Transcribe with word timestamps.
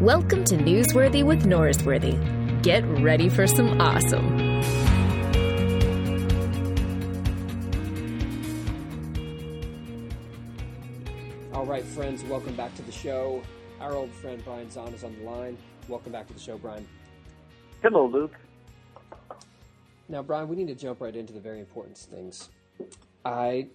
Welcome 0.00 0.44
to 0.44 0.56
Newsworthy 0.56 1.22
with 1.22 1.42
Norsworthy. 1.42 2.62
Get 2.62 2.82
ready 3.02 3.28
for 3.28 3.46
some 3.46 3.78
awesome. 3.78 4.40
All 11.52 11.66
right, 11.66 11.84
friends, 11.84 12.24
welcome 12.24 12.56
back 12.56 12.74
to 12.76 12.82
the 12.82 12.90
show. 12.90 13.42
Our 13.78 13.92
old 13.92 14.10
friend 14.10 14.42
Brian 14.42 14.68
Zahnd 14.68 14.94
is 14.94 15.04
on 15.04 15.14
the 15.18 15.22
line. 15.22 15.58
Welcome 15.86 16.12
back 16.12 16.26
to 16.28 16.32
the 16.32 16.40
show, 16.40 16.56
Brian. 16.56 16.88
Hello, 17.82 18.06
Luke. 18.06 18.32
Now, 20.08 20.22
Brian, 20.22 20.48
we 20.48 20.56
need 20.56 20.68
to 20.68 20.74
jump 20.74 21.02
right 21.02 21.14
into 21.14 21.34
the 21.34 21.40
very 21.40 21.60
important 21.60 21.98
things. 21.98 22.48
I, 23.26 23.68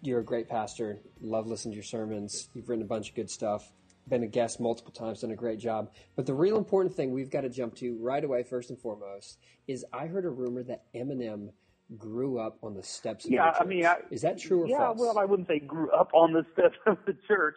you're 0.00 0.20
a 0.20 0.24
great 0.24 0.48
pastor. 0.48 1.00
Love 1.20 1.48
listening 1.48 1.72
to 1.72 1.76
your 1.76 1.82
sermons. 1.82 2.50
You've 2.54 2.68
written 2.68 2.84
a 2.84 2.88
bunch 2.88 3.08
of 3.08 3.16
good 3.16 3.28
stuff. 3.28 3.72
Been 4.08 4.24
a 4.24 4.26
guest 4.26 4.60
multiple 4.60 4.92
times, 4.92 5.20
done 5.20 5.30
a 5.30 5.36
great 5.36 5.58
job. 5.60 5.90
But 6.16 6.26
the 6.26 6.34
real 6.34 6.56
important 6.58 6.94
thing 6.94 7.12
we've 7.12 7.30
got 7.30 7.42
to 7.42 7.48
jump 7.48 7.76
to 7.76 7.96
right 8.00 8.22
away, 8.22 8.42
first 8.42 8.70
and 8.70 8.78
foremost, 8.78 9.38
is 9.68 9.84
I 9.92 10.06
heard 10.06 10.24
a 10.24 10.28
rumor 10.30 10.62
that 10.64 10.84
Eminem 10.94 11.50
grew 11.96 12.38
up 12.38 12.58
on 12.62 12.74
the 12.74 12.82
steps 12.82 13.24
of 13.26 13.30
Yeah, 13.30 13.44
your 13.44 13.52
church. 13.52 13.62
I 13.62 13.64
mean, 13.64 13.86
I- 13.86 14.00
is 14.10 14.22
that 14.22 14.38
true 14.38 14.64
or 14.64 14.66
yeah, 14.66 14.78
false? 14.78 14.98
well, 14.98 15.18
I 15.18 15.24
wouldn't 15.24 15.46
say 15.48 15.60
grew 15.60 15.90
up 15.92 16.10
on 16.14 16.32
the 16.32 16.44
steps 16.52 16.76
of 16.86 16.98
the 17.06 17.14
church, 17.28 17.54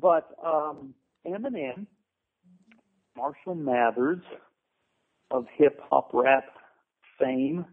but 0.00 0.28
um, 0.44 0.94
Eminem, 1.26 1.86
Marshall 3.16 3.54
Mathers 3.54 4.22
of 5.30 5.46
hip 5.56 5.80
hop 5.90 6.10
rap 6.12 6.44
fame, 7.20 7.64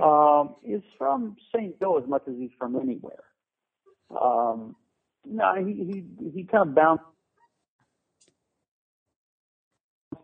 um, 0.00 0.54
is 0.64 0.82
from 0.96 1.36
St. 1.54 1.78
Joe 1.80 1.98
as 2.00 2.08
much 2.08 2.22
as 2.28 2.34
he's 2.38 2.50
from 2.56 2.76
anywhere. 2.76 3.24
Um, 4.10 4.76
no, 5.24 5.54
he 5.56 5.72
he 5.74 6.30
he 6.32 6.44
kind 6.44 6.68
of 6.68 6.74
bounced 6.74 7.04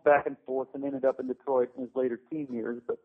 back 0.05 0.27
and 0.27 0.37
forth 0.45 0.69
and 0.73 0.85
ended 0.85 1.03
up 1.03 1.19
in 1.19 1.27
Detroit 1.27 1.69
in 1.75 1.83
his 1.83 1.91
later 1.95 2.19
teen 2.31 2.47
years, 2.51 2.81
but 2.87 2.97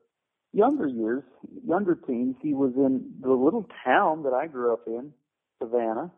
younger 0.53 0.87
years, 0.87 1.25
younger 1.67 1.95
teens, 1.95 2.37
he 2.41 2.55
was 2.55 2.73
in 2.77 3.15
the 3.21 3.33
little 3.33 3.67
town 3.85 4.23
that 4.25 4.33
I 4.33 4.47
grew 4.47 4.73
up 4.73 4.87
in, 4.87 5.13
Savannah, 5.61 6.13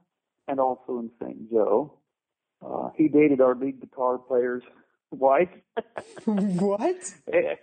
and 0.49 0.61
also 0.61 0.99
in 0.99 1.11
St. 1.21 1.51
Joe. 1.51 1.95
Uh, 2.65 2.91
he 2.97 3.09
dated 3.09 3.41
our 3.41 3.55
lead 3.55 3.81
guitar 3.81 4.19
player's 4.19 4.63
wife. 5.11 5.49
what? 6.25 7.15
Eh, 7.33 7.55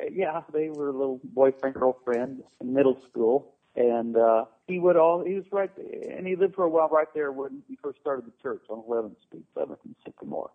eh, 0.00 0.08
yeah, 0.10 0.42
they 0.52 0.68
were 0.68 0.88
a 0.88 0.92
little 0.92 1.20
boyfriend 1.24 1.74
girlfriend 1.74 2.42
in 2.60 2.74
middle 2.74 2.98
school, 3.08 3.54
and 3.76 4.16
uh, 4.16 4.44
he 4.66 4.78
would 4.78 4.96
all 4.96 5.24
he 5.24 5.34
was 5.34 5.44
right, 5.50 5.70
and 5.76 6.26
he 6.26 6.36
lived 6.36 6.54
for 6.54 6.64
a 6.64 6.68
while 6.68 6.88
right 6.88 7.08
there 7.14 7.32
when 7.32 7.62
he 7.68 7.76
first 7.82 7.98
started 8.00 8.26
the 8.26 8.32
church 8.42 8.62
on 8.68 8.82
11th 8.88 9.16
Street, 9.26 9.44
7th 9.56 9.78
and 9.84 9.94
Sycamore, 10.04 10.50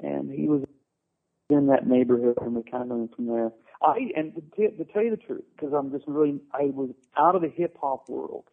and 0.00 0.30
he 0.30 0.48
was 0.48 0.62
in 1.50 1.66
that 1.68 1.86
neighborhood, 1.86 2.38
and 2.40 2.54
we 2.54 2.62
kind 2.62 2.90
of 2.90 2.98
him 2.98 3.08
from 3.14 3.26
there. 3.26 3.50
I 3.82 3.96
and 4.16 4.34
to, 4.34 4.40
t- 4.56 4.76
to 4.76 4.84
tell 4.92 5.02
you 5.02 5.10
the 5.10 5.16
truth, 5.16 5.44
because 5.54 5.72
I'm 5.74 5.90
just 5.90 6.04
really 6.06 6.40
I 6.52 6.64
was 6.64 6.90
out 7.18 7.34
of 7.36 7.42
the 7.42 7.50
hip 7.54 7.76
hop 7.80 8.08
world. 8.08 8.44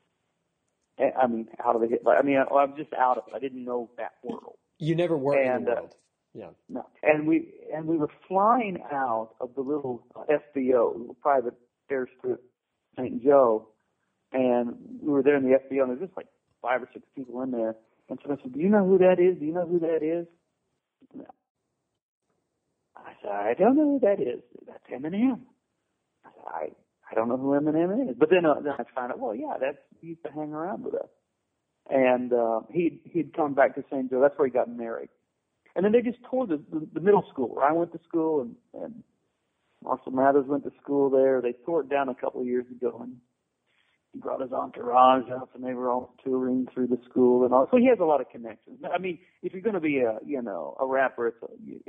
Eh, 1.00 1.10
I 1.22 1.28
mean, 1.28 1.48
out 1.66 1.76
of 1.76 1.82
the 1.82 1.88
hip. 1.88 2.04
I 2.08 2.22
mean, 2.22 2.38
I, 2.38 2.54
I'm 2.56 2.76
just 2.76 2.94
out 2.94 3.18
of 3.18 3.24
it. 3.28 3.34
I 3.36 3.40
didn't 3.40 3.64
know 3.64 3.90
that 3.98 4.12
world. 4.24 4.56
You 4.78 4.96
never 4.96 5.16
were 5.18 5.42
in 5.42 5.50
And, 5.50 5.68
the 5.68 5.72
uh, 5.72 5.76
world. 5.76 5.96
yeah. 6.34 6.50
No. 6.68 6.86
And 7.02 7.28
we 7.28 7.54
and 7.74 7.86
we 7.88 7.98
were 7.98 8.10
flying 8.28 8.80
out 8.92 9.30
of 9.40 9.56
the 9.56 9.62
little 9.62 10.06
FBO, 10.30 10.98
little 10.98 11.18
private 11.22 11.54
airstrip, 11.90 12.40
St. 12.98 13.24
Joe, 13.24 13.70
and 14.34 14.76
we 15.02 15.12
were 15.14 15.24
there 15.24 15.38
in 15.38 15.44
the 15.44 15.58
FBO, 15.58 15.84
and 15.84 15.92
there's 15.92 16.02
just 16.08 16.18
like 16.18 16.28
five 16.62 16.82
or 16.84 16.90
six 16.94 17.06
people 17.16 17.42
in 17.42 17.52
there. 17.52 17.76
And 18.10 18.20
so 18.26 18.34
I 18.34 18.36
said, 18.42 18.52
"Do 18.54 18.60
you 18.60 18.68
know 18.70 18.86
who 18.86 18.98
that 18.98 19.20
is? 19.20 19.38
Do 19.40 19.46
you 19.46 19.54
know 19.54 19.66
who 19.66 19.80
that 19.80 20.04
is?" 20.04 20.28
I 23.06 23.14
said, 23.22 23.32
"I 23.32 23.54
don't 23.54 23.76
know 23.76 23.86
who 23.94 24.00
that 24.00 24.22
is. 24.22 24.42
That's 24.68 24.84
Eminem." 24.92 25.42
I 26.26 26.30
said, 26.36 26.46
"I 26.48 26.70
I 27.12 27.16
don't 27.16 27.30
know 27.30 27.38
who 27.38 27.52
Eminem 27.52 28.10
is." 28.10 28.16
But 28.18 28.30
then 28.30 28.46
uh, 28.46 28.62
then 28.62 28.74
I 28.74 28.84
found 28.96 29.12
out, 29.12 29.20
well, 29.20 29.36
yeah, 29.36 29.56
that's 29.60 29.78
he 30.00 30.08
used 30.08 30.24
to 30.24 30.32
hang 30.32 30.54
around 30.54 30.84
with 30.84 30.96
us, 30.96 31.10
and 31.90 32.34
uh, 32.34 32.62
he'd, 32.72 33.00
he'd 33.06 33.36
come 33.36 33.54
back 33.54 33.76
to 33.76 33.84
St. 33.92 34.10
Joe. 34.10 34.22
That's 34.22 34.38
where 34.38 34.48
he 34.48 34.54
got 34.54 34.70
married. 34.70 35.10
And 35.76 35.86
then 35.86 35.92
they 35.92 36.02
just 36.02 36.20
toured 36.30 36.50
the, 36.50 36.62
the, 36.72 36.88
the 36.94 37.00
middle 37.00 37.24
school 37.32 37.56
where 37.56 37.66
I 37.66 37.72
went 37.72 37.94
to 37.94 38.00
school, 38.08 38.42
and, 38.42 38.56
and 38.74 39.04
Marshall 39.84 40.12
Mathers 40.12 40.46
went 40.48 40.64
to 40.66 40.72
school 40.82 41.10
there. 41.10 41.42
They 41.42 41.54
tore 41.66 41.82
it 41.82 41.90
down 41.90 42.10
a 42.10 42.16
couple 42.16 42.42
of 42.42 42.48
years 42.48 42.66
ago, 42.70 43.00
and 43.02 43.16
he 44.14 44.20
brought 44.20 44.42
his 44.42 44.52
entourage 44.52 45.30
up, 45.32 45.50
and 45.56 45.64
they 45.64 45.74
were 45.74 45.90
all 45.90 46.14
touring 46.24 46.68
through 46.74 46.88
the 46.88 47.00
school 47.10 47.46
and 47.46 47.54
all. 47.54 47.68
So 47.72 47.78
he 47.78 47.88
has 47.88 48.00
a 48.00 48.06
lot 48.06 48.22
of 48.22 48.30
connections. 48.30 48.80
I 48.94 48.98
mean, 48.98 49.20
if 49.42 49.54
you're 49.54 49.62
going 49.62 49.76
to 49.76 49.80
be 49.80 50.00
a 50.00 50.18
you 50.26 50.42
know 50.42 50.76
a 50.80 50.86
rapper, 50.86 51.28
it's 51.28 51.38
a, 51.44 51.48
you, 51.64 51.80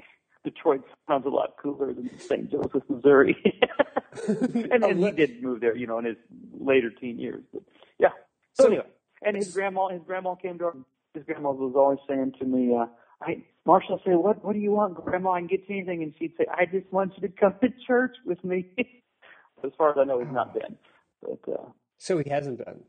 Detroit 0.44 0.82
sounds 1.08 1.25
a 1.26 1.28
lot 1.28 1.54
cooler 1.62 1.92
than 1.92 2.10
St. 2.19 2.50
Joseph, 2.50 2.82
Missouri. 2.88 3.36
and, 4.28 4.84
and 4.84 4.98
he 4.98 5.10
did 5.12 5.42
move 5.42 5.60
there, 5.60 5.76
you 5.76 5.86
know, 5.86 5.98
in 5.98 6.04
his 6.04 6.16
later 6.53 6.91
teen 6.91 7.19
years. 7.19 7.42
But 7.53 7.62
yeah. 7.98 8.08
So, 8.54 8.64
So- 8.64 8.69
anyway, 8.69 8.86
and 9.25 9.36
his 9.36 9.52
grandma, 9.54 9.88
his 9.88 10.02
grandma 10.04 10.34
came 10.34 10.58
to 10.58 10.64
our, 10.64 10.76
his 11.14 11.22
grandma 11.25 11.52
was 11.52 11.75
always 11.76 12.00
saying 12.08 12.32
to 12.41 12.44
me, 12.44 12.75
uh, 12.76 12.86
I, 13.22 13.44
Marshall 13.64 14.00
say, 14.04 14.12
what, 14.14 14.44
what 14.44 14.54
do 14.54 14.58
you 14.58 14.72
want, 14.72 14.94
grandma? 14.97 15.32
I 15.32 15.38
can 15.41 15.47
get 15.47 15.60
you 15.69 15.76
anything. 15.76 16.02
And 16.02 16.12
she'd 16.19 16.32
say, 16.36 16.44
I 16.52 16.64
just 16.64 16.92
want 16.92 17.12
you 17.16 17.28
to 17.28 17.32
come 17.32 17.54
to 17.62 17.69
church 17.86 18.16
with 18.26 18.42
me. 18.42 18.66
as 19.64 19.70
far 19.78 19.91
as 19.91 19.97
I 20.00 20.04
know, 20.04 20.19
he's 20.19 20.32
not 20.32 20.52
been, 20.54 20.76
but, 21.22 21.52
uh, 21.52 21.66
So 21.98 22.19
he 22.19 22.28
hasn't 22.28 22.58
been. 22.58 22.82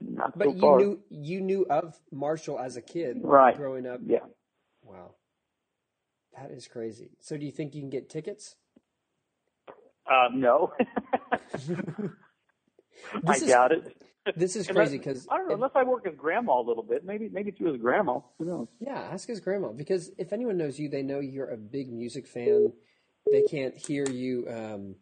not 0.00 0.38
But 0.38 0.48
so 0.48 0.54
you 0.54 0.60
far. 0.60 0.78
knew 0.78 1.00
you 1.10 1.40
knew 1.42 1.66
of 1.68 1.98
Marshall 2.10 2.58
as 2.58 2.78
a 2.78 2.82
kid, 2.82 3.18
Right. 3.22 3.54
Growing 3.54 3.86
up. 3.86 4.00
Yeah. 4.06 4.20
That 6.40 6.50
is 6.52 6.68
crazy. 6.68 7.10
So, 7.20 7.36
do 7.36 7.44
you 7.44 7.52
think 7.52 7.74
you 7.74 7.80
can 7.82 7.90
get 7.90 8.08
tickets? 8.08 8.56
Uh, 10.08 10.28
no. 10.32 10.72
I 13.26 13.34
is- 13.34 13.42
doubt 13.42 13.72
it. 13.72 13.96
This 14.36 14.56
is 14.56 14.68
Unless- 14.68 14.88
crazy 14.88 14.98
because 14.98 15.26
I 15.30 15.38
don't 15.38 15.48
know. 15.48 15.54
Unless 15.54 15.70
I 15.74 15.84
work 15.84 16.04
with 16.04 16.18
grandma 16.18 16.60
a 16.60 16.62
little 16.62 16.82
bit, 16.82 17.02
maybe 17.02 17.30
maybe 17.30 17.50
through 17.50 17.72
his 17.72 17.80
grandma. 17.80 18.20
Who 18.38 18.44
knows? 18.44 18.68
yeah, 18.78 18.98
ask 19.10 19.26
his 19.26 19.40
grandma 19.40 19.68
because 19.68 20.10
if 20.18 20.34
anyone 20.34 20.58
knows 20.58 20.78
you, 20.78 20.90
they 20.90 21.02
know 21.02 21.18
you're 21.20 21.48
a 21.48 21.56
big 21.56 21.90
music 21.90 22.26
fan. 22.26 22.72
They 23.32 23.42
can't 23.42 23.74
hear 23.74 24.06
you, 24.06 24.46
um, 24.50 24.96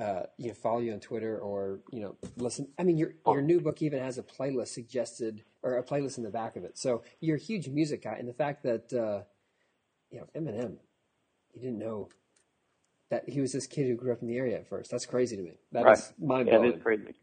uh, 0.00 0.24
you 0.38 0.48
know, 0.48 0.54
follow 0.54 0.80
you 0.80 0.92
on 0.92 0.98
Twitter 0.98 1.38
or 1.38 1.80
you 1.92 2.00
know, 2.00 2.16
listen. 2.36 2.66
I 2.76 2.82
mean, 2.82 2.98
your 2.98 3.14
your 3.26 3.42
new 3.42 3.60
book 3.60 3.80
even 3.80 4.00
has 4.00 4.18
a 4.18 4.24
playlist 4.24 4.68
suggested 4.68 5.44
or 5.62 5.78
a 5.78 5.84
playlist 5.84 6.18
in 6.18 6.24
the 6.24 6.30
back 6.30 6.56
of 6.56 6.64
it. 6.64 6.76
So 6.76 7.04
you're 7.20 7.36
a 7.36 7.40
huge 7.40 7.68
music 7.68 8.02
guy, 8.02 8.16
and 8.18 8.28
the 8.28 8.32
fact 8.34 8.64
that 8.64 8.92
uh, 8.92 9.22
you 10.14 10.20
know 10.20 10.26
Eminem, 10.40 10.76
you 11.52 11.60
didn't 11.60 11.78
know 11.78 12.08
that 13.10 13.28
he 13.28 13.40
was 13.40 13.52
this 13.52 13.66
kid 13.66 13.86
who 13.88 13.96
grew 13.96 14.12
up 14.12 14.22
in 14.22 14.28
the 14.28 14.36
area 14.36 14.56
at 14.58 14.68
first. 14.68 14.90
That's 14.90 15.06
crazy 15.06 15.36
to 15.36 15.42
me. 15.42 15.58
That 15.72 15.80
is 15.90 16.12
Right. 16.18 16.28
mind 16.28 16.48
Yeah, 16.48 16.58
blowing. 16.58 16.70
it 16.72 16.76
is 16.76 16.82
crazy. 16.82 17.14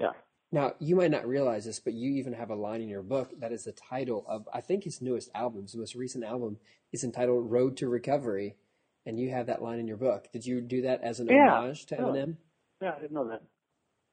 Yeah. 0.00 0.12
Now, 0.52 0.74
you 0.78 0.94
might 0.96 1.10
not 1.10 1.26
realize 1.26 1.64
this, 1.64 1.80
but 1.80 1.92
you 1.94 2.12
even 2.12 2.32
have 2.34 2.50
a 2.50 2.54
line 2.54 2.80
in 2.80 2.88
your 2.88 3.02
book 3.02 3.38
that 3.40 3.50
is 3.52 3.64
the 3.64 3.72
title 3.72 4.24
of, 4.28 4.48
I 4.52 4.60
think, 4.60 4.84
his 4.84 5.02
newest 5.02 5.28
album. 5.34 5.62
His 5.62 5.74
most 5.76 5.94
recent 5.96 6.24
album 6.24 6.58
is 6.92 7.02
entitled 7.04 7.50
Road 7.50 7.76
to 7.78 7.88
Recovery, 7.88 8.56
and 9.04 9.18
you 9.18 9.30
have 9.30 9.46
that 9.46 9.62
line 9.62 9.78
in 9.80 9.86
your 9.88 9.96
book. 9.96 10.30
Did 10.32 10.46
you 10.46 10.60
do 10.60 10.82
that 10.82 11.02
as 11.02 11.18
an 11.20 11.26
Yeah. 11.28 11.50
homage 11.52 11.86
to 11.86 11.98
Oh. 12.00 12.12
Eminem? 12.12 12.36
Yeah, 12.80 12.94
I 12.96 13.00
didn't 13.00 13.12
know 13.12 13.28
that. 13.28 13.42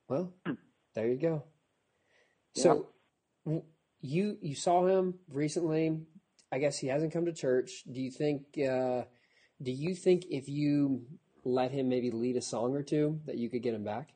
Well, 0.10 0.34
there 0.96 1.08
you 1.08 1.18
go. 1.18 1.44
So, 2.56 2.90
w- 3.46 3.64
you 4.02 4.38
you 4.42 4.56
saw 4.56 4.86
him 4.88 5.20
recently. 5.30 6.06
I 6.52 6.60
guess 6.60 6.78
he 6.78 6.88
hasn't 6.88 7.14
come 7.14 7.26
to 7.26 7.34
church. 7.34 7.84
Do 7.92 8.02
you 8.02 8.12
think? 8.12 8.44
Uh, 8.58 9.04
do 9.62 9.72
you 9.72 9.96
think 9.96 10.26
if 10.30 10.50
you 10.50 11.06
let 11.44 11.72
him 11.72 11.90
maybe 11.90 12.12
lead 12.12 12.36
a 12.36 12.42
song 12.42 12.76
or 12.76 12.84
two, 12.84 13.20
that 13.26 13.38
you 13.38 13.50
could 13.50 13.64
get 13.64 13.74
him 13.74 13.84
back? 13.84 14.10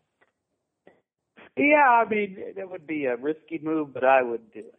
Yeah, 1.58 2.04
I 2.06 2.10
mean 2.10 2.38
that 2.56 2.70
would 2.70 2.86
be 2.86 3.06
a 3.06 3.16
risky 3.16 3.60
move, 3.64 3.94
but 3.94 4.04
I 4.04 4.22
would 4.22 4.52
do 4.52 4.60
it. 4.60 4.76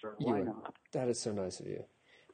Sure, 0.00 0.14
why 0.18 0.40
not? 0.40 0.74
That 0.92 1.08
is 1.08 1.20
so 1.20 1.32
nice 1.32 1.60
of 1.60 1.66
you. 1.66 1.84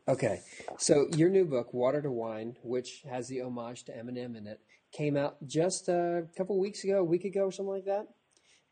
Okay, 0.09 0.41
so 0.79 1.09
your 1.17 1.29
new 1.29 1.45
book, 1.45 1.75
Water 1.75 2.01
to 2.03 2.11
Wine, 2.11 2.57
which 2.63 3.03
has 3.09 3.29
the 3.29 3.43
homage 3.43 3.85
to 3.85 3.93
Eminem 3.93 4.37
in 4.37 4.47
it, 4.47 4.61
came 4.93 5.17
out 5.17 5.37
just 5.47 5.89
a 5.89 6.27
couple 6.37 6.59
weeks 6.59 6.85
ago, 6.85 6.99
a 6.99 7.05
week 7.05 7.25
ago, 7.25 7.45
or 7.45 7.53
something 7.53 7.75
like 7.75 7.85
that. 7.85 8.07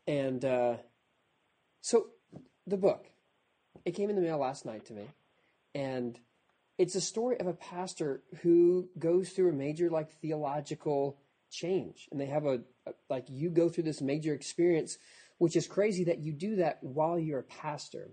And 0.07 0.43
uh, 0.43 0.77
so 1.81 2.07
the 2.65 2.77
book, 2.77 3.05
it 3.85 3.91
came 3.91 4.09
in 4.09 4.15
the 4.15 4.21
mail 4.21 4.39
last 4.39 4.65
night 4.65 4.85
to 4.87 4.93
me, 4.93 5.07
and 5.75 6.19
it's 6.77 6.95
a 6.95 7.01
story 7.01 7.39
of 7.39 7.47
a 7.47 7.53
pastor 7.53 8.23
who 8.41 8.87
goes 8.97 9.29
through 9.29 9.49
a 9.49 9.53
major 9.53 9.89
like 9.89 10.11
theological 10.21 11.17
change, 11.51 12.07
and 12.11 12.19
they 12.19 12.25
have 12.27 12.45
a, 12.45 12.61
a 12.87 12.93
like 13.09 13.25
you 13.27 13.49
go 13.49 13.69
through 13.69 13.83
this 13.83 14.01
major 14.01 14.33
experience, 14.33 14.97
which 15.37 15.55
is 15.55 15.67
crazy 15.67 16.05
that 16.05 16.19
you 16.19 16.33
do 16.33 16.55
that 16.57 16.77
while 16.81 17.19
you're 17.19 17.39
a 17.39 17.43
pastor. 17.43 18.11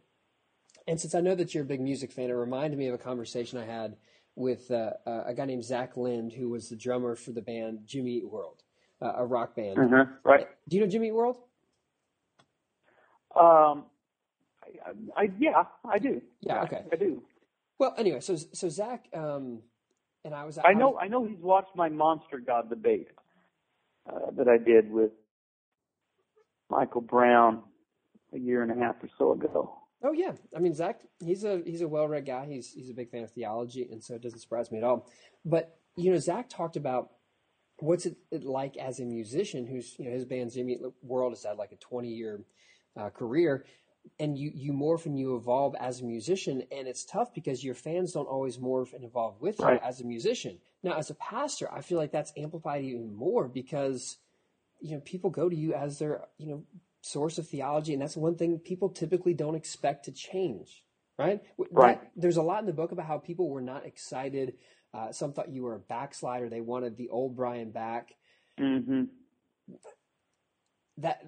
And 0.88 1.00
since 1.00 1.14
I 1.14 1.20
know 1.20 1.34
that 1.34 1.54
you're 1.54 1.64
a 1.64 1.66
big 1.66 1.80
music 1.80 2.12
fan, 2.12 2.30
it 2.30 2.34
reminded 2.34 2.78
me 2.78 2.88
of 2.88 2.94
a 2.94 2.98
conversation 2.98 3.58
I 3.58 3.64
had 3.64 3.96
with 4.36 4.70
uh, 4.70 4.90
uh, 5.06 5.24
a 5.26 5.34
guy 5.34 5.46
named 5.46 5.64
Zach 5.64 5.96
Lind, 5.96 6.32
who 6.32 6.48
was 6.50 6.68
the 6.68 6.76
drummer 6.76 7.16
for 7.16 7.32
the 7.32 7.42
band 7.42 7.80
Jimmy 7.86 8.18
Eat 8.18 8.30
World, 8.30 8.62
uh, 9.00 9.14
a 9.16 9.24
rock 9.24 9.56
band. 9.56 9.78
Uh-huh. 9.78 10.04
Right. 10.24 10.46
Do 10.68 10.76
you 10.76 10.82
know 10.82 10.88
Jimmy 10.88 11.08
Eat 11.08 11.12
World? 11.12 11.38
Um, 13.34 13.84
I, 15.16 15.22
I 15.22 15.30
yeah, 15.38 15.64
I 15.84 15.98
do. 15.98 16.20
Yeah, 16.40 16.62
okay. 16.62 16.82
I 16.92 16.96
do. 16.96 17.22
Well, 17.78 17.94
anyway, 17.98 18.20
so 18.20 18.36
so 18.36 18.68
Zach 18.68 19.06
um, 19.14 19.62
And 20.24 20.34
I 20.34 20.44
was 20.44 20.58
I 20.58 20.72
know 20.72 20.98
I 20.98 21.08
know 21.08 21.24
he's 21.24 21.40
watched 21.40 21.76
my 21.76 21.88
Monster 21.88 22.38
God 22.38 22.68
debate 22.68 23.08
uh, 24.10 24.30
that 24.36 24.48
I 24.48 24.58
did 24.58 24.90
with 24.90 25.12
Michael 26.70 27.00
Brown 27.00 27.62
a 28.34 28.38
year 28.38 28.62
and 28.62 28.72
a 28.72 28.74
half 28.74 28.96
or 29.02 29.08
so 29.18 29.32
ago. 29.32 29.78
Oh 30.02 30.12
yeah, 30.12 30.32
I 30.54 30.60
mean 30.60 30.74
Zach, 30.74 31.00
he's 31.20 31.44
a 31.44 31.62
he's 31.64 31.80
a 31.80 31.88
well-read 31.88 32.26
guy. 32.26 32.46
He's 32.46 32.72
he's 32.72 32.90
a 32.90 32.94
big 32.94 33.10
fan 33.10 33.24
of 33.24 33.30
theology, 33.30 33.88
and 33.90 34.02
so 34.02 34.14
it 34.14 34.22
doesn't 34.22 34.40
surprise 34.40 34.70
me 34.70 34.78
at 34.78 34.84
all. 34.84 35.08
But 35.44 35.78
you 35.96 36.10
know, 36.10 36.18
Zach 36.18 36.48
talked 36.48 36.76
about 36.76 37.10
what's 37.78 38.06
it, 38.06 38.16
like 38.32 38.76
as 38.76 39.00
a 39.00 39.04
musician 39.04 39.66
who's 39.66 39.94
you 39.98 40.06
know 40.06 40.12
his 40.12 40.24
band 40.24 40.52
Jimmy 40.52 40.78
World 41.02 41.32
has 41.32 41.44
had 41.44 41.56
like 41.56 41.72
a 41.72 41.76
20 41.76 42.08
year 42.08 42.40
uh, 42.98 43.10
career, 43.10 43.64
and 44.18 44.38
you 44.38 44.52
you 44.54 44.72
morph 44.72 45.06
and 45.06 45.18
you 45.18 45.36
evolve 45.36 45.74
as 45.80 46.00
a 46.00 46.04
musician, 46.04 46.62
and 46.72 46.88
it's 46.88 47.04
tough 47.04 47.34
because 47.34 47.64
your 47.64 47.74
fans 47.74 48.12
don't 48.12 48.28
always 48.28 48.58
morph 48.58 48.94
and 48.94 49.04
evolve 49.04 49.40
with 49.40 49.60
Right. 49.60 49.82
you 49.82 49.88
as 49.88 50.00
a 50.00 50.04
musician. 50.06 50.58
Now, 50.82 50.94
as 50.98 51.10
a 51.10 51.14
pastor, 51.16 51.72
I 51.72 51.82
feel 51.82 51.98
like 51.98 52.12
that's 52.12 52.32
amplified 52.36 52.84
even 52.84 53.14
more 53.14 53.48
because 53.48 54.18
you 54.80 54.92
know 54.96 55.02
people 55.04 55.30
go 55.30 55.48
to 55.48 55.56
you 55.56 55.74
as 55.74 55.98
their 55.98 56.26
you 56.38 56.48
know 56.48 56.64
source 57.02 57.38
of 57.38 57.48
theology, 57.48 57.92
and 57.94 58.02
that's 58.02 58.16
one 58.16 58.36
thing 58.36 58.58
people 58.58 58.90
typically 58.90 59.34
don't 59.34 59.56
expect 59.56 60.06
to 60.06 60.12
change. 60.12 60.84
Right? 61.18 61.40
Right. 61.70 62.00
That, 62.00 62.12
there's 62.16 62.38
a 62.38 62.42
lot 62.42 62.60
in 62.60 62.66
the 62.66 62.72
book 62.74 62.92
about 62.92 63.06
how 63.06 63.18
people 63.18 63.48
were 63.50 63.62
not 63.62 63.86
excited. 63.86 64.54
Uh, 64.94 65.12
some 65.12 65.32
thought 65.32 65.50
you 65.52 65.62
were 65.64 65.74
a 65.76 65.80
backslider. 65.80 66.48
They 66.48 66.62
wanted 66.62 66.96
the 66.96 67.10
old 67.10 67.36
Brian 67.36 67.70
back. 67.72 68.10
hmm 68.58 69.04
That 70.98 71.22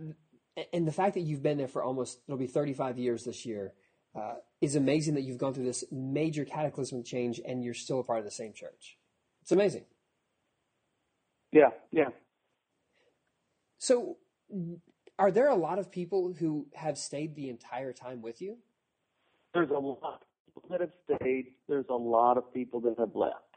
and 0.73 0.87
the 0.87 0.93
fact 0.93 1.15
that 1.15 1.21
you've 1.21 1.43
been 1.43 1.59
there 1.59 1.69
for 1.69 1.83
almost 1.83 2.21
it'll 2.27 2.39
be 2.39 2.47
35 2.47 2.99
years 2.99 3.25
this 3.25 3.45
year 3.45 3.75
uh, 4.15 4.35
is 4.61 4.77
amazing. 4.77 5.15
That 5.15 5.23
you've 5.23 5.39
gone 5.39 5.55
through 5.55 5.65
this 5.65 5.85
major 5.91 6.45
cataclysmic 6.45 7.05
change 7.05 7.41
and 7.45 7.63
you're 7.63 7.75
still 7.75 8.01
a 8.01 8.05
part 8.05 8.19
of 8.19 8.25
the 8.25 8.31
same 8.31 8.53
church. 8.53 8.99
It's 9.43 9.53
amazing. 9.53 9.85
Yeah, 11.53 11.71
yeah. 11.91 12.09
So, 13.79 14.19
are 15.19 15.31
there 15.31 15.49
a 15.49 15.55
lot 15.55 15.79
of 15.79 15.91
people 15.91 16.35
who 16.39 16.67
have 16.75 16.99
stayed 16.99 17.35
the 17.35 17.49
entire 17.49 17.93
time 17.93 18.23
with 18.23 18.43
you? 18.43 18.59
There's 19.55 19.71
a 19.71 19.79
lot 19.79 19.99
of 20.03 20.21
people 20.47 20.63
that 20.71 20.81
have 20.81 20.93
stayed. 21.05 21.55
There's 21.69 21.87
a 21.89 21.95
lot 21.95 22.37
of 22.37 22.53
people 22.53 22.81
that 22.83 22.99
have 22.99 23.15
left. 23.15 23.49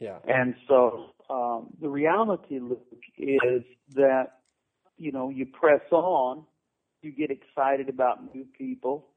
Yeah. 0.00 0.18
And 0.26 0.54
so 0.66 1.10
um, 1.28 1.68
the 1.80 1.88
reality, 1.88 2.58
Luke, 2.58 2.86
is 3.18 3.62
that 3.94 4.39
you 5.00 5.12
know 5.12 5.30
you 5.30 5.46
press 5.46 5.80
on, 5.90 6.44
you 7.02 7.10
get 7.10 7.30
excited 7.30 7.88
about 7.88 8.34
new 8.34 8.46
people, 8.56 9.08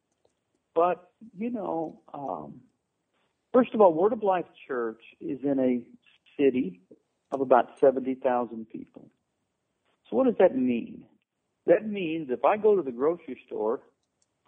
but 0.74 1.12
you 1.38 1.52
know, 1.52 2.02
um, 2.14 2.62
first 3.54 3.74
of 3.74 3.82
all, 3.82 3.94
Word 3.94 4.14
of 4.14 4.24
Life 4.24 4.46
Church 4.68 5.02
is 5.22 5.40
in 5.44 5.60
a 5.60 6.42
city 6.42 6.82
of 7.32 7.42
about 7.42 7.72
seventy 7.82 8.16
thousand 8.16 8.70
people. 8.72 9.10
So 10.10 10.16
what 10.16 10.26
does 10.26 10.36
that 10.40 10.56
mean? 10.56 11.04
That 11.68 11.88
means 11.88 12.30
if 12.32 12.46
I 12.46 12.58
go 12.58 12.76
to 12.76 12.82
the 12.82 12.92
grocery 12.92 13.40
store, 13.48 13.82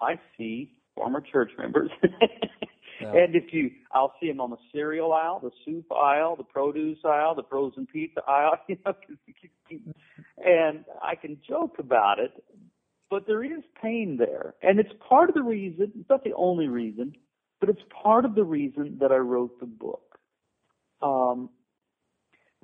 I 0.02 0.20
see 0.38 0.72
former 0.96 1.22
church 1.22 1.52
members. 1.58 1.92
Yeah. 3.02 3.12
And 3.12 3.36
if 3.36 3.54
you, 3.54 3.72
I'll 3.92 4.14
see 4.20 4.28
them 4.28 4.40
on 4.40 4.52
the 4.52 4.58
cereal 4.72 5.14
aisle, 5.14 5.40
the 5.42 5.52
soup 5.66 5.92
aisle, 5.92 6.36
the 6.36 6.44
produce 6.44 7.00
aisle, 7.04 7.36
the 7.36 7.44
frozen 7.50 7.86
pizza 7.86 8.22
aisle, 8.28 8.58
you 8.68 8.78
know, 8.86 8.96
and 10.44 10.86
I 11.02 11.16
can 11.16 11.38
joke 11.48 11.78
about 11.80 12.20
it, 12.20 12.32
but 13.10 13.28
there 13.28 13.44
is 13.44 13.64
pain 13.82 14.18
there. 14.18 14.56
And 14.62 14.80
it's 14.80 14.94
part 15.08 15.30
of 15.30 15.36
the 15.36 15.44
reason, 15.44 15.92
it's 16.00 16.10
not 16.10 16.24
the 16.24 16.34
only 16.36 16.68
reason, 16.68 17.14
but 17.60 17.70
it's 17.70 17.82
part 18.04 18.26
of 18.26 18.36
the 18.36 18.44
reason 18.44 18.98
that 19.02 19.12
I 19.12 19.18
wrote 19.18 19.60
the 19.60 19.66
book. 19.66 20.20
Um, 21.02 21.50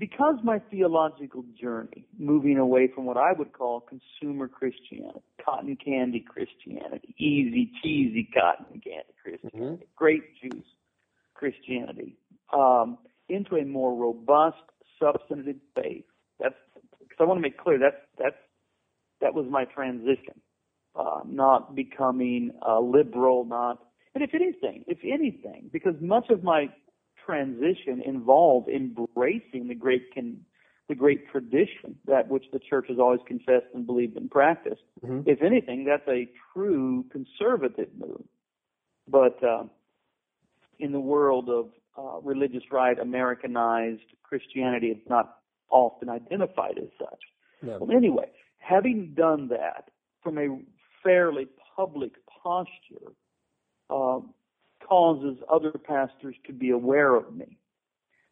because 0.02 0.38
my 0.44 0.58
theological 0.72 1.46
journey, 1.62 2.08
moving 2.18 2.58
away 2.58 2.88
from 2.88 3.06
what 3.06 3.18
I 3.18 3.34
would 3.34 3.54
call 3.54 3.82
consumer 3.82 4.48
Christianity, 4.48 5.20
cotton 5.46 5.78
candy 5.78 6.26
Christianity, 6.28 7.14
easy, 7.20 7.72
cheesy 7.84 8.28
cotton 8.34 8.82
candy 8.82 9.14
Christianity, 9.22 9.86
grape 9.96 10.24
juice 10.42 10.66
Christianity, 11.36 12.18
um, 12.52 12.98
into 13.30 13.58
a 13.58 13.64
more 13.64 13.96
robust, 13.96 14.58
substantive 15.00 15.58
faith. 15.76 16.06
That's 16.40 16.56
because 16.98 17.18
I 17.20 17.26
want 17.26 17.38
to 17.38 17.42
make 17.44 17.60
clear 17.60 17.78
that's 17.78 18.02
that's 18.18 18.42
that 19.22 19.36
was 19.36 19.46
my 19.52 19.66
transition, 19.66 20.42
uh, 20.96 21.20
not 21.28 21.76
becoming 21.76 22.50
uh, 22.68 22.80
liberal, 22.80 23.46
not 23.46 23.78
and 24.16 24.24
if 24.24 24.32
anything, 24.34 24.84
if 24.88 24.98
anything, 25.04 25.70
because 25.72 25.94
much 26.02 26.32
of 26.32 26.44
my 26.44 26.70
transition 27.26 28.02
involved 28.06 28.70
embracing 28.70 29.68
the 29.68 29.76
great 29.76 30.14
con- 30.14 30.42
the 30.88 30.96
great 30.96 31.30
tradition 31.32 31.96
that 32.06 32.28
which 32.28 32.46
the 32.52 32.60
church 32.60 32.86
has 32.90 33.00
always 33.00 33.22
confessed 33.26 33.68
and 33.74 33.86
believed 33.86 34.18
and 34.18 34.30
practiced. 34.30 34.84
Mhm. 35.06 35.24
If 35.26 35.42
anything, 35.42 35.86
that's 35.86 36.08
a 36.08 36.30
true 36.54 37.06
conservative 37.12 37.90
move. 37.98 38.26
But 39.08 39.42
uh, 39.44 39.66
in 40.80 40.92
the 40.92 41.00
world 41.00 41.50
of 41.50 41.70
uh, 41.98 42.20
religious 42.22 42.64
right, 42.72 42.98
Americanized 43.00 44.04
Christianity, 44.24 44.88
it's 44.88 45.10
not 45.10 45.38
often 45.70 46.10
identified 46.10 46.78
as 46.78 46.90
such. 47.00 47.22
No. 47.62 47.78
Well, 47.80 47.96
anyway, 47.96 48.30
having 48.58 49.14
done 49.14 49.48
that 49.50 49.92
from 50.24 50.38
a 50.38 50.60
fairly 51.04 51.48
public 51.76 52.12
posture 52.44 53.14
uh, 53.90 54.20
causes 54.92 55.38
other 55.50 55.72
pastors 55.72 56.36
to 56.46 56.52
be 56.52 56.70
aware 56.70 57.16
of 57.16 57.34
me 57.34 57.58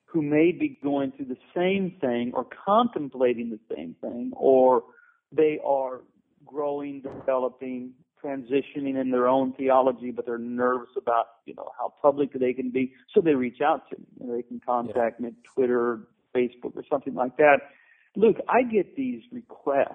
who 0.04 0.22
may 0.22 0.52
be 0.52 0.78
going 0.84 1.10
through 1.14 1.28
the 1.28 1.38
same 1.56 1.96
thing 2.02 2.32
or 2.34 2.46
contemplating 2.66 3.50
the 3.50 3.60
same 3.74 3.96
thing, 4.02 4.32
or 4.36 4.84
they 5.32 5.58
are 5.66 6.02
growing, 6.46 7.02
developing, 7.02 7.92
transitioning 8.22 9.00
in 9.00 9.10
their 9.10 9.28
own 9.28 9.54
theology, 9.54 10.12
but 10.12 10.26
they're 10.26 10.38
nervous 10.38 10.90
about, 10.98 11.28
you 11.46 11.54
know, 11.56 11.70
how 11.78 11.94
public 12.02 12.34
they 12.34 12.52
can 12.52 12.72
be. 12.72 12.92
So 13.14 13.22
they 13.22 13.36
reach 13.36 13.62
out 13.62 13.90
to 13.92 13.98
me. 13.98 14.06
You 14.20 14.28
know, 14.28 14.36
they 14.36 14.44
can 14.44 14.60
contact 14.60 15.22
me 15.22 15.30
at 15.30 15.34
Twitter, 15.56 16.10
Facebook, 16.36 16.76
or 16.76 16.84
something 16.90 17.14
like 17.14 17.38
that. 17.38 17.60
Luke, 18.18 18.38
I 18.50 18.64
get 18.64 18.98
these 18.98 19.22
requests, 19.32 19.94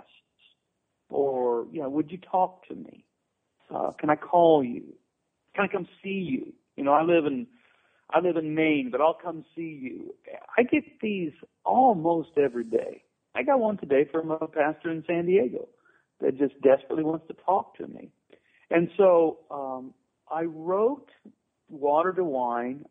or 1.10 1.66
you 1.72 1.82
know, 1.82 1.90
would 1.90 2.10
you 2.10 2.18
talk 2.18 2.66
to 2.68 2.74
me? 2.74 3.04
Uh, 3.68 3.90
can 3.98 4.08
I 4.08 4.16
call 4.16 4.64
you? 4.64 4.94
Can 5.54 5.64
I 5.64 5.68
come 5.68 5.88
see 6.02 6.10
you? 6.10 6.52
You 6.76 6.84
know, 6.84 6.92
I 6.92 7.02
live 7.02 7.26
in 7.26 7.46
I 8.10 8.20
live 8.20 8.36
in 8.36 8.54
Maine, 8.54 8.90
but 8.92 9.00
I'll 9.00 9.18
come 9.22 9.44
see 9.56 9.78
you. 9.82 10.14
I 10.56 10.62
get 10.62 10.84
these 11.00 11.32
almost 11.64 12.30
every 12.36 12.64
day. 12.64 13.02
I 13.34 13.42
got 13.42 13.58
one 13.60 13.78
today 13.78 14.06
from 14.12 14.30
a 14.30 14.46
pastor 14.46 14.90
in 14.90 15.02
San 15.06 15.26
Diego 15.26 15.68
that 16.20 16.38
just 16.38 16.54
desperately 16.62 17.04
wants 17.04 17.26
to 17.28 17.34
talk 17.44 17.76
to 17.78 17.86
me. 17.88 18.10
And 18.70 18.88
so 18.96 19.38
um, 19.50 19.94
I 20.30 20.42
wrote 20.44 21.08
Water 21.68 22.12
to 22.12 22.24
Wine 22.24 22.84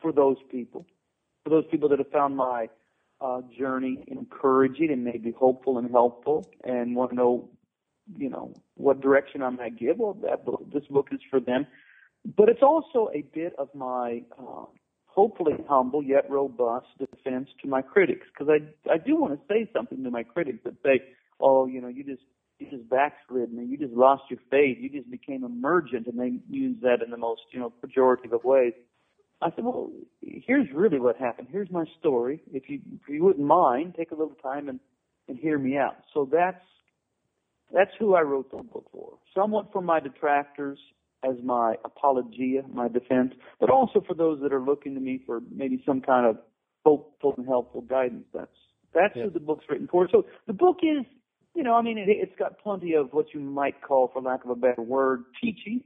for 0.00 0.12
those 0.12 0.36
people, 0.50 0.86
for 1.44 1.50
those 1.50 1.64
people 1.70 1.88
that 1.88 1.98
have 1.98 2.10
found 2.10 2.36
my 2.36 2.68
uh, 3.20 3.40
journey 3.58 4.04
encouraging 4.08 4.90
and 4.92 5.04
maybe 5.04 5.32
hopeful 5.32 5.78
and 5.78 5.90
helpful 5.90 6.46
and 6.64 6.94
want 6.94 7.10
to 7.10 7.16
know, 7.16 7.48
you 8.16 8.30
know, 8.30 8.54
what 8.74 9.00
direction 9.00 9.42
I 9.42 9.50
might 9.50 9.78
give. 9.78 9.98
Well, 9.98 10.14
that 10.22 10.44
book, 10.44 10.64
this 10.72 10.84
book 10.90 11.08
is 11.12 11.20
for 11.30 11.40
them. 11.40 11.66
But 12.36 12.48
it's 12.48 12.62
also 12.62 13.10
a 13.14 13.22
bit 13.34 13.54
of 13.58 13.68
my 13.74 14.22
uh, 14.38 14.64
hopefully 15.06 15.54
humble 15.68 16.02
yet 16.02 16.30
robust 16.30 16.86
defense 16.98 17.48
to 17.62 17.68
my 17.68 17.82
critics 17.82 18.26
because 18.32 18.48
I 18.48 18.92
I 18.92 18.98
do 18.98 19.16
want 19.16 19.34
to 19.34 19.40
say 19.48 19.68
something 19.72 20.02
to 20.04 20.10
my 20.10 20.22
critics 20.22 20.58
that 20.64 20.74
say, 20.84 21.02
oh, 21.40 21.66
you 21.66 21.80
know, 21.80 21.88
you 21.88 22.04
just 22.04 22.22
you 22.58 22.68
just 22.70 22.88
backslid 22.88 23.50
and 23.50 23.68
you 23.70 23.78
just 23.78 23.94
lost 23.94 24.24
your 24.30 24.40
faith, 24.50 24.78
you 24.80 24.90
just 24.90 25.10
became 25.10 25.44
emergent, 25.44 26.06
and 26.06 26.18
they 26.18 26.38
use 26.48 26.76
that 26.82 27.02
in 27.02 27.10
the 27.10 27.16
most 27.16 27.42
you 27.52 27.60
know 27.60 27.72
pejorative 27.84 28.32
of 28.32 28.44
ways. 28.44 28.72
I 29.40 29.50
said, 29.54 29.64
well, 29.64 29.92
here's 30.20 30.66
really 30.74 30.98
what 30.98 31.16
happened. 31.16 31.48
Here's 31.50 31.70
my 31.70 31.84
story. 31.98 32.42
If 32.52 32.68
you 32.68 32.80
if 32.94 33.08
you 33.08 33.22
wouldn't 33.24 33.46
mind, 33.46 33.94
take 33.96 34.10
a 34.10 34.16
little 34.16 34.36
time 34.42 34.68
and 34.68 34.80
and 35.28 35.38
hear 35.38 35.58
me 35.58 35.76
out. 35.76 35.96
So 36.12 36.28
that's 36.30 36.64
that's 37.72 37.90
who 37.98 38.14
I 38.14 38.22
wrote 38.22 38.50
the 38.50 38.62
book 38.62 38.86
for. 38.92 39.18
Somewhat 39.34 39.72
for 39.72 39.82
my 39.82 40.00
detractors 40.00 40.78
as 41.28 41.36
my 41.42 41.74
apologia, 41.84 42.62
my 42.72 42.88
defense, 42.88 43.34
but 43.60 43.70
also 43.70 44.00
for 44.06 44.14
those 44.14 44.40
that 44.42 44.52
are 44.52 44.60
looking 44.60 44.94
to 44.94 45.00
me 45.00 45.20
for 45.26 45.40
maybe 45.50 45.82
some 45.84 46.00
kind 46.00 46.26
of 46.26 46.38
hopeful 46.84 47.34
and 47.36 47.46
helpful 47.46 47.80
guidance. 47.82 48.24
That's 48.32 48.50
that's 48.94 49.14
Yeah. 49.16 49.24
who 49.24 49.30
the 49.30 49.40
book's 49.40 49.64
written 49.68 49.88
for. 49.88 50.08
So 50.10 50.24
the 50.46 50.52
book 50.54 50.78
is, 50.82 51.04
you 51.54 51.62
know, 51.62 51.74
I 51.74 51.82
mean, 51.82 51.98
it, 51.98 52.08
it's 52.08 52.34
got 52.38 52.58
plenty 52.58 52.94
of 52.94 53.12
what 53.12 53.34
you 53.34 53.40
might 53.40 53.82
call, 53.82 54.08
for 54.12 54.22
lack 54.22 54.44
of 54.44 54.50
a 54.50 54.54
better 54.56 54.80
word, 54.82 55.24
teaching. 55.40 55.82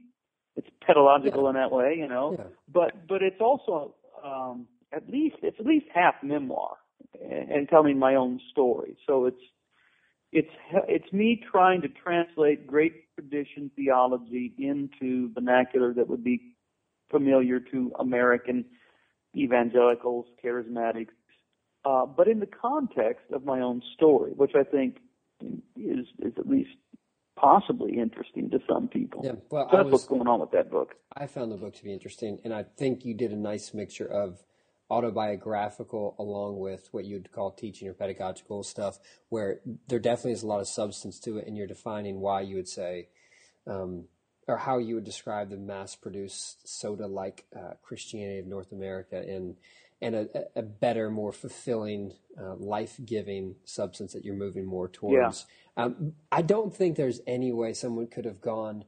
It's 0.55 0.69
pedagogical 0.85 1.43
Yeah. 1.43 1.49
in 1.49 1.55
that 1.55 1.71
way, 1.71 1.95
you 1.97 2.07
know 2.07 2.35
Yeah. 2.37 2.45
but 2.71 3.07
but 3.07 3.21
it's 3.23 3.41
also 3.41 3.95
um, 4.23 4.67
at 4.91 5.09
least 5.09 5.37
it's 5.41 5.59
at 5.59 5.65
least 5.65 5.87
half 5.93 6.15
memoir 6.23 6.77
and, 7.21 7.49
and 7.51 7.69
telling 7.69 7.97
my 7.97 8.15
own 8.15 8.39
story. 8.51 8.95
So 9.07 9.25
it's 9.25 9.41
it's 10.33 10.49
it's 10.87 11.13
me 11.13 11.41
trying 11.51 11.81
to 11.81 11.87
translate 11.87 12.65
great 12.65 13.13
tradition 13.15 13.69
theology 13.75 14.53
into 14.57 15.31
vernacular 15.33 15.93
that 15.93 16.09
would 16.09 16.23
be 16.23 16.55
familiar 17.11 17.59
to 17.59 17.91
American 17.99 18.65
evangelicals, 19.35 20.25
charismatics, 20.43 21.13
uh, 21.85 22.05
but 22.05 22.27
in 22.27 22.39
the 22.39 22.47
context 22.47 23.25
of 23.31 23.45
my 23.45 23.59
own 23.59 23.81
story, 23.95 24.31
which 24.31 24.53
I 24.55 24.63
think 24.63 24.97
is 25.75 26.07
is 26.19 26.33
at 26.37 26.47
least 26.47 26.71
possibly 27.35 27.97
interesting 27.99 28.49
to 28.49 28.59
some 28.67 28.87
people. 28.87 29.21
Yeah, 29.23 29.33
well, 29.51 29.67
so 29.69 29.77
that's 29.77 29.85
was, 29.85 29.91
what's 29.91 30.07
going 30.07 30.27
on 30.27 30.39
with 30.39 30.51
that 30.51 30.71
book. 30.71 30.95
I 31.15 31.27
found 31.27 31.51
the 31.51 31.57
book 31.57 31.75
to 31.75 31.83
be 31.83 31.93
interesting, 31.93 32.39
and 32.43 32.53
I 32.53 32.63
think 32.63 33.05
you 33.05 33.13
did 33.13 33.31
a 33.31 33.37
nice 33.37 33.73
mixture 33.73 34.07
of 34.07 34.43
autobiographical 34.93 36.15
along 36.17 36.59
with 36.59 36.83
what 36.93 37.05
you'd 37.05 37.31
call 37.35 37.49
teaching 37.51 37.87
or 37.89 37.93
pedagogical 37.93 38.63
stuff, 38.63 38.95
where 39.29 39.59
there 39.89 40.03
definitely 40.09 40.33
is 40.33 40.43
a 40.43 40.47
lot 40.47 40.61
of 40.61 40.67
substance 40.67 41.19
to 41.25 41.37
it, 41.37 41.47
and 41.47 41.57
you're 41.57 41.75
defining 41.75 42.15
why 42.19 42.39
you 42.41 42.55
would 42.55 42.71
say, 42.79 43.07
um, 43.65 43.91
or 44.47 44.57
how 44.57 44.77
you 44.77 44.95
would 44.95 45.09
describe 45.13 45.49
the 45.49 45.57
mass-produced 45.57 46.67
soda-like 46.81 47.45
uh, 47.55 47.73
Christianity 47.81 48.39
of 48.39 48.47
North 48.47 48.71
America 48.71 49.17
in 49.35 49.55
and 50.01 50.15
a, 50.15 50.27
a 50.57 50.61
better, 50.61 51.09
more 51.09 51.31
fulfilling, 51.31 52.11
uh, 52.37 52.55
life-giving 52.55 53.55
substance 53.63 54.11
that 54.11 54.25
you're 54.25 54.35
moving 54.35 54.65
more 54.65 54.89
towards. 54.89 55.45
Yeah. 55.77 55.83
Um, 55.85 56.13
I 56.29 56.41
don't 56.41 56.75
think 56.75 56.97
there's 56.97 57.21
any 57.25 57.53
way 57.53 57.71
someone 57.73 58.07
could 58.07 58.25
have 58.25 58.41
gone 58.41 58.83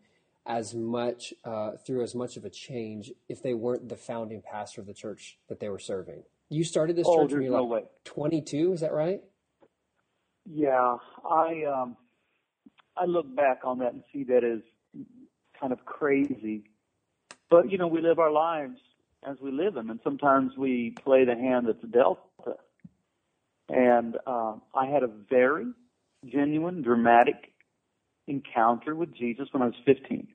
as 0.45 0.73
much 0.73 1.33
uh, 1.43 1.71
through 1.85 2.03
as 2.03 2.13
much 2.13 2.37
of 2.37 2.45
a 2.45 2.49
change 2.49 3.11
if 3.27 3.41
they 3.41 3.53
weren't 3.53 3.89
the 3.89 3.95
founding 3.95 4.41
pastor 4.41 4.81
of 4.81 4.87
the 4.87 4.93
church 4.93 5.37
that 5.49 5.59
they 5.59 5.69
were 5.69 5.79
serving. 5.79 6.23
You 6.49 6.63
started 6.63 6.95
this 6.95 7.07
oh, 7.07 7.23
church 7.23 7.33
when 7.33 7.41
you 7.41 7.51
were 7.51 7.57
no 7.57 7.63
like 7.63 7.83
way. 7.83 7.89
22, 8.05 8.73
is 8.73 8.81
that 8.81 8.93
right? 8.93 9.21
Yeah, 10.45 10.97
I 11.27 11.63
um, 11.63 11.97
I 12.95 13.05
look 13.05 13.33
back 13.35 13.61
on 13.63 13.79
that 13.79 13.93
and 13.93 14.03
see 14.13 14.23
that 14.25 14.43
as 14.43 14.61
kind 15.59 15.73
of 15.73 15.83
crazy. 15.85 16.65
But 17.49 17.71
you 17.71 17.79
know, 17.79 17.87
we 17.87 18.01
live 18.01 18.19
our 18.19 18.31
lives 18.31 18.77
as 19.27 19.37
we 19.41 19.51
live 19.51 19.73
them, 19.73 19.89
and 19.89 19.99
sometimes 20.03 20.55
we 20.55 20.93
play 21.03 21.25
the 21.25 21.35
hand 21.35 21.67
that's 21.67 21.91
dealt 21.91 22.19
us. 22.45 22.57
And 23.69 24.17
uh, 24.27 24.53
I 24.75 24.85
had 24.85 25.01
a 25.01 25.09
very 25.29 25.65
genuine, 26.25 26.83
dramatic 26.83 27.53
encounter 28.27 28.95
with 28.95 29.15
Jesus 29.15 29.47
when 29.51 29.63
I 29.63 29.67
was 29.67 29.75
15. 29.85 30.27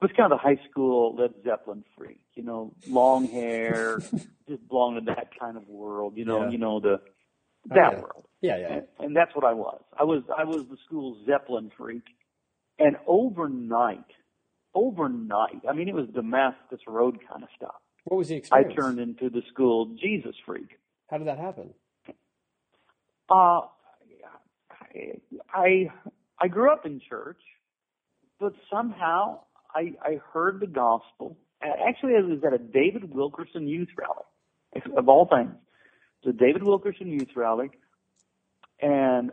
I 0.00 0.04
was 0.06 0.12
kind 0.16 0.32
of 0.32 0.38
a 0.38 0.42
high 0.42 0.60
school 0.70 1.16
Led 1.16 1.34
Zeppelin 1.44 1.84
freak, 1.96 2.20
you 2.34 2.42
know, 2.44 2.74
long 2.86 3.28
hair, 3.28 3.98
just 4.48 4.66
belonged 4.68 5.04
to 5.06 5.14
that 5.14 5.30
kind 5.38 5.56
of 5.56 5.66
world, 5.68 6.14
you 6.16 6.24
know, 6.24 6.44
Yeah. 6.44 6.50
you 6.50 6.58
know 6.58 6.80
the 6.80 7.00
Oh, 7.70 7.74
that 7.74 7.92
yeah. 7.92 8.00
world 8.00 8.24
Yeah, 8.40 8.56
yeah. 8.58 8.72
and, 8.74 8.82
and 9.00 9.16
that's 9.16 9.34
what 9.34 9.44
I 9.44 9.52
was. 9.52 9.82
I 9.98 10.04
was 10.04 10.22
I 10.36 10.44
was 10.44 10.66
the 10.70 10.76
school 10.86 11.18
Zeppelin 11.26 11.70
freak, 11.76 12.04
and 12.78 12.96
overnight, 13.06 14.06
overnight, 14.74 15.62
I 15.68 15.72
mean 15.74 15.88
it 15.88 15.94
was 15.94 16.08
Damascus 16.14 16.80
Road 16.86 17.18
kind 17.30 17.42
of 17.42 17.48
stuff. 17.56 17.74
What 18.04 18.16
was 18.18 18.28
the 18.28 18.36
experience? 18.36 18.72
I 18.72 18.80
turned 18.80 19.00
into 19.00 19.28
the 19.30 19.42
school 19.52 19.96
Jesus 20.00 20.34
freak. 20.46 20.68
How 21.10 21.18
did 21.18 21.26
that 21.26 21.38
happen? 21.38 21.74
Uh, 23.30 23.62
I 25.52 25.90
I 26.40 26.48
grew 26.48 26.70
up 26.72 26.86
in 26.86 27.00
church, 27.06 27.40
but 28.40 28.54
somehow 28.70 29.40
I 29.74 29.94
I 30.02 30.20
heard 30.32 30.60
the 30.60 30.66
gospel. 30.66 31.36
Actually, 31.62 32.12
it 32.12 32.24
was 32.24 32.44
at 32.44 32.52
a 32.52 32.58
David 32.58 33.12
Wilkerson 33.12 33.66
youth 33.66 33.88
rally, 33.96 34.86
of 34.96 35.08
all 35.08 35.26
things. 35.26 35.50
It's 36.22 36.34
a 36.34 36.38
David 36.38 36.62
Wilkerson 36.62 37.08
youth 37.08 37.34
rally, 37.34 37.70
and 38.80 39.32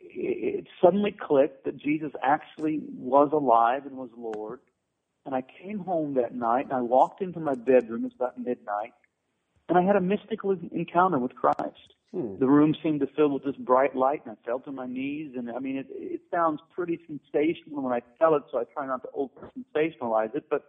it 0.00 0.66
suddenly 0.82 1.12
clicked 1.12 1.64
that 1.64 1.76
Jesus 1.76 2.12
actually 2.22 2.82
was 2.96 3.30
alive 3.32 3.86
and 3.86 3.96
was 3.96 4.10
Lord. 4.16 4.60
And 5.26 5.34
I 5.34 5.42
came 5.42 5.78
home 5.78 6.14
that 6.14 6.34
night 6.34 6.66
and 6.66 6.74
I 6.74 6.82
walked 6.82 7.22
into 7.22 7.40
my 7.40 7.54
bedroom. 7.54 8.02
It 8.02 8.08
was 8.08 8.12
about 8.14 8.38
midnight, 8.38 8.92
and 9.68 9.78
I 9.78 9.82
had 9.82 9.96
a 9.96 10.00
mystical 10.00 10.56
encounter 10.70 11.18
with 11.18 11.34
Christ. 11.34 11.94
Hmm. 12.14 12.38
The 12.38 12.46
room 12.46 12.76
seemed 12.80 13.00
to 13.00 13.08
fill 13.16 13.30
with 13.30 13.42
this 13.42 13.56
bright 13.56 13.96
light, 13.96 14.22
and 14.24 14.36
I 14.40 14.46
fell 14.46 14.60
to 14.60 14.70
my 14.70 14.86
knees. 14.86 15.32
And 15.36 15.50
I 15.50 15.58
mean, 15.58 15.76
it, 15.76 15.86
it 15.90 16.20
sounds 16.30 16.60
pretty 16.72 17.00
sensational 17.08 17.82
when 17.82 17.92
I 17.92 18.02
tell 18.20 18.36
it, 18.36 18.44
so 18.52 18.58
I 18.58 18.64
try 18.72 18.86
not 18.86 19.02
to 19.02 19.08
over 19.14 19.50
sensationalize 19.58 20.32
it. 20.36 20.44
But 20.48 20.62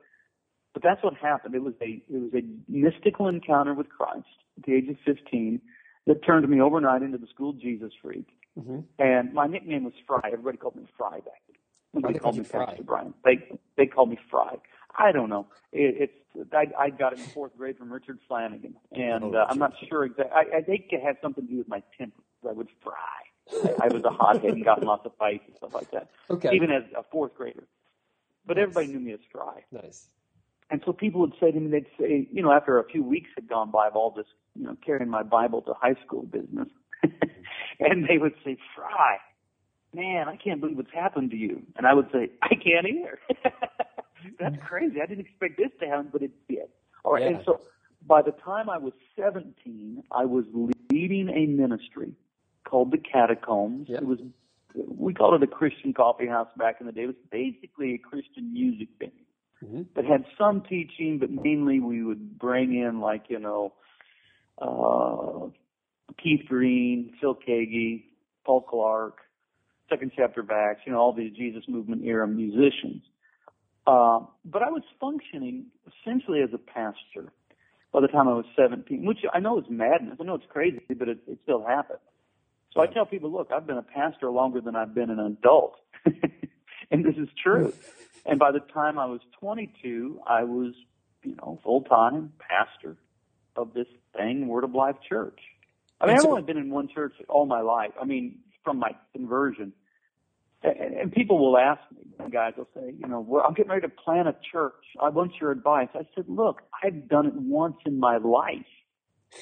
but 0.73 0.81
that's 0.81 1.03
what 1.03 1.13
happened. 1.13 1.53
It 1.53 1.61
was 1.61 1.75
a 1.83 2.01
it 2.09 2.19
was 2.19 2.31
a 2.33 2.43
mystical 2.67 3.27
encounter 3.27 3.75
with 3.75 3.89
Christ 3.89 4.25
at 4.57 4.63
the 4.65 4.73
age 4.73 4.89
of 4.89 4.95
15 5.05 5.61
that 6.07 6.25
turned 6.25 6.49
me 6.49 6.59
overnight 6.61 7.03
into 7.03 7.19
the 7.19 7.27
school 7.27 7.53
Jesus 7.53 7.91
freak. 8.01 8.27
hmm 8.59 8.79
And 8.97 9.31
my 9.31 9.45
nickname 9.45 9.83
was 9.83 9.93
Fry. 10.07 10.21
Everybody 10.25 10.57
called 10.57 10.77
me 10.77 10.85
Fry 10.97 11.17
back 11.17 11.41
then. 11.47 11.57
Nobody 11.93 12.13
they 12.15 12.19
called 12.19 12.35
called 12.35 12.37
me 12.37 12.49
Fry? 12.49 12.65
Pastor 12.65 12.83
Brian. 12.83 13.13
They 13.23 13.59
they 13.77 13.85
called 13.85 14.09
me 14.09 14.17
Fry. 14.31 14.55
I 14.97 15.11
don't 15.11 15.29
know. 15.29 15.47
It, 15.71 16.09
it's 16.35 16.49
I, 16.53 16.65
I 16.79 16.89
got 16.89 17.13
it 17.13 17.19
in 17.19 17.27
fourth 17.33 17.55
grade 17.57 17.77
from 17.77 17.91
Richard 17.91 18.19
Flanagan, 18.27 18.75
and 18.91 19.23
Oh, 19.23 19.33
uh, 19.33 19.45
I'm 19.49 19.57
not 19.59 19.73
sure 19.89 20.03
exactly. 20.03 20.33
I, 20.33 20.57
I 20.57 20.61
think 20.61 20.85
it 20.91 21.01
had 21.01 21.17
something 21.21 21.45
to 21.45 21.51
do 21.51 21.57
with 21.59 21.67
my 21.67 21.81
temper. 21.97 22.21
I 22.47 22.51
would 22.53 22.67
fry. 22.83 22.93
I, 23.63 23.85
I 23.85 23.87
was 23.89 24.03
a 24.03 24.09
hothead 24.09 24.51
and 24.51 24.63
got 24.65 24.79
in 24.81 24.87
lots 24.87 25.05
of 25.05 25.13
fights 25.17 25.43
and 25.47 25.55
stuff 25.57 25.71
like 25.73 25.91
that, 25.91 26.09
Okay. 26.29 26.49
even 26.53 26.71
as 26.71 26.83
a 26.97 27.03
fourth 27.11 27.35
grader. 27.35 27.63
But 28.45 28.57
Nice. 28.57 28.63
everybody 28.63 28.87
knew 28.87 28.99
me 28.99 29.13
as 29.13 29.19
Fry. 29.31 29.63
nice. 29.71 30.07
And 30.71 30.81
so 30.85 30.93
people 30.93 31.21
would 31.21 31.33
say 31.39 31.51
to 31.51 31.59
me, 31.59 31.69
they'd 31.69 31.85
say, 31.99 32.27
you 32.31 32.41
know, 32.41 32.51
after 32.51 32.79
a 32.79 32.83
few 32.85 33.03
weeks 33.03 33.29
had 33.35 33.47
gone 33.47 33.69
by 33.71 33.87
of 33.87 33.95
all 33.95 34.11
this, 34.11 34.25
you 34.55 34.65
know, 34.65 34.75
carrying 34.85 35.09
my 35.09 35.21
Bible 35.23 35.61
to 35.63 35.73
high 35.79 35.95
school 36.05 36.23
business, 36.23 36.67
and 37.79 38.07
they 38.09 38.17
would 38.17 38.33
say, 38.43 38.57
Fry, 38.75 39.17
man, 39.93 40.27
I 40.27 40.35
can't 40.37 40.59
believe 40.59 40.77
what's 40.77 40.93
happened 40.93 41.31
to 41.31 41.37
you. 41.37 41.61
And 41.77 41.85
I 41.87 41.93
would 41.93 42.07
say, 42.11 42.29
I 42.41 42.55
can't 42.55 42.87
either. 42.87 43.19
That's 44.39 44.55
crazy. 44.67 45.01
I 45.01 45.05
didn't 45.05 45.25
expect 45.25 45.57
this 45.57 45.71
to 45.79 45.87
happen, 45.87 46.09
but 46.11 46.21
it 46.21 46.31
did. 46.47 46.69
All 47.03 47.13
right. 47.13 47.23
Yeah. 47.23 47.29
And 47.29 47.39
so 47.45 47.61
by 48.07 48.21
the 48.21 48.31
time 48.31 48.69
I 48.69 48.77
was 48.77 48.93
17, 49.17 50.03
I 50.11 50.25
was 50.25 50.45
leading 50.91 51.29
a 51.29 51.45
ministry 51.45 52.13
called 52.67 52.91
the 52.91 52.97
Catacombs. 52.97 53.87
Yep. 53.89 54.01
It 54.01 54.07
was, 54.07 54.19
we 54.75 55.13
called 55.13 55.41
it 55.41 55.43
a 55.43 55.51
Christian 55.51 55.93
coffee 55.93 56.27
house 56.27 56.47
back 56.57 56.77
in 56.79 56.85
the 56.85 56.91
day. 56.91 57.03
It 57.03 57.07
was 57.07 57.15
basically 57.31 57.93
a 57.93 57.97
Christian 57.97 58.53
music 58.53 58.89
venue 58.99 59.13
hmm 59.63 59.83
that 59.95 60.03
had 60.03 60.25
some 60.37 60.61
teaching, 60.61 61.17
but 61.17 61.31
mainly 61.31 61.79
we 61.79 62.03
would 62.03 62.37
bring 62.37 62.75
in 62.75 62.99
like 62.99 63.25
you 63.29 63.39
know 63.39 63.73
uh, 64.61 65.47
Keith 66.21 66.45
Green, 66.47 67.13
Phil 67.21 67.35
Keaggy, 67.35 68.03
Paul 68.45 68.61
Clark, 68.61 69.19
Second 69.89 70.11
Chapter 70.15 70.41
of 70.41 70.51
Acts, 70.51 70.81
you 70.85 70.91
know 70.91 70.99
all 70.99 71.13
these 71.13 71.33
Jesus 71.35 71.63
Movement 71.69 72.03
era 72.03 72.27
musicians. 72.27 73.03
Uh, 73.87 74.21
but 74.43 74.63
I 74.63 74.69
was 74.69 74.83
functioning 74.99 75.67
essentially 75.87 76.41
as 76.41 76.49
a 76.53 76.57
pastor 76.57 77.31
by 77.93 78.01
the 78.01 78.07
time 78.07 78.27
I 78.27 78.33
was 78.33 78.45
17, 78.57 79.05
which 79.05 79.19
I 79.33 79.39
know 79.39 79.59
is 79.59 79.65
madness. 79.69 80.17
I 80.19 80.23
know 80.23 80.35
it's 80.35 80.45
crazy, 80.49 80.81
but 80.89 81.07
it, 81.07 81.19
it 81.27 81.39
still 81.43 81.63
happened. 81.65 81.99
So 82.73 82.81
I 82.81 82.87
tell 82.87 83.05
people, 83.05 83.31
look, 83.31 83.51
I've 83.55 83.65
been 83.65 83.77
a 83.77 83.83
pastor 83.83 84.29
longer 84.29 84.59
than 84.59 84.75
I've 84.75 84.93
been 84.93 85.09
an 85.09 85.19
adult. 85.19 85.77
and 86.91 87.05
this 87.05 87.15
is 87.17 87.29
true. 87.41 87.73
And 88.27 88.39
by 88.39 88.51
the 88.51 88.59
time 88.59 88.97
I 88.97 89.05
was 89.05 89.19
22, 89.39 90.19
I 90.25 90.45
was, 90.45 90.73
you 91.23 91.35
know, 91.35 91.59
full-time 91.63 92.33
pastor 92.39 92.97
of 93.55 93.75
this 93.75 93.85
thing, 94.17 94.47
Word 94.47 94.63
of 94.63 94.73
Life 94.73 94.95
Church. 95.07 95.39
I 96.01 96.07
mean, 96.07 96.15
And 96.15 96.19
I've 96.19 96.25
only 96.25 96.41
been 96.41 96.57
in 96.57 96.71
one 96.71 96.87
church 96.87 97.13
all 97.29 97.45
my 97.45 97.61
life. 97.61 97.91
I 98.01 98.05
mean, 98.05 98.39
from 98.63 98.79
my 98.79 98.95
conversion. 99.13 99.73
And, 100.63 100.93
and 100.95 101.11
people 101.11 101.37
will 101.37 101.57
ask 101.57 101.81
me, 101.95 102.05
guys 102.31 102.53
will 102.57 102.67
say, 102.73 102.93
you 102.97 103.07
know, 103.07 103.19
well, 103.19 103.43
I'm 103.47 103.53
getting 103.53 103.71
ready 103.71 103.81
to 103.81 103.89
plant 103.89 104.27
a 104.27 104.35
church. 104.51 104.73
I 105.01 105.09
want 105.09 105.33
your 105.39 105.51
advice. 105.51 105.89
I 105.93 106.07
said, 106.15 106.25
look, 106.27 106.61
I've 106.83 107.07
done 107.07 107.27
it 107.27 107.33
once 107.35 107.77
in 107.85 107.99
my 107.99 108.17
life, 108.17 108.65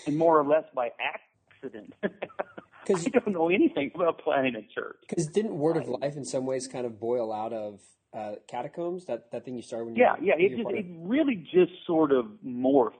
and 0.05 0.17
more 0.17 0.39
or 0.39 0.46
less 0.46 0.65
by 0.75 0.89
accident. 1.00 1.93
Because 2.01 3.05
I 3.08 3.10
don't 3.10 3.34
know 3.34 3.50
anything 3.50 3.91
about 3.96 4.20
planting 4.20 4.55
a 4.55 4.62
church. 4.74 4.98
Because 5.08 5.27
didn't 5.27 5.58
Word 5.58 5.77
of 5.77 5.88
Life 5.88 6.15
in 6.15 6.25
some 6.25 6.46
ways 6.46 6.67
kind 6.67 6.86
of 6.86 7.00
boil 7.00 7.32
out 7.32 7.53
of 7.53 7.79
uh, 8.13 8.34
catacombs? 8.48 9.05
That 9.05 9.32
that 9.32 9.46
thing 9.46 9.55
you 9.55 9.62
started 9.62 9.86
when 9.86 9.96
you 9.96 10.03
Yeah, 10.03 10.15
yeah. 10.22 10.34
It 10.38 10.58
just 10.58 10.70
it 10.70 10.86
really 11.00 11.36
just 11.36 11.72
sort 11.86 12.12
of 12.12 12.25
morphed 12.46 12.91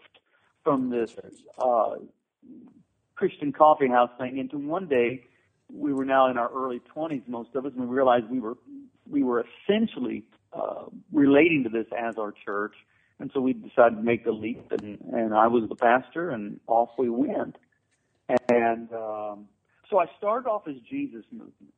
from 0.64 0.90
this 0.90 1.14
uh, 1.58 1.96
Christian 3.16 3.52
coffee 3.52 3.88
house 3.88 4.12
thing 4.18 4.38
into 4.38 4.58
one 4.58 4.88
day 4.88 5.24
we 5.74 5.94
were 5.94 6.06
now 6.06 6.30
in 6.30 6.38
our 6.38 6.50
early 6.54 6.80
twenties, 6.94 7.24
most 7.28 7.50
of 7.56 7.66
us, 7.66 7.72
and 7.76 7.88
we 7.90 7.96
realized 7.96 8.26
we 8.30 8.40
were 8.40 8.58
we 9.10 9.24
were 9.24 9.46
essentially 9.68 10.24
uh, 10.54 10.86
relating 11.12 11.64
to 11.64 11.70
this 11.70 11.88
as 11.98 12.18
our 12.18 12.34
church, 12.46 12.76
and 13.20 13.32
so 13.34 13.42
we 13.42 13.54
decided 13.54 13.96
to 13.96 14.04
make 14.04 14.24
the 14.24 14.32
leap, 14.32 14.72
and, 14.72 15.00
and 15.12 15.34
I 15.34 15.48
was 15.48 15.68
the 15.68 15.76
pastor, 15.76 16.30
and 16.30 16.60
off 16.68 16.90
we 16.98 17.10
went, 17.10 17.58
and 18.30 18.92
um, 18.94 19.48
so 19.90 20.00
I 20.00 20.06
started 20.18 20.48
off 20.50 20.68
as 20.68 20.76
Jesus 20.90 21.24
movement. 21.32 21.74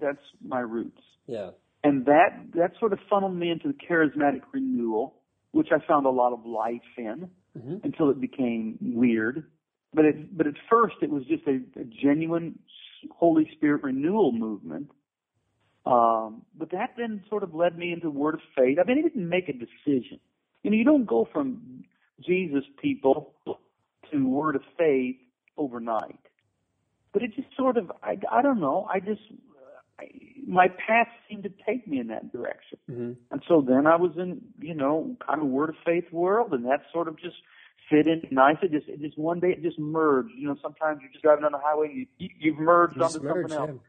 That's 0.00 0.22
my 0.46 0.60
roots. 0.60 1.02
Yeah. 1.26 1.50
And 1.82 2.06
that 2.06 2.52
that 2.54 2.72
sort 2.78 2.92
of 2.92 2.98
funneled 3.10 3.36
me 3.36 3.50
into 3.50 3.68
the 3.68 3.74
charismatic 3.74 4.42
renewal, 4.52 5.14
which 5.52 5.68
I 5.72 5.84
found 5.86 6.06
a 6.06 6.10
lot 6.10 6.32
of 6.32 6.46
life 6.46 6.80
in 6.96 7.30
hmm 7.58 7.76
until 7.84 8.10
it 8.10 8.20
became 8.20 8.78
weird. 8.80 9.44
But 9.92 10.06
it 10.06 10.36
but 10.36 10.46
at 10.46 10.54
first 10.70 10.96
it 11.02 11.10
was 11.10 11.24
just 11.24 11.46
a, 11.46 11.60
a 11.78 11.84
genuine 11.84 12.58
Holy 13.16 13.48
Spirit 13.56 13.82
renewal 13.82 14.32
movement. 14.32 14.90
Um, 15.86 16.42
but 16.56 16.70
that 16.70 16.94
then 16.96 17.22
sort 17.28 17.42
of 17.42 17.54
led 17.54 17.76
me 17.76 17.92
into 17.92 18.08
Word 18.10 18.34
of 18.34 18.40
Faith. 18.56 18.78
I 18.82 18.86
mean, 18.86 18.98
I 18.98 19.02
didn't 19.02 19.28
make 19.28 19.48
a 19.48 19.52
decision. 19.52 20.18
You 20.62 20.70
know, 20.70 20.76
you 20.76 20.84
don't 20.84 21.06
go 21.06 21.28
from 21.30 21.84
Jesus 22.24 22.64
people 22.80 23.34
to 24.12 24.26
Word 24.28 24.56
of 24.56 24.62
Faith 24.78 25.16
overnight, 25.58 26.18
but 27.12 27.22
it 27.22 27.34
just 27.34 27.48
sort 27.56 27.76
of 27.76 27.92
I, 28.02 28.18
I 28.30 28.40
don't 28.42 28.60
know 28.60 28.86
I 28.92 29.00
just 29.00 29.20
I, 29.98 30.06
my 30.46 30.68
path 30.68 31.08
seemed 31.28 31.42
to 31.44 31.50
take 31.66 31.86
me 31.86 32.00
in 32.00 32.08
that 32.08 32.32
direction, 32.32 32.78
Mm-hmm. 32.90 33.12
and 33.30 33.42
so 33.46 33.60
then 33.66 33.86
I 33.86 33.96
was 33.96 34.12
in 34.16 34.40
you 34.60 34.74
know 34.74 35.16
kind 35.26 35.40
of 35.42 35.48
Word 35.48 35.68
of 35.70 35.76
Faith 35.84 36.10
world, 36.12 36.52
and 36.52 36.64
that 36.64 36.80
sort 36.92 37.08
of 37.08 37.18
just 37.18 37.36
fit 37.90 38.06
in 38.06 38.22
nice. 38.30 38.56
It 38.62 38.72
just 38.72 38.88
it 38.88 39.00
just 39.00 39.18
one 39.18 39.40
day 39.40 39.50
it 39.50 39.62
just 39.62 39.78
merged. 39.78 40.32
You 40.36 40.48
know, 40.48 40.56
sometimes 40.62 41.00
you're 41.02 41.10
just 41.10 41.22
driving 41.22 41.44
on 41.44 41.52
the 41.52 41.58
highway, 41.58 41.88
and 41.88 41.96
you, 41.96 42.06
you 42.18 42.28
you've 42.38 42.58
merged 42.58 42.96
Just 42.98 43.16
onto 43.16 43.26
merged, 43.26 43.50
something 43.50 43.74
else 43.74 43.80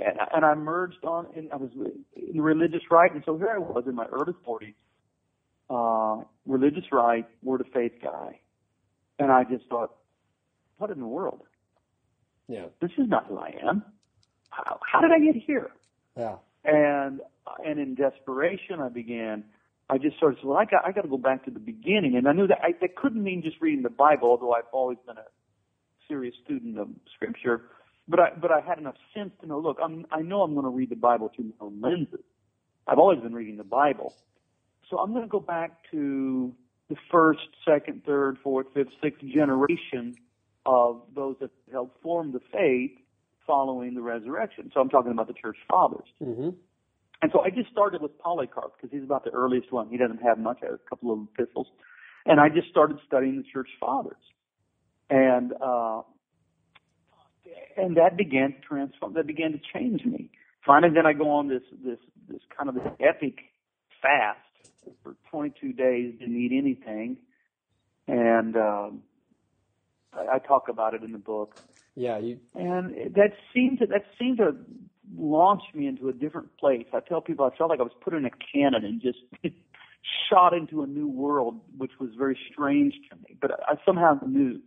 yeah. 0.00 0.08
and, 0.08 0.18
and 0.34 0.44
I 0.44 0.54
merged 0.54 1.04
on, 1.04 1.26
and 1.36 1.52
I 1.52 1.56
was 1.56 1.70
in 2.16 2.40
religious 2.40 2.82
right, 2.90 3.12
and 3.12 3.22
so 3.24 3.36
here 3.36 3.52
I 3.54 3.58
was 3.58 3.84
in 3.86 3.94
my 3.94 4.06
early 4.06 4.34
forties, 4.44 4.74
uh, 5.70 6.18
religious 6.46 6.84
right, 6.92 7.26
word 7.42 7.60
of 7.60 7.68
faith 7.72 7.92
guy, 8.02 8.40
and 9.18 9.30
I 9.30 9.44
just 9.44 9.66
thought, 9.68 9.94
what 10.78 10.90
in 10.90 11.00
the 11.00 11.06
world? 11.06 11.42
Yeah. 12.48 12.66
This 12.80 12.90
is 12.98 13.08
not 13.08 13.26
who 13.26 13.38
I 13.38 13.54
am. 13.66 13.82
How, 14.50 14.78
how 14.90 15.00
did 15.00 15.10
I 15.12 15.18
get 15.18 15.36
here? 15.36 15.70
Yeah. 16.16 16.36
And 16.64 17.20
and 17.64 17.78
in 17.80 17.94
desperation, 17.94 18.80
I 18.80 18.88
began. 18.88 19.44
I 19.92 19.98
just 19.98 20.18
sort 20.18 20.32
of 20.32 20.38
said, 20.38 20.46
well, 20.46 20.56
I 20.56 20.64
got 20.64 20.86
I 20.86 20.92
got 20.92 21.02
to 21.02 21.08
go 21.08 21.18
back 21.18 21.44
to 21.44 21.50
the 21.50 21.60
beginning, 21.60 22.16
and 22.16 22.26
I 22.26 22.32
knew 22.32 22.46
that 22.46 22.60
I, 22.62 22.72
that 22.80 22.96
couldn't 22.96 23.22
mean 23.22 23.42
just 23.42 23.60
reading 23.60 23.82
the 23.82 23.90
Bible, 23.90 24.30
although 24.30 24.54
I've 24.54 24.72
always 24.72 24.96
been 25.06 25.18
a 25.18 25.26
serious 26.08 26.34
student 26.42 26.78
of 26.78 26.88
Scripture. 27.14 27.60
But 28.08 28.18
I 28.18 28.30
but 28.40 28.50
I 28.50 28.60
had 28.60 28.78
enough 28.78 28.94
sense 29.14 29.32
to 29.42 29.46
know. 29.46 29.58
Look, 29.58 29.76
I'm 29.82 30.06
I 30.10 30.22
know 30.22 30.40
I'm 30.40 30.54
going 30.54 30.64
to 30.64 30.70
read 30.70 30.88
the 30.88 30.96
Bible 30.96 31.30
through 31.36 31.52
my 31.60 31.66
own 31.66 31.80
lenses. 31.82 32.24
I've 32.86 32.98
always 32.98 33.20
been 33.20 33.34
reading 33.34 33.58
the 33.58 33.64
Bible, 33.64 34.14
so 34.88 34.98
I'm 34.98 35.10
going 35.12 35.24
to 35.24 35.28
go 35.28 35.40
back 35.40 35.82
to 35.90 36.54
the 36.88 36.96
first, 37.10 37.40
second, 37.66 38.02
third, 38.06 38.38
fourth, 38.42 38.68
fifth, 38.72 38.92
sixth 39.02 39.22
generation 39.22 40.16
of 40.64 41.02
those 41.14 41.36
that 41.40 41.50
helped 41.70 42.02
form 42.02 42.32
the 42.32 42.40
faith 42.50 42.92
following 43.46 43.94
the 43.94 44.00
resurrection. 44.00 44.70
So 44.72 44.80
I'm 44.80 44.88
talking 44.88 45.12
about 45.12 45.26
the 45.26 45.34
church 45.34 45.58
fathers. 45.68 46.08
Mm-hmm. 46.22 46.50
And 47.22 47.30
so 47.32 47.40
I 47.40 47.50
just 47.50 47.70
started 47.70 48.02
with 48.02 48.18
Polycarp 48.18 48.72
because 48.76 48.90
he's 48.92 49.04
about 49.04 49.24
the 49.24 49.30
earliest 49.30 49.72
one. 49.72 49.88
He 49.88 49.96
doesn't 49.96 50.22
have 50.22 50.38
much, 50.38 50.58
a 50.62 50.76
couple 50.88 51.12
of 51.12 51.20
epistles. 51.38 51.68
And 52.26 52.40
I 52.40 52.48
just 52.48 52.68
started 52.68 52.98
studying 53.06 53.36
the 53.36 53.44
church 53.52 53.68
fathers. 53.78 54.16
And, 55.08 55.52
uh, 55.60 56.02
and 57.76 57.96
that 57.96 58.16
began 58.16 58.54
to 58.54 58.60
transform, 58.60 59.14
that 59.14 59.26
began 59.26 59.52
to 59.52 59.60
change 59.72 60.04
me. 60.04 60.30
Finally, 60.66 60.94
then 60.94 61.06
I 61.06 61.12
go 61.12 61.30
on 61.30 61.48
this, 61.48 61.62
this, 61.84 61.98
this 62.28 62.40
kind 62.56 62.68
of 62.68 62.74
this 62.74 62.92
epic 63.00 63.38
fast 64.00 64.38
for 65.02 65.16
22 65.30 65.72
days, 65.72 66.14
didn't 66.18 66.36
eat 66.36 66.52
anything. 66.56 67.18
And, 68.08 68.56
um, 68.56 69.02
I, 70.12 70.34
I 70.36 70.38
talk 70.38 70.68
about 70.68 70.94
it 70.94 71.02
in 71.02 71.12
the 71.12 71.18
book 71.18 71.56
Yeah. 71.94 72.18
You. 72.18 72.38
and 72.54 73.14
that 73.14 73.32
seemed 73.54 73.78
to 73.78 73.86
that 73.86 74.04
seemed 74.18 74.38
to 74.38 74.56
launch 75.16 75.62
me 75.74 75.86
into 75.86 76.08
a 76.08 76.12
different 76.12 76.56
place. 76.58 76.86
I 76.92 77.00
tell 77.00 77.20
people 77.20 77.44
I 77.44 77.56
felt 77.56 77.70
like 77.70 77.80
I 77.80 77.84
was 77.84 77.92
put 78.00 78.14
in 78.14 78.24
a 78.24 78.30
cannon 78.30 78.84
and 78.84 79.00
just 79.00 79.18
shot 80.30 80.54
into 80.54 80.82
a 80.82 80.86
new 80.86 81.08
world, 81.08 81.60
which 81.76 81.92
was 82.00 82.10
very 82.16 82.38
strange 82.50 82.94
to 83.10 83.16
me. 83.16 83.36
But 83.40 83.52
I 83.68 83.74
somehow 83.84 84.18
knew 84.26 84.60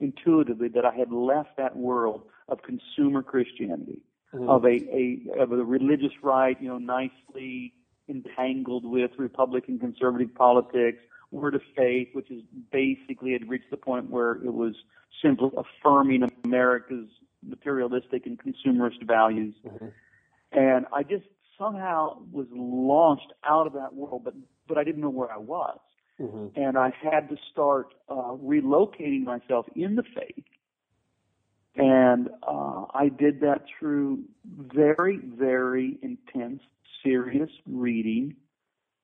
intuitively 0.00 0.68
that 0.68 0.84
I 0.84 0.94
had 0.94 1.10
left 1.12 1.56
that 1.56 1.76
world 1.76 2.22
of 2.48 2.62
consumer 2.62 3.22
Christianity, 3.22 4.00
Mhm. 4.34 4.48
of 4.48 4.64
a, 4.64 4.76
a 4.94 5.42
of 5.42 5.52
a 5.52 5.64
religious 5.64 6.12
right, 6.22 6.60
you 6.60 6.68
know, 6.68 6.78
nicely 6.78 7.72
entangled 8.08 8.84
with 8.84 9.10
Republican 9.18 9.78
conservative 9.78 10.34
politics, 10.34 10.98
word 11.30 11.54
of 11.54 11.62
faith, 11.76 12.08
which 12.12 12.30
is 12.30 12.42
basically 12.70 13.32
had 13.32 13.48
reached 13.48 13.70
the 13.70 13.76
point 13.76 14.10
where 14.10 14.32
it 14.32 14.52
was 14.52 14.74
simply 15.22 15.50
affirming 15.56 16.30
America's 16.44 17.08
materialistic 17.42 18.26
and 18.26 18.38
consumerist 18.38 19.02
values. 19.06 19.54
Mhm. 19.64 19.92
And 20.52 20.86
I 20.92 21.02
just 21.02 21.26
somehow 21.56 22.22
was 22.30 22.46
launched 22.52 23.32
out 23.44 23.66
of 23.66 23.72
that 23.74 23.94
world, 23.94 24.24
but 24.24 24.34
but 24.66 24.78
I 24.78 24.84
didn't 24.84 25.00
know 25.00 25.10
where 25.10 25.32
I 25.32 25.38
was, 25.38 25.78
Mhm. 26.20 26.52
and 26.56 26.76
I 26.76 26.90
had 26.90 27.28
to 27.30 27.36
start 27.50 27.94
uh, 28.08 28.32
relocating 28.36 29.24
myself 29.24 29.66
in 29.74 29.96
the 29.96 30.02
faith. 30.02 30.44
And 31.74 32.28
uh, 32.42 32.86
I 32.92 33.08
did 33.08 33.40
that 33.40 33.64
through 33.78 34.24
very, 34.44 35.18
very 35.18 35.98
intense, 36.02 36.60
serious 37.04 37.50
reading 37.66 38.34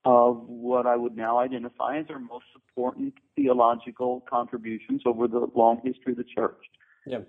of 0.04 0.48
what 0.48 0.86
I 0.86 0.96
would 0.96 1.16
now 1.16 1.38
identify 1.38 1.98
as 1.98 2.06
our 2.10 2.18
most 2.18 2.46
important 2.54 3.14
theological 3.36 4.22
contributions 4.28 5.02
over 5.06 5.28
the 5.28 5.46
long 5.54 5.80
history 5.84 6.12
of 6.12 6.18
the 6.18 6.24
church. 6.24 6.62
Yeah. 7.06 7.20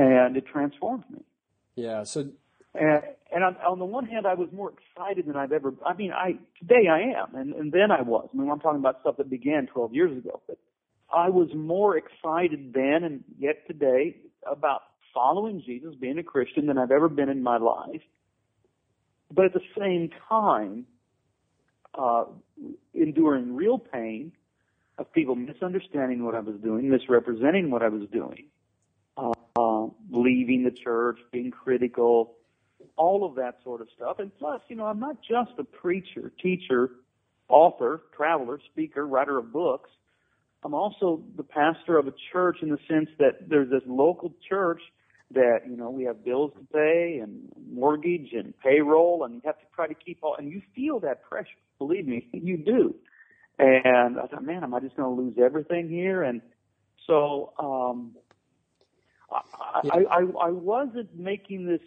And 0.00 0.36
it 0.36 0.46
transformed 0.46 1.04
me. 1.10 1.20
Yeah. 1.74 2.04
So. 2.04 2.30
And, 2.74 3.02
and 3.32 3.44
on, 3.44 3.56
on 3.56 3.78
the 3.78 3.84
one 3.84 4.06
hand, 4.06 4.26
I 4.26 4.34
was 4.34 4.48
more 4.52 4.72
excited 4.72 5.26
than 5.26 5.36
I've 5.36 5.52
ever. 5.52 5.74
I 5.84 5.94
mean, 5.94 6.12
I 6.12 6.38
today 6.58 6.88
I 6.90 7.20
am, 7.20 7.34
and, 7.34 7.52
and 7.54 7.72
then 7.72 7.90
I 7.90 8.02
was. 8.02 8.28
I 8.32 8.36
mean, 8.36 8.50
I'm 8.50 8.60
talking 8.60 8.78
about 8.78 9.00
stuff 9.00 9.16
that 9.18 9.28
began 9.28 9.66
12 9.66 9.94
years 9.94 10.16
ago. 10.16 10.40
But 10.46 10.58
I 11.12 11.28
was 11.28 11.48
more 11.54 11.96
excited 11.96 12.72
then, 12.72 13.04
and 13.04 13.24
yet 13.38 13.66
today, 13.66 14.16
about 14.50 14.82
following 15.12 15.62
Jesus, 15.64 15.94
being 16.00 16.18
a 16.18 16.22
Christian, 16.22 16.66
than 16.66 16.78
I've 16.78 16.92
ever 16.92 17.08
been 17.08 17.28
in 17.28 17.42
my 17.42 17.58
life. 17.58 18.02
But 19.32 19.46
at 19.46 19.52
the 19.52 19.60
same 19.78 20.10
time, 20.28 20.86
uh, 21.94 22.24
enduring 22.94 23.54
real 23.54 23.78
pain 23.78 24.32
of 24.98 25.12
people 25.12 25.34
misunderstanding 25.34 26.24
what 26.24 26.34
I 26.34 26.40
was 26.40 26.56
doing, 26.62 26.90
misrepresenting 26.90 27.70
what 27.70 27.82
I 27.82 27.88
was 27.88 28.08
doing, 28.12 28.46
leaving 30.20 30.64
the 30.64 30.70
church, 30.70 31.18
being 31.32 31.50
critical, 31.50 32.36
all 32.96 33.24
of 33.24 33.34
that 33.36 33.58
sort 33.64 33.80
of 33.80 33.88
stuff. 33.94 34.18
And 34.18 34.30
plus, 34.38 34.60
you 34.68 34.76
know, 34.76 34.86
I'm 34.86 35.00
not 35.00 35.16
just 35.22 35.52
a 35.58 35.64
preacher, 35.64 36.32
teacher, 36.42 36.90
author, 37.48 38.02
traveler, 38.16 38.60
speaker, 38.72 39.06
writer 39.06 39.38
of 39.38 39.52
books. 39.52 39.90
I'm 40.62 40.74
also 40.74 41.22
the 41.36 41.42
pastor 41.42 41.98
of 41.98 42.06
a 42.06 42.14
church 42.32 42.58
in 42.62 42.68
the 42.68 42.78
sense 42.88 43.08
that 43.18 43.48
there's 43.48 43.70
this 43.70 43.82
local 43.86 44.32
church 44.48 44.82
that, 45.32 45.60
you 45.68 45.76
know, 45.76 45.90
we 45.90 46.04
have 46.04 46.24
bills 46.24 46.52
to 46.58 46.66
pay 46.72 47.20
and 47.22 47.48
mortgage 47.72 48.32
and 48.32 48.52
payroll 48.58 49.24
and 49.24 49.34
you 49.34 49.40
have 49.44 49.58
to 49.58 49.66
try 49.74 49.86
to 49.86 49.94
keep 49.94 50.18
all, 50.22 50.36
and 50.36 50.50
you 50.50 50.60
feel 50.74 51.00
that 51.00 51.22
pressure. 51.22 51.48
Believe 51.78 52.06
me, 52.06 52.28
you 52.32 52.58
do. 52.58 52.94
And 53.58 54.18
I 54.18 54.26
thought, 54.26 54.44
man, 54.44 54.64
am 54.64 54.74
I 54.74 54.80
just 54.80 54.96
going 54.96 55.14
to 55.14 55.22
lose 55.22 55.36
everything 55.42 55.88
here? 55.88 56.22
And 56.22 56.40
so, 57.06 57.52
um, 57.58 58.16
I, 59.30 59.80
I, 59.92 59.98
I, 59.98 60.20
I 60.20 60.50
wasn't 60.50 61.16
making 61.16 61.66
this 61.66 61.80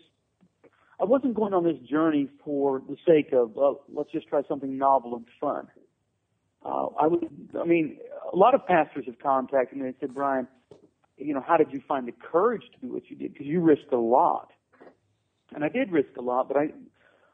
I 1.00 1.06
wasn't 1.06 1.34
going 1.34 1.54
on 1.54 1.64
this 1.64 1.78
journey 1.90 2.30
for 2.46 2.82
the 2.88 2.96
sake 3.06 3.34
of 3.34 3.52
well, 3.56 3.84
let's 3.94 4.12
just 4.12 4.28
try 4.28 4.42
something 4.48 4.78
novel 4.78 5.16
and 5.16 5.26
fun. 5.42 5.68
Uh, 6.66 6.88
I 6.98 7.08
would, 7.08 7.28
I 7.60 7.66
mean, 7.66 7.98
a 8.32 8.38
lot 8.38 8.56
of 8.56 8.66
pastors 8.66 9.06
have 9.08 9.20
contacted 9.20 9.78
me 9.78 9.88
and 9.88 9.96
said, 10.00 10.14
Brian, 10.14 10.48
you 11.18 11.34
know, 11.34 11.44
how 11.46 11.58
did 11.58 11.72
you 11.72 11.82
find 11.88 12.08
the 12.08 12.14
courage 12.14 12.64
to 12.74 12.88
do 12.88 12.94
what 12.94 13.10
you 13.10 13.18
did? 13.18 13.34
Because 13.34 13.48
you 13.48 13.60
risked 13.60 13.92
a 13.92 14.00
lot, 14.00 14.52
and 15.54 15.64
I 15.64 15.70
did 15.70 15.92
risk 15.92 16.16
a 16.18 16.22
lot, 16.22 16.48
but 16.48 16.58
I, 16.58 16.70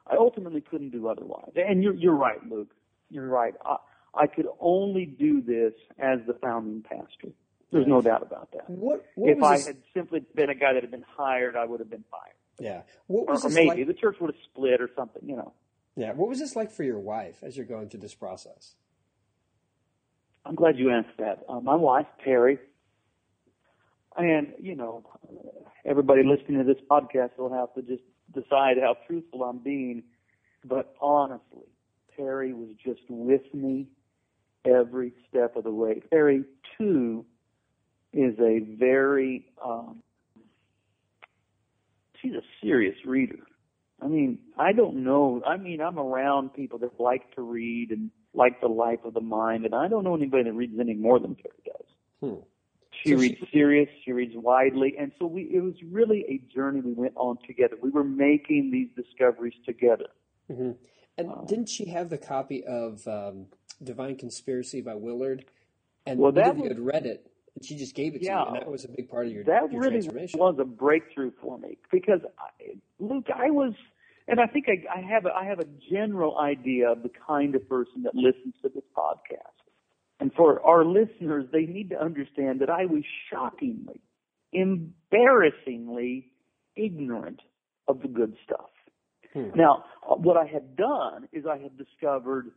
I 0.08 0.16
ultimately 0.18 0.62
couldn't 0.62 0.90
do 0.90 1.08
otherwise. 1.08 1.52
And 1.56 1.84
you're, 1.84 1.94
you're 1.94 2.16
right, 2.16 2.44
Luke. 2.50 2.72
You're 3.10 3.28
right. 3.28 3.54
I, 3.64 3.76
I 4.16 4.28
could 4.28 4.48
only 4.60 5.06
do 5.06 5.42
this 5.42 5.74
as 6.00 6.20
the 6.26 6.34
founding 6.42 6.82
pastor. 6.82 7.34
There's 7.72 7.88
no 7.88 8.02
doubt 8.02 8.24
about 8.24 8.52
that. 8.54 8.70
What? 8.70 9.06
what 9.16 9.30
If 9.32 9.44
I 9.44 9.58
this- 9.58 9.68
had 9.68 9.78
simply 9.94 10.22
been 10.36 10.50
a 10.50 10.56
guy 10.56 10.74
that 10.74 10.82
had 10.84 10.92
been 10.92 11.06
hired, 11.18 11.56
I 11.56 11.66
would 11.66 11.80
have 11.80 11.90
been 11.90 12.04
fired. 12.10 12.34
Yeah. 12.60 12.82
What 13.08 13.28
Or, 13.28 13.34
was 13.34 13.46
or 13.46 13.50
this 13.50 13.56
maybe 13.56 13.70
like? 13.70 13.88
the 13.88 13.94
church 13.94 14.18
would 14.20 14.34
have 14.34 14.44
split 14.44 14.82
or 14.82 14.90
something, 14.96 15.22
you 15.28 15.36
know. 15.36 15.54
Yeah. 15.96 16.14
What 16.14 16.30
was 16.30 16.40
this 16.40 16.56
like 16.56 16.72
for 16.72 16.84
your 16.84 17.00
wife 17.00 17.44
as 17.44 17.56
you're 17.56 17.66
going 17.66 17.90
through 17.90 18.00
this 18.02 18.16
process? 18.16 18.76
I'm 20.46 20.56
glad 20.56 20.78
you 20.78 20.90
asked 20.90 21.18
that. 21.20 21.44
Uh, 21.48 21.60
my 21.60 21.76
wife, 21.76 22.08
Terry, 22.24 22.58
and, 24.18 24.54
you 24.60 24.76
know, 24.76 25.04
everybody 25.86 26.24
listening 26.24 26.58
to 26.58 26.64
this 26.64 26.82
podcast 26.90 27.38
will 27.38 27.54
have 27.54 27.74
to 27.76 27.82
just 27.82 28.04
decide 28.34 28.78
how 28.82 28.98
truthful 29.08 29.44
I'm 29.44 29.60
being. 29.60 30.04
But 30.66 30.94
honestly, 31.02 31.68
Terry 32.18 32.54
was 32.54 32.70
just 32.84 33.02
with 33.10 33.54
me 33.54 33.88
every 34.66 35.14
step 35.30 35.56
of 35.56 35.64
the 35.64 35.72
way. 35.72 36.02
Terry, 36.10 36.44
too, 36.78 37.26
is 38.14 38.38
a 38.40 38.60
very, 38.78 39.46
um, 39.64 40.02
she's 42.22 42.34
a 42.34 42.42
serious 42.62 42.96
reader. 43.06 43.40
I 44.02 44.08
mean, 44.08 44.40
I 44.58 44.72
don't 44.72 45.04
know. 45.04 45.42
I 45.46 45.58
mean, 45.58 45.82
I'm 45.82 46.00
around 46.00 46.54
people 46.54 46.80
that 46.80 47.00
like 47.00 47.36
to 47.36 47.42
read 47.42 47.92
and 47.92 48.10
like 48.34 48.62
the 48.62 48.68
life 48.68 49.00
of 49.04 49.14
the 49.14 49.22
mind, 49.22 49.66
and 49.66 49.76
I 49.76 49.88
don't 49.88 50.04
know 50.04 50.16
anybody 50.16 50.44
that 50.44 50.54
reads 50.54 50.80
any 50.80 50.94
more 50.94 51.20
than 51.20 51.36
Terry 51.36 51.56
does. 51.66 51.86
Hmm. 52.22 52.42
She 52.92 53.10
So 53.12 53.16
she- 53.16 53.22
reads 53.30 53.52
serious, 53.52 53.90
she 54.06 54.12
reads 54.12 54.34
widely, 54.36 54.96
and 54.98 55.12
so 55.20 55.26
we 55.26 55.44
it 55.54 55.62
was 55.62 55.76
really 55.92 56.26
a 56.30 56.38
journey 56.54 56.82
we 56.82 56.94
went 56.94 57.14
on 57.16 57.38
together. 57.46 57.76
We 57.82 57.90
were 57.90 58.04
making 58.04 58.72
these 58.72 58.90
discoveries 58.96 59.54
together. 59.66 60.08
hmm 60.48 60.72
And 61.18 61.30
Uh, 61.30 61.42
didn't 61.46 61.68
she 61.70 61.86
have 61.86 62.10
the 62.10 62.18
copy 62.18 62.64
of 62.64 63.06
um, 63.08 63.48
Divine 63.84 64.16
Conspiracy 64.16 64.82
by 64.82 64.96
Willard? 64.96 65.46
And 66.06 66.20
Well, 66.20 66.32
that 66.34 66.56
you 66.56 66.62
was- 66.64 66.70
had 66.72 66.80
read 66.80 67.06
it. 67.06 67.29
She 67.64 67.76
just 67.78 67.96
gave 67.96 68.16
it 68.16 68.20
to 68.20 68.26
Yeah. 68.26 68.42
you, 68.42 68.48
and 68.48 68.56
that 68.58 68.72
was 68.72 68.86
a 68.86 68.90
big 68.90 69.10
part 69.10 69.28
of 69.28 69.32
your, 69.32 69.44
that 69.46 69.72
your 69.72 69.82
really 69.82 70.08
was 70.34 70.56
a 70.60 70.66
breakthrough 70.66 71.32
for 71.42 71.58
me 71.58 71.78
because 71.92 72.22
I, 72.38 72.76
Luke, 73.00 73.28
I 73.34 73.50
was, 73.50 73.74
and 74.28 74.40
I 74.40 74.48
think 74.48 74.66
I, 74.68 75.00
I 75.00 75.02
have 75.02 75.26
a, 75.26 75.34
I 75.34 75.46
have 75.46 75.60
a 75.60 75.68
general 75.92 76.38
idea 76.40 76.90
of 76.92 77.04
the 77.04 77.12
kind 77.28 77.56
of 77.56 77.68
person 77.68 78.04
that 78.04 78.16
listens 78.16 78.54
to 78.62 78.70
this 78.70 78.84
podcast. 78.96 79.56
And 80.20 80.34
for 80.34 80.62
our 80.66 80.84
listeners, 80.84 81.46
they 81.52 81.66
need 81.66 81.90
to 81.92 82.00
understand 82.02 82.60
that 82.62 82.70
I 82.70 82.86
was 82.86 83.04
shockingly, 83.32 84.02
embarrassingly 84.52 86.32
ignorant 86.76 87.42
of 87.88 88.02
the 88.02 88.08
good 88.08 88.36
stuff. 88.44 88.70
Hmm. 89.34 89.50
Now, 89.56 89.86
uh, 90.10 90.16
what 90.16 90.38
I 90.38 90.46
had 90.46 90.76
done 90.76 91.28
is 91.32 91.46
I 91.46 91.58
had 91.58 91.78
discovered 91.78 92.52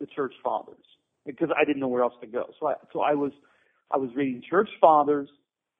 the 0.00 0.06
church 0.06 0.34
fathers 0.42 0.84
because 1.26 1.48
I 1.56 1.64
didn't 1.64 1.80
know 1.80 1.88
where 1.88 2.02
else 2.02 2.14
to 2.20 2.26
go. 2.26 2.46
So 2.60 2.68
I, 2.68 2.74
so 2.92 3.00
I 3.00 3.14
was, 3.14 3.32
I 3.90 3.98
was 3.98 4.10
reading 4.14 4.42
church 4.48 4.68
fathers 4.80 5.28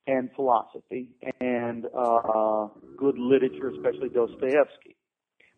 and 0.07 0.31
philosophy 0.37 1.11
and 1.40 1.87
uh, 1.87 2.69
good 2.97 3.19
literature, 3.19 3.71
especially 3.71 4.09
Dostoevsky. 4.09 4.97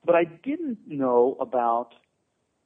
But 0.05 0.15
I 0.15 0.25
didn't 0.25 0.79
know 0.87 1.37
about, 1.41 1.91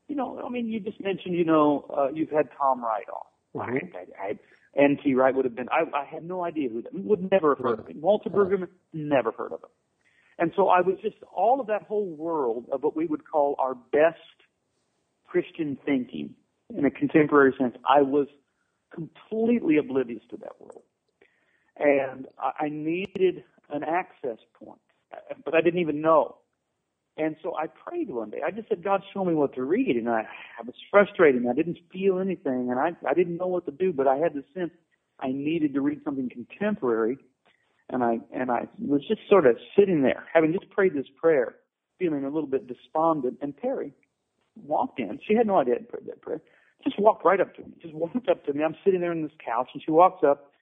you 0.08 0.14
know, 0.14 0.42
I 0.44 0.50
mean, 0.50 0.68
you 0.68 0.80
just 0.80 1.00
mentioned, 1.00 1.34
you 1.34 1.44
know, 1.44 1.86
uh, 1.96 2.08
you've 2.12 2.30
had 2.30 2.48
Tom 2.56 2.82
Wright 2.82 3.06
on. 3.08 3.26
Mhm. 3.62 3.94
I, 3.94 3.98
I, 3.98 4.26
I, 4.28 4.38
N.T. 4.76 5.14
Wright 5.14 5.34
would 5.34 5.44
have 5.46 5.56
been, 5.56 5.68
I, 5.70 5.82
I 5.96 6.04
had 6.04 6.22
no 6.22 6.44
idea 6.44 6.68
who 6.68 6.82
that, 6.82 6.94
would 6.94 7.30
never 7.32 7.56
have 7.56 7.64
heard 7.64 7.80
of 7.80 7.88
him. 7.88 8.00
Walter 8.00 8.30
Brueggemann, 8.30 8.68
never 8.92 9.32
heard 9.32 9.52
of 9.52 9.62
him. 9.64 9.70
And 10.38 10.52
so 10.54 10.68
I 10.68 10.80
was 10.80 10.96
just, 11.02 11.16
all 11.34 11.60
of 11.60 11.66
that 11.66 11.82
whole 11.82 12.06
world 12.06 12.66
of 12.70 12.82
what 12.84 12.94
we 12.94 13.06
would 13.06 13.28
call 13.28 13.56
our 13.58 13.74
best 13.74 14.18
Christian 15.26 15.76
thinking 15.84 16.34
in 16.76 16.84
a 16.84 16.90
contemporary 16.90 17.52
sense, 17.58 17.74
I 17.88 18.02
was 18.02 18.28
completely 18.94 19.78
oblivious 19.78 20.22
to 20.30 20.36
that 20.38 20.60
world. 20.60 20.82
And 21.76 22.26
I 22.38 22.66
I 22.66 22.68
needed 22.68 23.44
an 23.70 23.84
access 23.84 24.38
point, 24.62 24.80
but 25.44 25.54
I 25.54 25.60
didn't 25.60 25.80
even 25.80 26.00
know. 26.00 26.36
And 27.16 27.36
so 27.42 27.54
I 27.56 27.66
prayed 27.66 28.10
one 28.10 28.30
day. 28.30 28.38
I 28.46 28.50
just 28.50 28.68
said, 28.68 28.82
God, 28.82 29.02
show 29.12 29.24
me 29.24 29.34
what 29.34 29.54
to 29.54 29.62
read. 29.62 29.96
And 29.96 30.08
I, 30.08 30.22
I 30.58 30.62
was 30.64 30.74
frustrated. 30.90 31.46
I 31.46 31.52
didn't 31.52 31.78
feel 31.92 32.18
anything. 32.18 32.70
And 32.70 32.78
I, 32.78 32.92
I 33.08 33.14
didn't 33.14 33.36
know 33.36 33.46
what 33.48 33.66
to 33.66 33.72
do, 33.72 33.92
but 33.92 34.06
I 34.06 34.16
had 34.16 34.34
the 34.34 34.44
sense 34.54 34.70
I 35.20 35.28
needed 35.28 35.74
to 35.74 35.80
read 35.82 36.00
something 36.04 36.30
contemporary. 36.30 37.18
And 37.90 38.02
I, 38.02 38.20
and 38.32 38.50
I 38.50 38.68
was 38.78 39.02
just 39.06 39.20
sort 39.28 39.46
of 39.46 39.56
sitting 39.78 40.02
there, 40.02 40.24
having 40.32 40.52
just 40.52 40.70
prayed 40.70 40.94
this 40.94 41.08
prayer, 41.20 41.56
feeling 41.98 42.24
a 42.24 42.30
little 42.30 42.48
bit 42.48 42.66
despondent. 42.66 43.38
And 43.42 43.54
Terry 43.60 43.92
walked 44.56 45.00
in. 45.00 45.18
She 45.26 45.34
had 45.34 45.46
no 45.46 45.58
idea 45.58 45.74
I'd 45.74 45.88
prayed 45.88 46.06
that 46.06 46.22
prayer. 46.22 46.40
Just 46.84 46.98
walked 46.98 47.24
right 47.24 47.40
up 47.40 47.54
to 47.56 47.62
me. 47.62 47.72
Just 47.82 47.94
walked 47.94 48.28
up 48.28 48.44
to 48.46 48.52
me. 48.52 48.64
I'm 48.64 48.76
sitting 48.84 49.00
there 49.00 49.10
on 49.10 49.22
this 49.22 49.32
couch 49.44 49.68
and 49.74 49.82
she 49.84 49.90
walks 49.90 50.24
up 50.26 50.52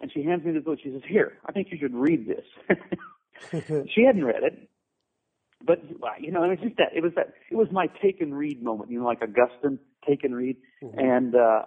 and 0.00 0.10
she 0.12 0.22
hands 0.22 0.44
me 0.44 0.52
the 0.52 0.60
book. 0.60 0.78
She 0.82 0.90
says, 0.90 1.02
here, 1.08 1.38
I 1.46 1.52
think 1.52 1.68
you 1.70 1.78
should 1.80 1.94
read 1.94 2.26
this. 2.26 2.44
she 3.94 4.02
hadn't 4.04 4.24
read 4.24 4.42
it, 4.42 4.68
but 5.64 5.80
you 6.20 6.30
know, 6.30 6.42
it 6.44 6.48
was 6.48 6.58
just 6.62 6.76
that 6.76 6.90
it 6.94 7.02
was 7.02 7.12
that 7.16 7.34
it 7.50 7.56
was 7.56 7.68
my 7.72 7.86
take 8.02 8.20
and 8.20 8.36
read 8.36 8.62
moment. 8.62 8.90
You 8.90 9.00
know, 9.00 9.06
like 9.06 9.22
Augustine 9.22 9.78
take 10.06 10.24
and 10.24 10.34
read, 10.34 10.56
Mhm. 10.82 10.98
and 10.98 11.34
uh, 11.34 11.62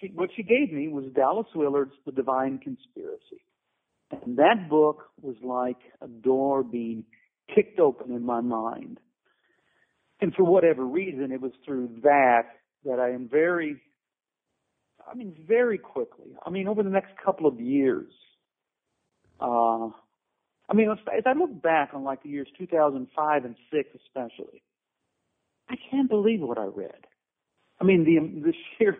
she 0.00 0.08
what 0.14 0.30
she 0.36 0.42
gave 0.42 0.72
me 0.72 0.88
was 0.88 1.04
Dallas 1.14 1.46
Willard's 1.54 1.94
The 2.04 2.12
Divine 2.12 2.58
Conspiracy, 2.58 3.42
and 4.24 4.36
that 4.38 4.68
book 4.68 5.08
was 5.20 5.36
like 5.42 5.78
a 6.00 6.08
door 6.08 6.62
being 6.62 7.04
kicked 7.54 7.80
open 7.80 8.12
in 8.12 8.24
my 8.24 8.40
mind. 8.40 8.98
And 10.20 10.34
for 10.34 10.44
whatever 10.44 10.84
reason, 10.84 11.30
it 11.32 11.40
was 11.40 11.52
through 11.64 12.00
that 12.02 12.42
that 12.84 12.98
I 13.00 13.10
am 13.10 13.28
very, 13.28 13.80
I 15.10 15.14
mean, 15.14 15.36
very 15.46 15.78
quickly. 15.78 16.36
I 16.44 16.50
mean, 16.50 16.68
over 16.68 16.82
the 16.82 16.90
next 16.90 17.12
couple 17.24 17.46
of 17.46 17.60
years, 17.60 18.12
uh, 19.40 19.88
I 20.68 20.74
mean, 20.74 20.90
as 20.90 21.24
I 21.26 21.32
look 21.32 21.62
back 21.62 21.90
on 21.94 22.04
like 22.04 22.22
the 22.22 22.28
years 22.28 22.48
2005 22.58 23.44
and 23.44 23.56
6 23.72 23.88
especially, 24.06 24.62
I 25.68 25.76
can't 25.90 26.08
believe 26.08 26.40
what 26.40 26.58
I 26.58 26.64
read. 26.64 27.06
I 27.80 27.84
mean, 27.84 28.04
the 28.04 28.50
the 28.50 28.54
sheer, 28.78 28.96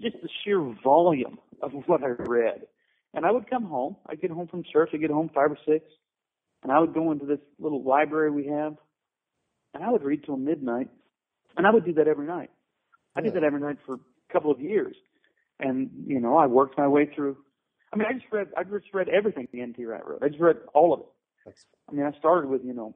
just 0.00 0.16
the 0.22 0.28
sheer 0.44 0.60
volume 0.82 1.38
of 1.62 1.72
what 1.86 2.02
I 2.02 2.08
read. 2.08 2.62
And 3.14 3.24
I 3.24 3.30
would 3.30 3.48
come 3.48 3.64
home. 3.64 3.96
I'd 4.06 4.20
get 4.20 4.30
home 4.30 4.48
from 4.48 4.64
church. 4.70 4.90
I'd 4.92 5.00
get 5.00 5.10
home 5.10 5.30
five 5.34 5.50
or 5.50 5.58
six, 5.66 5.84
and 6.62 6.70
I 6.70 6.78
would 6.78 6.94
go 6.94 7.10
into 7.12 7.26
this 7.26 7.38
little 7.58 7.82
library 7.82 8.30
we 8.30 8.46
have, 8.48 8.76
and 9.74 9.82
I 9.82 9.90
would 9.90 10.02
read 10.02 10.24
till 10.24 10.36
midnight. 10.36 10.88
And 11.56 11.66
I 11.66 11.70
would 11.70 11.84
do 11.84 11.94
that 11.94 12.06
every 12.06 12.26
night. 12.26 12.50
I 13.18 13.20
did 13.20 13.34
that 13.34 13.44
every 13.44 13.60
night 13.60 13.78
for 13.84 13.94
a 13.94 14.32
couple 14.32 14.50
of 14.50 14.60
years, 14.60 14.96
and 15.58 15.90
you 16.06 16.20
know, 16.20 16.36
I 16.36 16.46
worked 16.46 16.78
my 16.78 16.88
way 16.88 17.10
through. 17.14 17.36
I 17.92 17.96
mean, 17.96 18.06
I 18.08 18.12
just 18.12 18.26
read. 18.30 18.48
I 18.56 18.64
just 18.64 18.92
read 18.94 19.08
everything 19.08 19.48
the 19.52 19.60
N.T. 19.60 19.84
Wright 19.84 20.06
wrote. 20.06 20.22
I 20.22 20.28
just 20.28 20.40
read 20.40 20.56
all 20.74 20.92
of 20.94 21.00
it. 21.00 21.06
That's- 21.44 21.64
I 21.88 21.92
mean, 21.92 22.04
I 22.04 22.12
started 22.18 22.50
with, 22.50 22.62
you 22.62 22.74
know, 22.74 22.94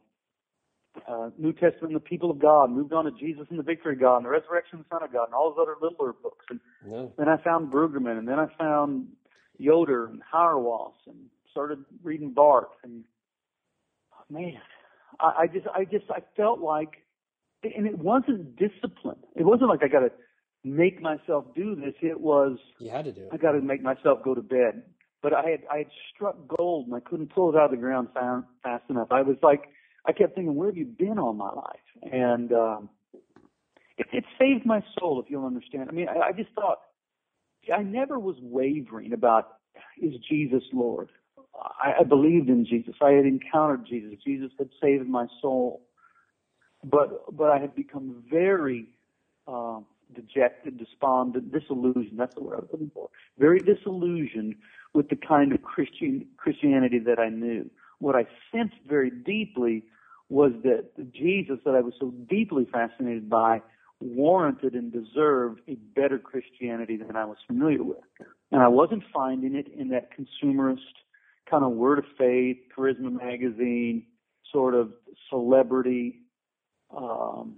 uh, 1.08 1.30
New 1.38 1.52
Testament 1.52 1.92
and 1.92 1.96
the 1.96 2.00
people 2.00 2.30
of 2.30 2.38
God, 2.38 2.70
moved 2.70 2.92
on 2.92 3.06
to 3.06 3.10
Jesus 3.12 3.46
and 3.48 3.58
the 3.58 3.62
victory 3.62 3.94
of 3.94 4.00
God, 4.00 4.18
and 4.18 4.26
the 4.26 4.30
resurrection 4.30 4.78
of 4.78 4.84
the 4.84 4.94
Son 4.94 5.02
of 5.02 5.12
God, 5.12 5.24
and 5.24 5.34
all 5.34 5.50
those 5.50 5.62
other 5.62 5.76
littler 5.80 6.12
books. 6.12 6.44
And 6.50 6.60
no. 6.86 7.12
then 7.16 7.28
I 7.28 7.38
found 7.38 7.72
Brueggemann, 7.72 8.18
and 8.18 8.28
then 8.28 8.38
I 8.38 8.46
found 8.58 9.08
Yoder 9.56 10.06
and 10.06 10.22
Hauerwas, 10.32 10.92
and 11.06 11.16
started 11.50 11.84
reading 12.02 12.32
Barth. 12.32 12.68
And 12.84 13.04
oh, 14.12 14.24
man, 14.32 14.60
I, 15.18 15.32
I 15.42 15.46
just, 15.46 15.66
I 15.74 15.84
just, 15.84 16.10
I 16.10 16.22
felt 16.36 16.60
like, 16.60 17.01
and 17.62 17.86
it 17.86 17.98
wasn't 17.98 18.56
discipline. 18.56 19.18
It 19.36 19.44
wasn't 19.44 19.68
like 19.70 19.80
I 19.82 19.88
got 19.88 20.00
to 20.00 20.10
make 20.64 21.00
myself 21.00 21.46
do 21.54 21.74
this. 21.74 21.94
It 22.00 22.20
was 22.20 22.58
You 22.78 22.90
had 22.90 23.04
to 23.04 23.12
do 23.12 23.28
I 23.32 23.36
got 23.36 23.52
to 23.52 23.60
make 23.60 23.82
myself 23.82 24.22
go 24.24 24.34
to 24.34 24.42
bed. 24.42 24.82
But 25.22 25.32
I 25.32 25.50
had 25.50 25.60
I 25.70 25.78
had 25.78 25.86
struck 26.14 26.36
gold 26.58 26.86
and 26.86 26.96
I 26.96 27.00
couldn't 27.00 27.32
pull 27.32 27.54
it 27.54 27.56
out 27.56 27.66
of 27.66 27.70
the 27.70 27.76
ground 27.76 28.08
fast, 28.14 28.46
fast 28.62 28.84
enough. 28.90 29.08
I 29.10 29.22
was 29.22 29.36
like, 29.42 29.62
I 30.04 30.12
kept 30.12 30.34
thinking, 30.34 30.56
where 30.56 30.68
have 30.68 30.76
you 30.76 30.84
been 30.86 31.18
all 31.18 31.32
my 31.32 31.50
life? 31.50 32.12
And 32.12 32.52
um, 32.52 32.88
it, 33.96 34.06
it 34.12 34.24
saved 34.38 34.66
my 34.66 34.82
soul, 34.98 35.22
if 35.24 35.30
you'll 35.30 35.46
understand. 35.46 35.88
I 35.88 35.92
mean, 35.92 36.08
I, 36.08 36.28
I 36.28 36.32
just 36.32 36.50
thought 36.54 36.78
I 37.72 37.82
never 37.82 38.18
was 38.18 38.36
wavering 38.40 39.12
about 39.12 39.58
is 40.00 40.14
Jesus 40.28 40.62
Lord. 40.72 41.10
I, 41.54 42.00
I 42.00 42.04
believed 42.04 42.48
in 42.48 42.66
Jesus. 42.66 42.94
I 43.00 43.10
had 43.12 43.26
encountered 43.26 43.86
Jesus. 43.86 44.18
Jesus 44.24 44.50
had 44.58 44.70
saved 44.82 45.08
my 45.08 45.26
soul. 45.40 45.82
But 46.84 47.36
but 47.36 47.50
I 47.50 47.58
had 47.58 47.74
become 47.74 48.22
very 48.30 48.86
um, 49.46 49.86
dejected, 50.14 50.78
despondent, 50.78 51.52
disillusioned. 51.52 52.18
That's 52.18 52.34
the 52.34 52.42
word 52.42 52.58
I 52.58 52.60
was 52.60 52.68
looking 52.72 52.90
for. 52.92 53.08
Very 53.38 53.60
disillusioned 53.60 54.56
with 54.94 55.08
the 55.08 55.16
kind 55.16 55.52
of 55.52 55.62
Christian 55.62 56.26
Christianity 56.36 56.98
that 57.00 57.18
I 57.18 57.28
knew. 57.28 57.70
What 57.98 58.16
I 58.16 58.26
sensed 58.50 58.76
very 58.86 59.10
deeply 59.10 59.84
was 60.28 60.52
that 60.64 61.12
Jesus 61.12 61.58
that 61.64 61.74
I 61.74 61.80
was 61.80 61.94
so 62.00 62.10
deeply 62.28 62.66
fascinated 62.70 63.28
by 63.28 63.62
warranted 64.00 64.74
and 64.74 64.92
deserved 64.92 65.60
a 65.68 65.74
better 65.94 66.18
Christianity 66.18 66.96
than 66.96 67.14
I 67.14 67.24
was 67.24 67.36
familiar 67.46 67.82
with. 67.82 67.98
And 68.50 68.60
I 68.62 68.68
wasn't 68.68 69.04
finding 69.14 69.54
it 69.54 69.68
in 69.68 69.88
that 69.90 70.10
consumerist 70.10 70.78
kind 71.48 71.64
of 71.64 71.72
word 71.72 71.98
of 71.98 72.04
faith, 72.18 72.56
charisma 72.76 73.12
magazine, 73.12 74.04
sort 74.50 74.74
of 74.74 74.92
celebrity 75.30 76.21
um, 76.96 77.56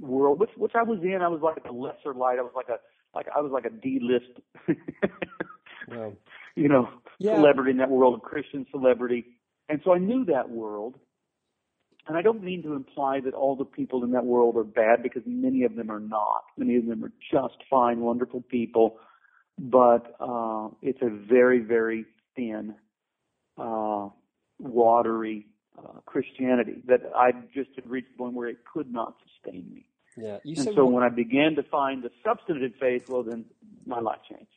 world, 0.00 0.40
which 0.40 0.50
which 0.56 0.72
I 0.74 0.82
was 0.82 1.00
in. 1.02 1.20
I 1.22 1.28
was 1.28 1.40
like 1.42 1.64
a 1.68 1.72
lesser 1.72 2.14
light. 2.14 2.38
I 2.38 2.42
was 2.42 2.52
like 2.54 2.68
a 2.68 2.78
like 3.14 3.26
I 3.34 3.40
was 3.40 3.50
like 3.52 3.64
a 3.64 3.70
D 3.70 4.00
list, 4.00 4.40
Well, 5.88 6.16
you 6.56 6.68
know, 6.68 6.88
Yeah. 7.18 7.34
celebrity 7.36 7.72
in 7.72 7.76
that 7.78 7.90
world 7.90 8.14
of 8.14 8.22
Christian 8.22 8.66
celebrity. 8.70 9.24
And 9.68 9.80
so 9.84 9.92
I 9.92 9.98
knew 9.98 10.24
that 10.26 10.50
world. 10.50 10.96
And 12.08 12.16
I 12.16 12.22
don't 12.22 12.42
mean 12.42 12.62
to 12.64 12.72
imply 12.74 13.20
that 13.20 13.34
all 13.34 13.54
the 13.56 13.64
people 13.64 14.02
in 14.04 14.12
that 14.12 14.24
world 14.24 14.56
are 14.56 14.64
bad 14.64 15.02
because 15.02 15.22
many 15.26 15.64
of 15.64 15.76
them 15.76 15.90
are 15.90 16.00
not. 16.00 16.42
Many 16.56 16.76
of 16.76 16.86
them 16.86 17.04
are 17.04 17.12
just 17.30 17.62
fine, 17.68 18.00
wonderful 18.00 18.42
people. 18.42 18.98
But 19.58 20.16
uh, 20.18 20.68
it's 20.82 21.00
a 21.02 21.10
very, 21.10 21.60
very 21.60 22.06
thin, 22.34 22.74
uh, 23.58 24.08
watery 24.58 25.46
uh, 25.78 26.00
Christianity 26.06 26.82
that 26.86 27.00
I 27.16 27.32
just 27.54 27.70
had 27.74 27.88
reached 27.88 28.12
the 28.12 28.18
point 28.18 28.34
where 28.34 28.48
it 28.48 28.58
could 28.72 28.92
not 28.92 29.16
sustain 29.26 29.72
me. 29.72 29.86
yeah. 30.16 30.38
You 30.44 30.54
And 30.56 30.64
said 30.64 30.74
so 30.74 30.84
one- 30.84 30.94
when 30.94 31.02
I 31.04 31.08
began 31.08 31.54
to 31.56 31.62
find 31.62 32.02
the 32.02 32.10
substantive 32.24 32.72
faith, 32.80 33.08
well, 33.08 33.22
then 33.22 33.44
my 33.86 34.00
life 34.00 34.20
changed. 34.28 34.50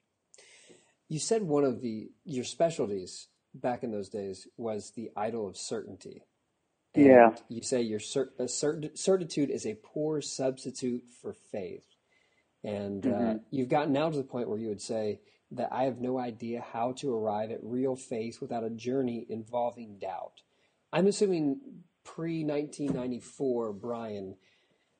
You 1.09 1.19
said 1.19 1.43
one 1.43 1.63
of 1.63 1.81
the 1.81 2.11
your 2.25 2.43
specialties 2.43 3.27
back 3.53 3.83
in 3.83 3.91
those 3.91 4.09
days 4.09 4.47
was 4.57 4.91
the 4.91 5.11
idol 5.15 5.47
of 5.47 5.55
certainty. 5.57 6.23
And 6.95 7.05
Yeah. 7.05 7.35
You 7.49 7.61
say 7.61 7.81
your 7.81 7.99
cer- 7.99 8.33
uh, 8.39 8.43
cert- 8.43 8.97
certitude 8.97 9.49
is 9.51 9.65
a 9.65 9.75
poor 9.75 10.21
substitute 10.21 11.03
for 11.21 11.33
faith, 11.33 11.85
and 12.63 13.05
uh, 13.05 13.09
Mhm. 13.09 13.43
you've 13.51 13.69
gotten 13.69 13.93
now 13.93 14.09
to 14.09 14.17
the 14.17 14.23
point 14.23 14.49
where 14.49 14.57
you 14.59 14.69
would 14.69 14.81
say 14.81 15.21
that 15.51 15.71
I 15.71 15.83
have 15.83 15.99
no 16.01 16.17
idea 16.17 16.61
how 16.61 16.93
to 16.93 17.13
arrive 17.13 17.51
at 17.51 17.63
real 17.63 17.95
faith 17.95 18.41
without 18.41 18.63
a 18.63 18.69
journey 18.71 19.25
involving 19.29 19.99
doubt. 19.99 20.41
I'm 20.93 21.07
assuming 21.07 21.59
pre 22.05 22.45
1994 22.45 23.73
Brian 23.73 24.35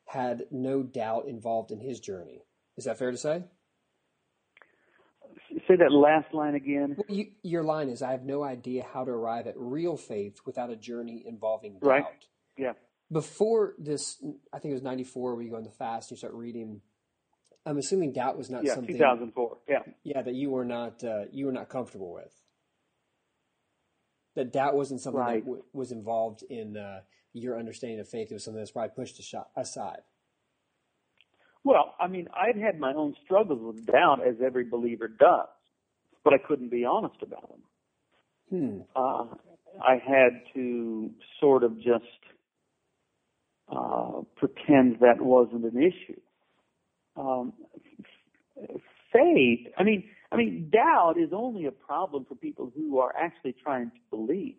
had 0.06 0.46
no 0.52 0.84
doubt 0.84 1.28
involved 1.28 1.72
in 1.72 1.80
his 1.80 2.00
journey. 2.00 2.42
Is 2.76 2.86
that 2.86 2.98
fair 2.98 3.12
to 3.12 3.18
say? 3.18 3.44
say 5.68 5.76
that 5.76 5.92
last 5.92 6.34
line 6.34 6.56
again. 6.56 6.96
Well, 6.98 7.16
you, 7.16 7.28
your 7.44 7.64
line 7.64 7.90
is, 7.90 8.02
"I 8.02 8.12
have 8.12 8.24
no 8.24 8.44
idea 8.44 8.86
how 8.92 9.06
to 9.06 9.12
arrive 9.12 9.48
at 9.48 9.54
real 9.56 9.98
faith 9.98 10.42
without 10.46 10.70
a 10.70 10.76
journey 10.76 11.24
involving 11.26 11.74
doubt." 11.74 11.88
Right. 11.88 12.06
Yeah. 12.58 12.74
Before 13.12 13.74
this, 13.78 14.18
I 14.52 14.60
think 14.60 14.72
it 14.72 14.76
was 14.76 14.84
'94 14.84 15.36
when 15.36 15.46
you 15.46 15.52
go 15.52 15.58
on 15.58 15.64
the 15.64 15.70
fast. 15.70 16.12
You 16.12 16.18
start 16.18 16.34
reading. 16.34 16.82
I'm 17.66 17.78
assuming 17.78 18.12
doubt 18.12 18.38
was 18.38 18.50
not 18.50 18.66
Yeah, 18.66 18.76
something. 18.76 18.96
2004. 18.96 19.58
Yeah. 19.70 19.80
Yeah, 20.04 20.22
that 20.22 20.34
you 20.34 20.50
were 20.50 20.66
not 20.66 21.04
uh, 21.04 21.26
you 21.32 21.46
were 21.46 21.52
not 21.52 21.70
comfortable 21.70 22.12
with. 22.12 22.43
That 24.36 24.54
that 24.54 24.76
wasn't 24.76 25.02
something 25.02 25.20
Right. 25.20 25.44
that 25.44 25.46
w- 25.46 25.64
was 25.74 25.92
involved 25.92 26.44
in 26.50 26.76
uh, 26.78 27.02
your 27.34 27.58
understanding 27.60 28.00
of 28.00 28.08
faith. 28.10 28.32
It 28.32 28.34
was 28.36 28.44
something 28.44 28.60
that's 28.60 28.72
probably 28.72 28.96
pushed 28.96 29.20
aside. 29.56 30.02
Well, 31.64 31.94
I 32.00 32.08
mean, 32.08 32.28
I'd 32.36 32.58
had 32.58 32.80
my 32.80 32.94
own 32.94 33.16
struggles 33.24 33.62
with 33.62 33.86
doubt, 33.86 34.26
as 34.28 34.36
every 34.46 34.66
believer 34.66 35.08
does, 35.08 35.48
but 36.24 36.34
I 36.34 36.38
couldn't 36.38 36.70
be 36.70 36.84
honest 36.84 37.22
about 37.22 37.50
them. 37.50 37.62
Hmm. 38.50 38.82
Uh, 38.96 39.36
I 39.82 39.94
had 40.06 40.42
to 40.56 41.12
sort 41.40 41.64
of 41.64 41.78
just 41.78 42.04
uh, 43.72 44.22
pretend 44.36 45.00
that 45.00 45.22
wasn't 45.22 45.64
an 45.66 45.82
issue. 45.82 46.20
Um, 47.16 47.54
faith, 49.14 49.68
I 49.78 49.84
mean, 49.84 50.04
I 50.32 50.36
mean, 50.36 50.70
doubt 50.72 51.16
is 51.18 51.30
only 51.32 51.66
a 51.66 51.72
problem 51.72 52.26
for 52.26 52.36
people 52.36 52.72
who 52.76 53.00
are 53.00 53.14
actually 53.16 53.54
trying 53.64 53.92
to 53.92 54.00
believe, 54.10 54.56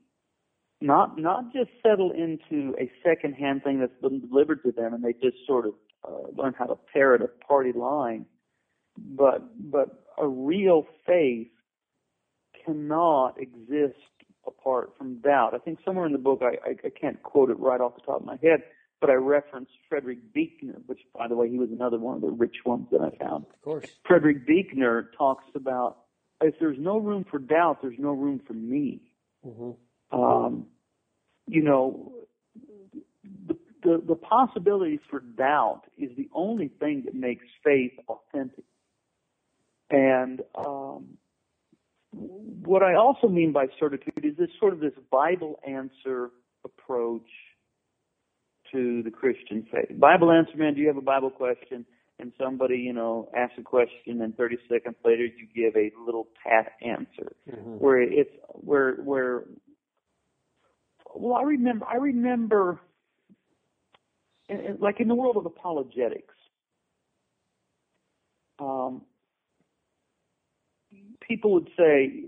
not 0.81 1.19
not 1.19 1.53
just 1.53 1.71
settle 1.83 2.13
into 2.13 2.75
a 2.81 2.91
second-hand 3.05 3.65
thing 3.65 3.81
that's 3.81 4.01
been 4.01 4.21
delivered 4.29 4.63
to 4.63 4.73
them 4.73 4.95
and 4.95 5.05
they 5.05 5.13
just 5.13 5.37
sort 5.47 5.67
of 5.67 5.75
uh, 6.07 6.31
learn 6.41 6.55
how 6.57 6.67
to 6.67 6.79
parrot 6.93 7.23
a 7.23 7.29
party 7.45 7.73
line, 7.73 8.25
but 8.97 9.43
but 9.71 10.05
a 10.17 10.29
real 10.29 10.87
faith 11.07 11.49
cannot 12.65 13.41
exist 13.41 13.99
apart 14.47 14.93
from 14.97 15.21
doubt. 15.21 15.55
I 15.55 15.59
think 15.59 15.79
somewhere 15.85 16.07
in 16.07 16.13
the 16.13 16.19
book, 16.19 16.41
I, 16.43 16.69
I, 16.69 16.75
I 16.85 16.91
can't 16.91 17.23
quote 17.23 17.51
it 17.51 17.59
right 17.59 17.81
off 17.81 17.95
the 17.97 18.03
top 18.03 18.21
of 18.21 18.27
my 18.27 18.39
head, 18.43 18.63
but 19.05 19.13
I 19.13 19.17
referenced 19.17 19.73
Frederick 19.87 20.33
Buechner, 20.33 20.81
which, 20.87 21.01
by 21.15 21.29
the 21.29 21.37
way, 21.37 21.51
he 21.51 21.59
was 21.59 21.69
another 21.71 21.99
one 21.99 22.15
of 22.15 22.23
the 22.23 22.31
rich 22.31 22.57
ones 22.65 22.87
that 22.91 23.03
I 23.03 23.11
found. 23.23 23.45
Of 23.45 23.61
course. 23.63 23.85
Frederick 24.07 24.47
Buechner 24.47 25.11
talks 25.19 25.45
about 25.55 25.99
if 26.41 26.55
there's 26.59 26.79
no 26.79 26.97
room 26.97 27.27
for 27.31 27.39
doubt, 27.39 27.83
there's 27.83 27.99
no 27.99 28.13
room 28.13 28.41
for 28.47 28.55
me. 28.55 29.03
hmm 29.45 29.73
Um, 30.11 30.69
you 31.47 31.63
know, 31.63 32.15
the, 33.47 33.59
the 33.83 34.03
the 34.09 34.15
possibilities 34.15 35.01
for 35.11 35.21
doubt 35.21 35.83
is 35.99 36.09
the 36.17 36.31
only 36.33 36.69
thing 36.69 37.03
that 37.05 37.15
makes 37.15 37.45
faith 37.63 37.93
authentic. 38.09 38.65
And 39.91 40.41
um, 40.55 41.19
what 42.13 42.83
I 42.83 42.95
also 42.95 43.29
mean 43.29 43.53
by 43.53 43.67
certitude 43.79 44.25
is 44.25 44.39
this 44.39 44.49
sort 44.59 44.73
of 44.73 44.81
this 44.81 44.95
Bible 45.11 45.61
answer 45.69 46.31
approach 46.65 47.29
to 48.73 49.03
the 49.03 49.11
Christian 49.11 49.67
faith. 49.71 49.99
Bible 49.99 50.31
answer, 50.31 50.57
man, 50.57 50.75
do 50.75 50.81
you 50.81 50.89
have 50.89 50.97
a 50.97 51.03
Bible 51.03 51.31
question? 51.31 51.85
And 52.21 52.33
somebody, 52.41 52.77
you 52.77 52.93
know, 52.93 53.29
asks 53.37 53.55
a 53.59 53.63
question, 53.63 54.23
and 54.23 54.37
30 54.37 54.57
seconds 54.69 54.95
later, 55.05 55.25
you 55.25 55.49
give 55.55 55.77
a 55.77 55.91
little 56.05 56.29
pat 56.43 56.73
answer 56.81 57.35
hmm 57.51 57.75
where 57.79 58.01
it's 58.01 58.31
where 58.51 58.95
where 58.97 59.45
well 61.15 61.35
I 61.35 61.43
remember 61.43 61.87
I 61.87 61.97
remember 61.97 62.81
like 64.79 65.01
in 65.01 65.09
the 65.09 65.15
world 65.15 65.37
of 65.37 65.45
apologetics 65.45 66.35
um 68.61 69.03
people 71.21 71.53
would 71.53 71.69
say 71.77 72.25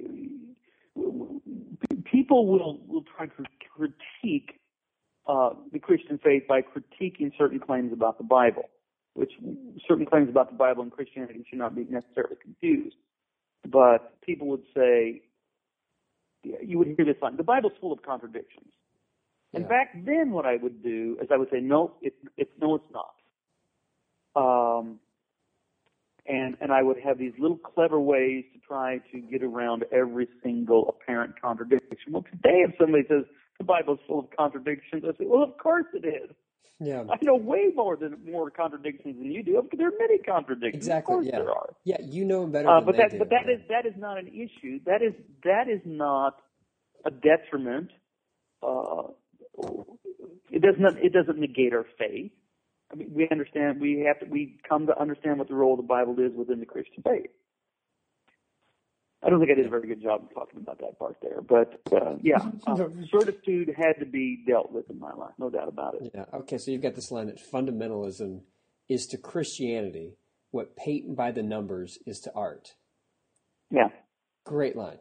people 2.04 2.46
will 2.46 2.80
will 2.86 3.04
try 3.16 3.26
to 3.26 3.44
critique 3.74 4.58
uh, 5.28 5.50
the 5.72 5.78
Christian 5.78 6.18
faith 6.22 6.44
by 6.48 6.62
critiquing 6.62 7.32
certain 7.36 7.58
claims 7.58 7.92
about 7.92 8.18
the 8.18 8.24
Bible, 8.24 8.64
which 9.14 9.32
certain 9.88 10.06
claims 10.06 10.28
about 10.28 10.50
the 10.50 10.56
Bible 10.56 10.82
and 10.82 10.92
Christianity 10.92 11.44
should 11.48 11.58
not 11.58 11.74
be 11.74 11.84
necessarily 11.84 12.36
confused. 12.42 12.96
But 13.68 14.20
people 14.20 14.46
would 14.48 14.62
say, 14.74 15.22
you 16.42 16.78
would 16.78 16.88
hear 16.96 17.04
this 17.04 17.16
line, 17.20 17.36
the 17.36 17.42
Bible's 17.42 17.72
full 17.80 17.92
of 17.92 18.02
contradictions. 18.02 18.72
And 19.52 19.64
Yeah. 19.64 19.68
back 19.68 20.04
then, 20.04 20.30
what 20.30 20.46
I 20.46 20.56
would 20.56 20.82
do 20.82 21.18
is 21.20 21.28
I 21.30 21.36
would 21.36 21.50
say, 21.50 21.60
no, 21.60 21.94
it, 22.02 22.14
it's 22.36 22.50
no, 22.60 22.76
it's 22.76 22.90
not. 22.92 23.14
Um, 24.36 25.00
and 26.28 26.56
and 26.60 26.72
I 26.72 26.82
would 26.82 26.98
have 27.00 27.18
these 27.18 27.32
little 27.38 27.56
clever 27.58 28.00
ways 28.00 28.44
to 28.54 28.58
try 28.60 28.98
to 29.12 29.20
get 29.20 29.42
around 29.42 29.84
every 29.92 30.28
single 30.42 30.88
apparent 30.88 31.40
contradiction. 31.40 32.12
Well, 32.12 32.22
today, 32.30 32.64
if 32.66 32.74
somebody 32.80 33.04
says 33.08 33.24
the 33.58 33.64
Bible's 33.64 33.98
full 34.06 34.20
of 34.20 34.26
contradictions, 34.36 35.04
I 35.04 35.12
say, 35.18 35.24
well, 35.26 35.42
of 35.42 35.56
course 35.58 35.86
it 35.94 36.06
is. 36.06 36.30
Yeah. 36.78 37.04
I 37.10 37.16
know 37.22 37.36
way 37.36 37.70
more 37.74 37.96
than 37.96 38.18
more 38.30 38.50
contradictions 38.50 39.16
than 39.18 39.30
you 39.32 39.42
do. 39.42 39.62
There 39.78 39.88
are 39.88 39.92
many 39.98 40.18
contradictions. 40.18 40.84
Exactly, 40.84 41.00
Of 41.14 41.16
course 41.16 41.26
yeah. 41.26 41.38
there 41.38 41.50
are. 41.50 41.70
Yeah. 41.84 41.96
You 42.02 42.24
know 42.26 42.46
better 42.46 42.68
Uh, 42.68 42.80
than 42.80 42.84
but 42.86 42.96
that 42.98 43.10
do. 43.12 43.18
but 43.18 43.30
that 43.30 43.48
is 43.50 43.60
that 43.70 43.86
is 43.86 43.94
not 43.96 44.18
an 44.18 44.26
issue. 44.28 44.80
That 44.84 45.00
is 45.02 45.14
that 45.44 45.68
is 45.68 45.80
not 45.86 46.36
a 47.06 47.10
detriment. 47.10 47.90
Uh, 48.62 49.04
it 50.50 50.60
doesn't 50.62 50.98
it 51.02 51.12
doesn't 51.12 51.38
negate 51.38 51.72
our 51.72 51.86
faith. 51.98 52.32
I 52.92 52.96
mean, 52.96 53.10
we 53.12 53.28
understand 53.30 53.80
we 53.80 54.04
have 54.06 54.20
to 54.20 54.26
we 54.26 54.58
come 54.68 54.86
to 54.86 54.98
understand 54.98 55.38
what 55.38 55.48
the 55.48 55.54
role 55.54 55.72
of 55.72 55.78
the 55.78 55.86
Bible 55.86 56.18
is 56.20 56.32
within 56.34 56.60
the 56.60 56.66
Christian 56.66 57.02
faith. 57.02 57.30
I 59.22 59.30
don't 59.30 59.40
think 59.40 59.50
I 59.50 59.54
did 59.54 59.66
a 59.66 59.70
very 59.70 59.88
good 59.88 60.02
job 60.02 60.22
of 60.22 60.34
talking 60.34 60.60
about 60.60 60.78
that 60.78 60.98
part 60.98 61.16
there, 61.20 61.40
but 61.40 61.80
uh, 61.92 62.14
yeah, 62.22 62.38
uh, 62.66 62.76
certitude 63.10 63.74
had 63.76 63.98
to 63.98 64.06
be 64.06 64.44
dealt 64.46 64.70
with 64.70 64.88
in 64.88 65.00
my 65.00 65.12
life, 65.12 65.32
no 65.38 65.50
doubt 65.50 65.68
about 65.68 65.94
it. 65.94 66.12
Yeah. 66.14 66.26
Okay. 66.32 66.58
So 66.58 66.70
you've 66.70 66.82
got 66.82 66.94
this 66.94 67.10
line 67.10 67.26
that 67.26 67.40
fundamentalism 67.52 68.42
is 68.88 69.06
to 69.06 69.18
Christianity 69.18 70.16
what 70.52 70.76
paint 70.76 71.16
by 71.16 71.32
the 71.32 71.42
numbers 71.42 71.98
is 72.06 72.20
to 72.20 72.32
art. 72.34 72.68
Yeah, 73.70 73.88
Great 74.46 74.76
line. 74.76 74.98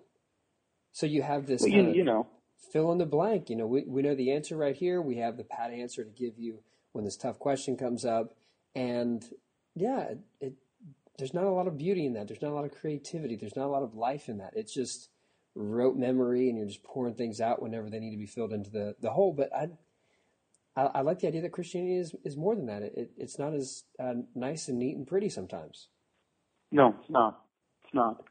So 0.91 1.05
you 1.05 1.21
have 1.21 1.45
this 1.45 1.61
well, 1.61 1.69
you, 1.69 1.91
you 1.91 2.03
know, 2.03 2.27
fill 2.73 2.91
in 2.91 2.97
the 2.97 3.05
blank. 3.05 3.49
You 3.49 3.55
know, 3.55 3.67
we, 3.67 3.83
we 3.87 4.01
know 4.01 4.15
the 4.15 4.31
answer 4.31 4.57
right 4.57 4.75
here. 4.75 5.01
We 5.01 5.17
have 5.17 5.37
the 5.37 5.43
pat 5.43 5.71
answer 5.71 6.03
to 6.03 6.09
give 6.09 6.39
you 6.39 6.63
when 6.95 7.03
this 7.03 7.17
tough 7.17 7.37
question 7.39 7.75
comes 7.75 8.05
up. 8.05 8.33
And 8.73 9.23
yeah, 9.75 9.99
it, 9.99 10.19
it, 10.39 10.53
there's 11.17 11.33
not 11.33 11.43
a 11.43 11.49
lot 11.49 11.67
of 11.67 11.77
beauty 11.77 12.05
in 12.05 12.13
that. 12.13 12.27
There's 12.27 12.41
not 12.41 12.51
a 12.51 12.55
lot 12.55 12.63
of 12.65 12.71
creativity. 12.73 13.35
There's 13.35 13.55
not 13.55 13.65
a 13.65 13.67
lot 13.67 13.83
of 13.83 13.95
life 13.95 14.29
in 14.29 14.37
that. 14.37 14.53
It's 14.55 14.73
just 14.73 15.09
rote 15.55 15.97
memory 15.97 16.49
and 16.49 16.57
you're 16.57 16.67
just 16.67 16.83
pouring 16.83 17.13
things 17.15 17.41
out 17.41 17.61
whenever 17.61 17.89
they 17.89 17.99
need 17.99 18.11
to 18.11 18.17
be 18.17 18.25
filled 18.25 18.53
into 18.53 18.69
the, 18.69 18.95
the 19.01 19.09
hole. 19.09 19.33
But 19.33 19.53
I, 19.53 19.69
I, 20.75 20.85
I 20.95 21.01
like 21.01 21.19
the 21.19 21.27
idea 21.27 21.41
that 21.41 21.51
Christianity 21.51 21.97
is, 21.97 22.15
is 22.23 22.37
more 22.37 22.55
than 22.55 22.65
that. 22.67 22.81
It, 22.81 22.93
it, 22.95 23.11
it's 23.17 23.37
not 23.37 23.53
as 23.53 23.83
uh, 23.99 24.13
nice 24.33 24.69
and 24.69 24.79
neat 24.79 24.95
and 24.95 25.05
pretty 25.05 25.29
sometimes. 25.29 25.89
no, 26.71 26.95
it's 27.01 27.09
not. 27.09 27.41
It's 27.83 27.93
not. 27.93 28.23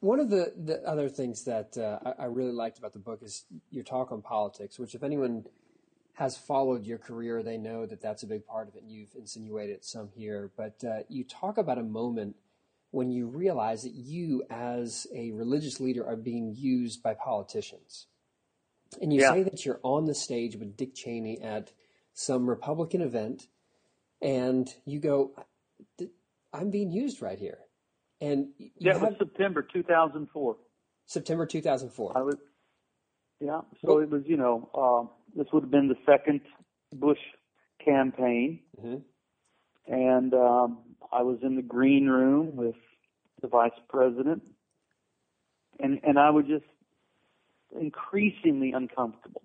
One 0.00 0.20
of 0.20 0.30
the, 0.30 0.54
the 0.56 0.82
other 0.88 1.08
things 1.08 1.44
that 1.44 1.76
uh, 1.76 1.98
I, 2.18 2.22
I 2.22 2.26
really 2.26 2.52
liked 2.52 2.78
about 2.78 2.92
the 2.92 2.98
book 2.98 3.20
is 3.22 3.44
your 3.70 3.84
talk 3.84 4.10
on 4.10 4.22
politics, 4.22 4.78
which, 4.78 4.94
if 4.94 5.02
anyone 5.02 5.44
has 6.16 6.34
followed 6.36 6.86
your 6.86 6.96
career, 6.96 7.42
they 7.42 7.58
know 7.58 7.84
that 7.84 8.00
that's 8.00 8.22
a 8.22 8.26
big 8.26 8.46
part 8.46 8.68
of 8.68 8.74
it, 8.74 8.82
and 8.82 8.90
you've 8.90 9.14
insinuated 9.14 9.84
some 9.84 10.08
here. 10.08 10.50
But 10.56 10.82
uh, 10.82 11.00
you 11.10 11.24
talk 11.24 11.58
about 11.58 11.76
a 11.76 11.82
moment 11.82 12.36
when 12.90 13.10
you 13.10 13.26
realize 13.26 13.82
that 13.82 13.92
you, 13.92 14.42
as 14.48 15.06
a 15.14 15.32
religious 15.32 15.78
leader, 15.78 16.06
are 16.06 16.16
being 16.16 16.54
used 16.56 17.02
by 17.02 17.12
politicians. 17.12 18.06
And 19.02 19.12
you 19.12 19.20
Yeah. 19.20 19.30
say 19.32 19.42
that 19.42 19.66
you're 19.66 19.80
on 19.82 20.06
the 20.06 20.14
stage 20.14 20.56
with 20.56 20.74
Dick 20.74 20.94
Cheney 20.94 21.38
at 21.42 21.72
some 22.14 22.48
Republican 22.48 23.02
event, 23.02 23.48
and 24.22 24.74
you 24.86 25.00
go, 25.00 25.32
I'm 26.54 26.70
being 26.70 26.90
used 26.90 27.20
right 27.20 27.38
here. 27.38 27.58
And 28.22 28.54
Yeah, 28.78 28.94
it 28.94 29.00
was 29.02 29.18
September 29.18 29.60
2004. 29.60 30.56
September 31.04 31.44
2004. 31.44 32.16
I 32.16 32.22
was, 32.22 32.36
yeah. 33.40 33.60
So 33.84 33.98
it 33.98 34.10
was, 34.10 34.22
you 34.26 34.36
know, 34.36 34.68
uh, 34.74 35.38
this 35.38 35.46
would 35.52 35.64
have 35.64 35.70
been 35.70 35.88
the 35.88 35.96
second 36.06 36.40
Bush 36.94 37.18
campaign, 37.84 38.60
Mhm. 38.80 39.02
and 39.86 40.34
um, 40.34 40.78
I 41.12 41.22
was 41.22 41.38
in 41.42 41.56
the 41.56 41.62
green 41.62 42.06
room 42.08 42.56
with 42.56 42.76
the 43.40 43.48
vice 43.48 43.78
president, 43.88 44.42
and 45.80 46.00
and 46.02 46.18
I 46.18 46.30
was 46.30 46.46
just 46.46 46.64
increasingly 47.78 48.72
uncomfortable. 48.72 49.42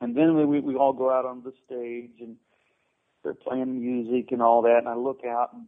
And 0.00 0.16
then 0.16 0.36
we 0.36 0.44
we, 0.46 0.60
we 0.60 0.74
all 0.76 0.92
go 0.92 1.10
out 1.10 1.24
on 1.26 1.42
the 1.42 1.52
stage 1.66 2.20
and 2.20 2.36
they're 3.22 3.34
playing 3.34 3.80
music 3.80 4.32
and 4.32 4.42
all 4.42 4.62
that, 4.62 4.78
and 4.78 4.88
I 4.88 4.94
look 4.94 5.24
out 5.24 5.52
and 5.52 5.66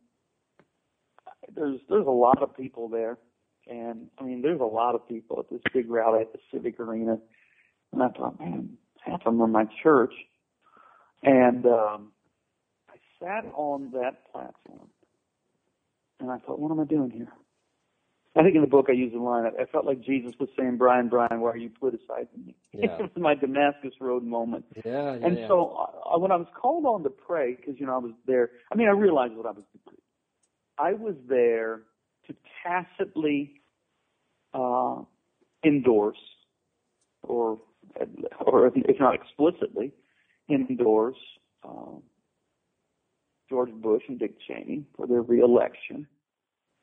there's 1.54 1.80
there's 1.88 2.06
a 2.06 2.10
lot 2.10 2.42
of 2.42 2.56
people 2.56 2.88
there. 2.88 3.18
And 3.68 4.09
I 4.18 4.24
mean, 4.24 4.42
there's 4.42 4.61
a 4.61 4.64
lot 4.64 4.94
of 4.94 5.09
people 5.09 5.38
at 5.40 5.50
this 5.50 5.61
big 5.72 5.90
rally 5.90 6.20
at 6.20 6.33
the 6.33 6.38
Civic 6.53 6.79
Arena. 6.79 7.18
And 7.92 8.03
I 8.03 8.09
thought, 8.09 8.38
man, 8.38 8.77
half 9.00 9.20
of 9.20 9.33
them 9.33 9.42
are 9.42 9.46
my 9.46 9.66
church. 9.83 10.12
And 11.22 11.64
um, 11.66 12.12
I 12.90 12.96
sat 13.18 13.44
on 13.55 13.90
that 13.92 14.31
platform 14.31 14.88
and 16.20 16.31
I 16.31 16.38
thought, 16.38 16.59
what 16.59 16.70
am 16.70 16.81
I 16.81 16.85
doing 16.85 17.11
here? 17.11 17.33
I 18.37 18.42
think 18.42 18.57
in 18.57 18.62
the 18.62 18.66
book 18.66 18.87
I 18.88 18.92
use 18.92 19.12
the 19.12 19.20
line. 19.20 19.44
I 19.46 19.64
felt 19.66 19.85
like 19.85 20.00
Jesus 20.00 20.33
was 20.40 20.48
saying, 20.59 20.77
"Brian, 20.77 21.09
Brian, 21.09 21.40
why 21.40 21.50
are 21.50 21.57
you 21.57 21.70
politicizing 21.70 22.46
me?" 22.46 22.57
Yeah. 22.72 22.96
it 22.98 23.03
was 23.03 23.11
my 23.16 23.37
Damascus 23.37 23.94
Road 24.00 24.24
moment. 24.24 24.64
Yeah, 24.85 25.14
yeah. 25.14 25.27
And 25.27 25.38
yeah. 25.38 25.46
so 25.46 25.88
uh, 26.12 26.18
when 26.18 26.33
I 26.33 26.37
was 26.37 26.48
called 26.61 26.85
on 26.85 27.05
to 27.05 27.11
pray, 27.11 27.55
because 27.55 27.79
you 27.79 27.87
know 27.87 27.94
I 27.94 27.98
was 27.98 28.12
there. 28.27 28.50
I 28.72 28.74
mean, 28.74 28.88
I 28.88 28.90
realized 28.90 29.35
what 29.35 29.46
I 29.46 29.53
was 29.53 29.62
doing. 29.72 29.96
I 30.79 30.94
was 30.94 31.14
there 31.29 31.83
to 32.26 32.34
tacitly 32.64 33.60
uh, 34.52 35.02
endorse, 35.64 36.16
or 37.22 37.58
or 38.40 38.66
if 38.68 39.00
not 39.00 39.14
explicitly, 39.14 39.92
endorse 40.50 41.16
uh, 41.66 41.96
George 43.48 43.72
Bush 43.72 44.02
and 44.08 44.18
Dick 44.18 44.37
Cheney 44.46 44.84
for 44.96 45.06
their 45.06 45.22
reelection. 45.22 46.06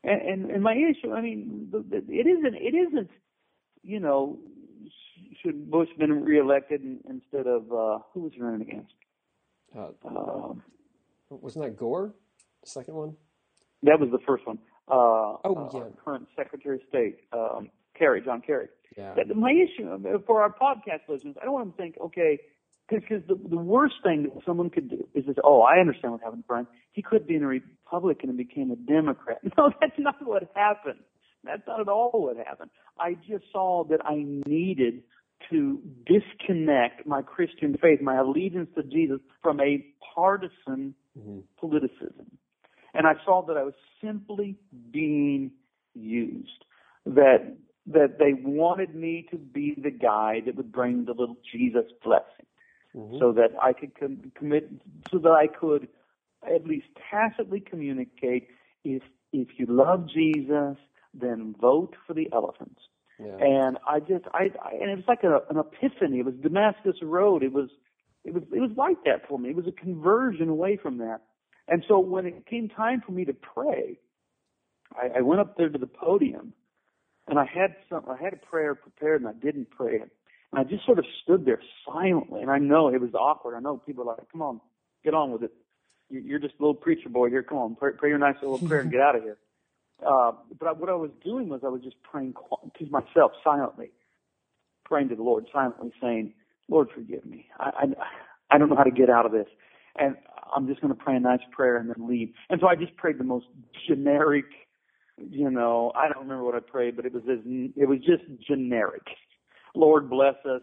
And, 0.03 0.21
and 0.21 0.51
and 0.51 0.63
my 0.63 0.73
issue, 0.75 1.11
I 1.13 1.21
mean, 1.21 1.69
it 1.91 2.27
isn't 2.27 2.55
it 2.55 2.75
isn't, 2.75 3.09
you 3.83 3.99
know, 3.99 4.39
should 5.41 5.69
Bush 5.69 5.89
been 5.97 6.23
reelected 6.23 6.81
instead 7.09 7.47
of 7.47 7.71
uh, 7.71 7.99
who 8.13 8.21
was 8.21 8.31
he 8.33 8.41
running 8.41 8.61
against? 8.61 8.93
uh, 9.77 9.89
Um, 10.05 10.63
wasn't 11.29 11.65
that 11.65 11.77
Gore, 11.77 12.13
the 12.63 12.69
second 12.69 12.95
one? 12.95 13.15
that 13.83 13.99
was 13.99 14.09
the 14.11 14.19
first 14.27 14.45
one. 14.45 14.59
Uh, 14.87 15.37
Oh, 15.43 15.69
uh, 15.73 15.77
yeah. 15.77 15.83
current 16.03 16.27
Secretary 16.35 16.75
of 16.75 16.81
State, 16.89 17.19
um, 17.33 17.69
Kerry, 17.97 18.21
John 18.21 18.41
Kerry. 18.41 18.67
Yeah. 18.97 19.13
That- 19.13 19.35
My 19.35 19.51
issue 19.51 19.87
for 20.25 20.41
our 20.41 20.53
podcast 20.53 21.07
listeners, 21.07 21.35
I 21.41 21.45
don't 21.45 21.53
want 21.53 21.65
them 21.65 21.71
to 21.73 21.77
think, 21.77 21.97
okay, 22.07 22.39
because 22.89 23.21
the, 23.27 23.35
the 23.35 23.57
worst 23.57 23.95
thing 24.03 24.23
that 24.23 24.43
someone 24.45 24.69
could 24.69 24.89
do 24.89 25.07
is 25.13 25.25
this, 25.25 25.37
oh, 25.43 25.61
I 25.61 25.79
understand 25.79 26.11
what 26.13 26.21
happened 26.21 26.43
to 26.43 26.47
Brian. 26.47 26.67
He 26.91 27.01
could 27.01 27.25
be 27.25 27.37
a 27.37 27.39
Republican 27.45 28.29
and 28.29 28.37
became 28.37 28.69
a 28.71 28.75
Democrat. 28.75 29.39
No, 29.57 29.71
that's 29.79 29.97
not 29.97 30.15
what 30.25 30.51
happened. 30.55 30.99
That's 31.43 31.65
not 31.67 31.79
at 31.79 31.87
all 31.87 32.11
what 32.13 32.37
happened. 32.37 32.69
I 32.99 33.13
just 33.13 33.45
saw 33.51 33.85
that 33.85 34.05
I 34.05 34.23
needed 34.45 35.03
to 35.49 35.81
disconnect 36.05 37.05
my 37.07 37.21
Christian 37.21 37.75
faith, 37.81 38.01
my 38.01 38.17
allegiance 38.17 38.69
to 38.75 38.83
Jesus, 38.83 39.19
from 39.41 39.59
a 39.61 39.85
partisan 40.15 40.93
hmm 41.17 41.39
politicism. 41.61 42.25
And 42.93 43.07
I 43.07 43.13
saw 43.25 43.45
that 43.47 43.57
I 43.57 43.63
was 43.63 43.73
simply 44.03 44.57
being 44.91 45.51
used. 45.93 46.65
That 47.05 47.57
that 47.87 48.19
they 48.19 48.33
wanted 48.33 48.95
me 48.95 49.27
to 49.31 49.37
be 49.37 49.75
the 49.81 49.89
guy 49.91 50.41
that 50.45 50.55
would 50.55 50.71
bring 50.71 51.05
the 51.05 51.13
little 51.13 51.37
Jesus 51.51 51.85
blessing, 52.03 52.45
hmm 52.93 53.17
so 53.19 53.31
that 53.33 53.51
I 53.61 53.73
could 53.73 53.97
com- 53.99 54.31
commit, 54.35 54.69
so 55.11 55.17
that 55.19 55.31
I 55.31 55.47
could 55.47 55.87
at 56.43 56.65
least 56.65 56.87
tacitly 57.09 57.59
communicate 57.59 58.49
if 58.83 59.03
if 59.33 59.47
you 59.57 59.65
love 59.67 60.07
Jesus, 60.09 60.77
then 61.13 61.55
vote 61.59 61.95
for 62.07 62.13
the 62.13 62.29
elephants. 62.33 62.81
Yeah. 63.19 63.37
And 63.39 63.77
I 63.87 63.99
just, 63.99 64.25
I, 64.33 64.49
I 64.63 64.73
and 64.81 64.91
it 64.91 64.95
was 64.95 65.05
like 65.07 65.23
a, 65.23 65.41
an 65.49 65.57
epiphany. 65.59 66.19
It 66.19 66.25
was 66.25 66.35
Damascus 66.41 66.97
Road. 67.01 67.43
It 67.43 67.53
was, 67.53 67.69
it 68.25 68.33
was, 68.33 68.43
it 68.51 68.59
was 68.59 68.71
like 68.77 68.97
that 69.05 69.27
for 69.27 69.39
me. 69.39 69.49
It 69.49 69.55
was 69.55 69.67
a 69.67 69.71
conversion 69.71 70.49
away 70.49 70.77
from 70.81 70.97
that. 70.99 71.21
And 71.71 71.85
so 71.89 71.99
when 71.99 72.27
it 72.27 72.47
came 72.47 72.69
time 72.69 73.03
for 73.05 73.13
me 73.13 73.25
to 73.25 73.33
pray, 73.33 73.99
I, 74.95 75.19
I 75.19 75.21
went 75.21 75.41
up 75.41 75.57
there 75.57 75.69
to 75.69 75.79
the 75.79 75.87
podium, 75.87 76.53
and 77.27 77.39
I 77.39 77.45
had 77.45 77.75
some, 77.89 78.03
I 78.09 78.21
had 78.23 78.33
a 78.33 78.37
prayer 78.37 78.75
prepared, 78.75 79.21
and 79.21 79.29
I 79.29 79.33
didn't 79.33 79.71
pray 79.71 79.95
it. 79.95 80.11
And 80.53 80.59
I 80.59 80.65
just 80.65 80.85
sort 80.85 80.99
of 80.99 81.05
stood 81.23 81.45
there 81.45 81.61
silently. 81.87 82.41
And 82.41 82.51
I 82.51 82.59
know 82.59 82.89
it 82.89 83.01
was 83.01 83.15
awkward. 83.15 83.55
I 83.55 83.61
know 83.61 83.77
people 83.77 84.03
are 84.03 84.17
like, 84.17 84.31
"Come 84.31 84.43
on, 84.43 84.61
get 85.03 85.15
on 85.15 85.31
with 85.31 85.43
it. 85.43 85.53
You- 86.09 86.21
You're 86.21 86.39
just 86.39 86.55
a 86.59 86.63
little 86.63 86.75
preacher 86.75 87.09
boy 87.09 87.29
here. 87.29 87.43
Come 87.43 87.59
on, 87.59 87.75
pray, 87.75 87.93
pray 87.93 88.09
your 88.09 88.19
nice 88.19 88.35
little 88.41 88.59
prayer 88.59 88.81
and 88.81 88.91
get 88.91 89.01
out 89.01 89.15
of 89.15 89.23
here." 89.23 89.37
Uh, 90.05 90.33
but 90.59 90.67
I, 90.67 90.71
what 90.73 90.89
I 90.89 90.95
was 90.95 91.11
doing 91.23 91.49
was 91.49 91.61
I 91.65 91.69
was 91.69 91.81
just 91.83 91.95
praying 92.03 92.33
to 92.79 92.85
myself 92.91 93.33
silently, 93.43 93.91
praying 94.85 95.09
to 95.09 95.15
the 95.15 95.23
Lord 95.23 95.47
silently, 95.53 95.91
saying, 96.01 96.33
"Lord, 96.69 96.89
forgive 96.95 97.25
me. 97.25 97.47
I 97.59 97.71
I, 98.51 98.55
I 98.55 98.57
don't 98.59 98.69
know 98.69 98.75
how 98.75 98.83
to 98.83 98.91
get 98.91 99.09
out 99.09 99.25
of 99.27 99.31
this, 99.31 99.47
and 99.97 100.17
I'm 100.55 100.67
just 100.67 100.81
going 100.81 100.93
to 100.95 100.99
pray 101.03 101.15
a 101.15 101.19
nice 101.19 101.41
prayer 101.51 101.77
and 101.77 101.89
then 101.89 102.07
leave." 102.07 102.33
And 102.49 102.59
so 102.61 102.67
I 102.67 102.75
just 102.75 102.95
prayed 102.97 103.17
the 103.19 103.23
most 103.23 103.47
generic, 103.87 104.45
you 105.17 105.49
know, 105.49 105.91
I 105.95 106.07
don't 106.07 106.23
remember 106.23 106.43
what 106.43 106.55
I 106.55 106.59
prayed, 106.59 106.95
but 106.95 107.05
it 107.05 107.13
was 107.13 107.23
as, 107.31 107.39
it 107.45 107.87
was 107.87 107.99
just 107.99 108.23
generic. 108.47 109.03
Lord 109.75 110.09
bless 110.09 110.35
us. 110.45 110.61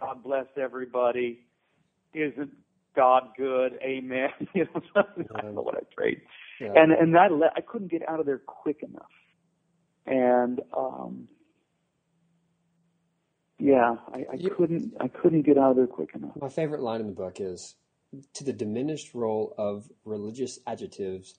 God 0.00 0.22
bless 0.22 0.46
everybody. 0.60 1.46
Isn't 2.14 2.50
God 2.96 3.30
good? 3.36 3.78
Amen. 3.82 4.30
You 4.54 4.66
know, 4.74 4.82
I 5.36 5.40
don't 5.42 5.54
know 5.54 5.62
what 5.62 5.76
I 5.76 5.80
prayed 5.96 6.22
yeah. 6.60 6.72
and 6.74 6.92
and 6.92 7.16
I 7.16 7.28
le- 7.28 7.52
I 7.56 7.60
couldn't 7.60 7.90
get 7.90 8.08
out 8.08 8.20
of 8.20 8.26
there 8.26 8.38
quick 8.38 8.82
enough, 8.82 9.12
and 10.06 10.60
um, 10.76 11.28
yeah, 13.58 13.96
I, 14.12 14.26
I 14.32 14.34
You- 14.36 14.50
couldn't 14.50 14.94
I 15.00 15.08
couldn't 15.08 15.42
get 15.42 15.58
out 15.58 15.70
of 15.72 15.76
there 15.76 15.86
quick 15.86 16.10
enough. 16.14 16.32
My 16.40 16.48
favorite 16.48 16.80
line 16.80 17.00
in 17.00 17.06
the 17.06 17.12
book 17.12 17.40
is 17.40 17.76
to 18.34 18.44
the 18.44 18.52
diminished 18.52 19.14
role 19.14 19.54
of 19.58 19.90
religious 20.04 20.58
adjectives, 20.66 21.34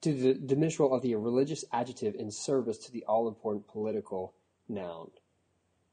to 0.00 0.12
the 0.12 0.34
diminished 0.34 0.78
role 0.78 0.94
of 0.94 1.02
the 1.02 1.14
religious 1.14 1.64
adjective 1.72 2.14
in 2.16 2.30
service 2.30 2.78
to 2.78 2.92
the 2.92 3.04
all 3.04 3.28
important 3.28 3.68
political 3.68 4.34
noun. 4.68 5.10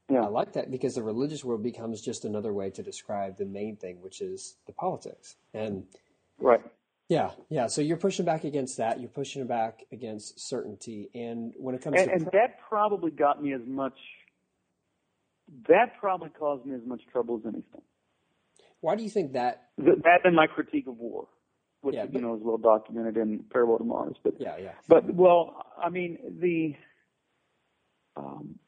Yeah, 0.09 0.21
I 0.21 0.27
like 0.27 0.53
that 0.53 0.71
because 0.71 0.95
the 0.95 1.03
religious 1.03 1.43
world 1.43 1.61
becomes 1.61 2.01
just 2.01 2.25
another 2.25 2.51
way 2.51 2.71
to 2.71 2.81
describe 2.81 3.37
the 3.37 3.45
main 3.45 3.75
thing, 3.75 4.01
which 4.01 4.21
is 4.21 4.55
the 4.65 4.73
politics. 4.73 5.35
And 5.53 5.85
right. 6.39 6.61
yeah, 7.09 7.31
yeah. 7.49 7.67
So 7.67 7.81
you're 7.81 7.97
pushing 7.97 8.25
back 8.25 8.43
against 8.43 8.77
that. 8.77 8.99
You're 8.99 9.09
pushing 9.09 9.45
back 9.45 9.83
against 9.91 10.39
certainty. 10.39 11.09
And 11.13 11.53
when 11.57 11.75
it 11.75 11.83
comes 11.83 11.97
And, 11.99 12.07
to 12.07 12.15
and 12.15 12.25
that 12.33 12.57
probably 12.67 13.11
got 13.11 13.41
me 13.43 13.53
as 13.53 13.61
much. 13.67 13.97
That 15.67 15.97
probably 15.99 16.29
caused 16.29 16.65
me 16.65 16.73
as 16.75 16.85
much 16.85 17.01
trouble 17.11 17.37
as 17.37 17.45
anything. 17.45 17.81
Why 18.81 18.95
do 18.95 19.03
you 19.03 19.09
think 19.09 19.33
that? 19.33 19.69
Th- 19.83 19.97
That 20.03 20.19
and 20.25 20.35
my 20.35 20.47
critique 20.47 20.87
of 20.87 20.97
war, 20.97 21.27
which 21.81 21.95
Yeah, 21.95 22.05
you 22.11 22.21
know 22.21 22.35
is 22.35 22.41
well 22.43 22.57
documented 22.57 23.17
in 23.17 23.43
Farewell 23.51 23.77
to 23.79 23.83
Mars. 23.83 24.15
But 24.23 24.39
Yeah, 24.39 24.57
yeah. 24.57 24.71
But 24.87 25.13
well, 25.13 25.65
I 25.81 25.89
mean 25.89 26.17
the 26.39 26.75
um, 28.15 28.59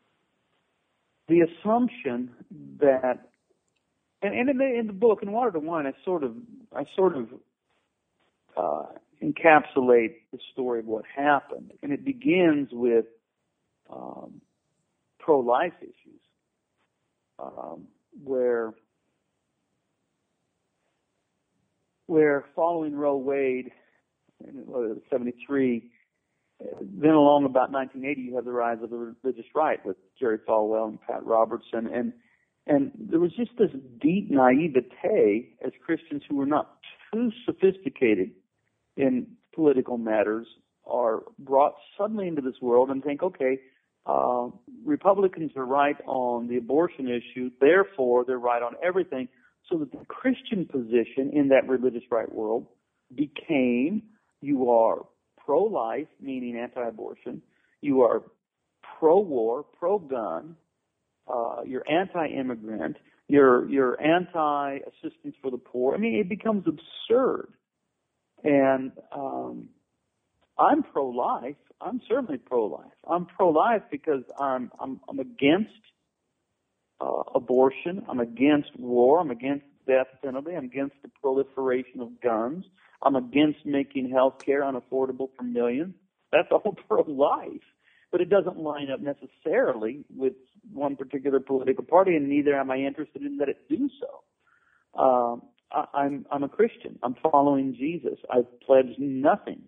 the 1.28 1.42
assumption 1.42 2.32
that, 2.80 3.30
and, 4.22 4.34
and 4.36 4.50
in 4.50 4.58
the 4.58 4.80
in 4.80 4.88
the 4.88 4.94
book 4.94 5.20
in 5.24 5.32
Water 5.32 5.52
to 5.52 5.60
Wine, 5.60 5.86
I 5.88 5.94
sort 6.04 6.24
of 6.24 6.36
I 6.76 6.84
sort 6.96 7.16
of 7.16 7.30
uh, 8.58 8.86
encapsulate 9.24 10.16
the 10.32 10.40
story 10.52 10.80
of 10.80 10.86
what 10.88 11.06
happened, 11.16 11.72
and 11.82 11.92
it 11.94 12.04
begins 12.04 12.70
with 12.72 13.06
um, 13.90 14.42
pro-life 15.20 15.74
issues, 15.82 16.22
um, 17.40 17.88
where 18.24 18.74
where 22.12 22.44
following 22.58 22.94
Roe 22.94 23.16
Wade 23.16 23.72
in 24.46 25.02
73, 25.10 25.90
uh, 26.60 26.66
then 26.82 27.12
along 27.12 27.46
about 27.46 27.72
1980, 27.72 28.22
you 28.22 28.36
have 28.36 28.44
the 28.44 28.52
rise 28.52 28.80
of 28.84 28.90
the 28.90 29.16
religious 29.24 29.46
right 29.56 29.80
with 29.86 29.96
Jerry 30.20 30.38
Falwell 30.40 30.90
and 30.90 31.02
Pat 31.02 31.26
Robertson, 31.26 31.88
and 31.88 32.12
and 32.68 32.92
there 33.00 33.20
was 33.22 33.32
just 33.32 33.52
this 33.58 33.72
deep 34.02 34.30
naivete 34.30 35.56
as 35.66 35.72
Christians 35.86 36.22
who 36.28 36.36
were 36.36 36.46
not 36.46 36.80
too 37.14 37.32
sophisticated 37.46 38.32
in 38.98 39.28
political 39.56 39.98
matters 39.98 40.48
are 40.86 41.24
brought 41.40 41.76
suddenly 41.98 42.28
into 42.28 42.42
this 42.42 42.62
world 42.62 42.90
and 42.90 43.02
think, 43.04 43.24
okay, 43.24 43.58
uh, 44.06 44.50
Republicans 44.86 45.52
are 45.56 45.66
right 45.66 45.98
on 46.06 46.50
the 46.50 46.58
abortion 46.58 47.08
issue, 47.08 47.50
therefore 47.62 48.26
they're 48.26 48.38
right 48.38 48.62
on 48.62 48.74
everything. 48.84 49.30
So 49.72 49.78
that 49.78 49.92
the 49.92 50.06
Christian 50.06 50.66
position 50.66 51.32
in 51.34 51.48
that 51.50 51.68
religious 51.68 52.04
right 52.12 52.32
world 52.32 52.68
became 53.16 54.04
you 54.42 54.70
are 54.70 55.06
pro 55.38 55.64
life, 55.64 56.08
meaning 56.20 56.58
anti 56.58 56.86
abortion, 56.86 57.42
you 57.82 58.02
are 58.02 58.22
pro 59.00 59.20
war, 59.20 59.64
pro 59.80 59.98
gun, 59.98 60.56
uh, 61.32 61.62
you're 61.66 61.90
anti 61.90 62.28
immigrant, 62.28 62.98
you're 63.28 63.70
you're 63.70 64.02
anti 64.02 64.80
assistance 64.80 65.36
for 65.42 65.52
the 65.52 65.58
poor. 65.58 65.96
I 65.96 65.98
mean 65.98 66.16
it 66.16 66.28
becomes 66.28 66.66
absurd. 66.68 67.54
And 68.44 68.92
um 69.16 69.70
I'm 70.58 70.84
pro 70.84 71.08
life. 71.10 71.56
I'm 71.80 72.02
certainly 72.08 72.38
pro 72.38 72.66
life. 72.66 72.92
I'm 73.10 73.26
pro 73.26 73.50
life 73.50 73.84
because 73.90 74.24
I'm 74.40 74.70
I'm 74.80 75.00
I'm 75.08 75.20
against 75.20 75.72
uh, 77.02 77.24
abortion. 77.36 78.04
I'm 78.08 78.20
against 78.20 78.72
war. 78.78 79.20
I'm 79.20 79.32
against 79.32 79.66
death 79.88 80.08
penalty. 80.24 80.56
I'm 80.56 80.66
against 80.66 80.96
the 81.02 81.10
proliferation 81.22 82.00
of 82.02 82.22
guns. 82.22 82.66
I'm 83.02 83.16
against 83.16 83.66
making 83.66 84.12
health 84.12 84.36
care 84.46 84.62
unaffordable 84.62 85.30
for 85.36 85.44
millions. 85.44 85.96
That's 86.32 86.48
all 86.52 86.76
pro 86.88 87.02
life. 87.04 87.64
But 88.12 88.22
it 88.22 88.30
doesn't 88.30 88.58
line 88.58 88.90
up 88.92 89.00
necessarily 89.00 90.04
with 90.16 90.34
one 90.72 90.96
particular 90.96 91.40
political 91.40 91.84
party, 91.84 92.16
and 92.16 92.28
neither 92.28 92.60
am 92.60 92.70
I 92.70 92.78
interested 92.78 93.22
in 93.24 93.38
that 93.38 93.50
it 93.50 93.58
do 93.70 93.90
so. 94.00 95.02
Um, 95.02 95.42
I, 95.72 95.86
I'm 95.94 96.26
I'm 96.30 96.44
a 96.44 96.50
Christian. 96.50 97.00
I'm 97.04 97.16
following 97.32 97.74
Jesus. 97.74 98.20
I've 98.30 98.60
pledged 98.60 99.00
nothing 99.00 99.62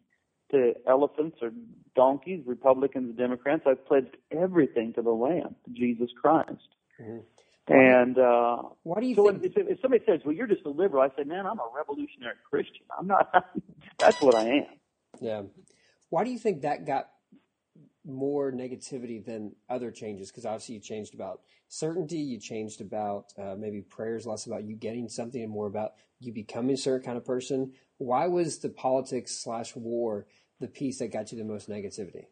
to 0.52 0.74
elephants 0.88 1.38
or 1.42 1.52
donkeys, 1.96 2.44
Republicans, 2.46 3.12
or 3.12 3.14
Democrats. 3.14 3.64
I've 3.66 3.86
pledged 3.86 4.18
everything 4.30 4.94
to 4.96 5.02
the 5.02 5.12
Lamb, 5.12 5.56
Jesus 5.72 6.10
Christ. 6.22 6.68
Mhm. 7.02 7.24
And 7.68 8.18
uh, 8.20 8.64
Why 8.84 9.00
do 9.02 9.08
you 9.08 9.16
so 9.16 9.24
think? 9.32 9.44
if, 9.44 9.54
if 9.56 9.80
somebody 9.82 10.04
says, 10.06 10.22
"Well, 10.26 10.36
you're 10.36 10.48
just 10.48 10.66
a 10.66 10.70
liberal," 10.70 11.04
I 11.04 11.10
say, 11.16 11.24
"Man, 11.24 11.46
I'm 11.46 11.60
a 11.60 11.70
revolutionary 11.76 12.36
Christian. 12.50 12.86
I'm 12.98 13.08
not. 13.08 13.30
that's 14.00 14.22
what 14.22 14.36
I 14.36 14.44
am." 14.50 14.66
Yeah. 15.22 15.44
Why 16.10 16.24
do 16.24 16.32
you 16.32 16.39
think 16.39 16.62
that 16.62 16.86
got 16.86 17.10
more 18.06 18.52
negativity 18.52 19.24
than 19.24 19.56
other 19.70 19.91
changes? 19.91 20.30
Because 20.30 20.46
obviously 20.46 20.76
you 20.76 20.82
changed 20.82 21.14
about 21.16 21.41
certainty, 21.70 22.18
you 22.18 22.39
changed 22.39 22.82
about 22.82 23.34
uh, 23.38 23.56
maybe 23.58 23.82
prayers, 23.82 24.26
less 24.28 24.46
about 24.46 24.66
you 24.66 24.76
getting 24.76 25.10
something 25.10 25.41
and 25.41 25.52
more 25.52 25.68
about 25.68 25.94
you 26.20 26.34
becoming 26.34 26.74
a 26.76 26.78
certain 26.78 27.06
kind 27.06 27.18
of 27.18 27.26
person. 27.26 27.74
Why 27.98 28.28
was 28.28 28.60
the 28.60 28.70
politics 28.70 29.36
slash 29.36 29.76
war 29.76 30.28
the 30.60 30.68
piece 30.68 31.00
that 31.00 31.12
got 31.14 31.32
you 31.32 31.38
the 31.38 31.46
most 31.46 31.70
negativity? 31.70 32.26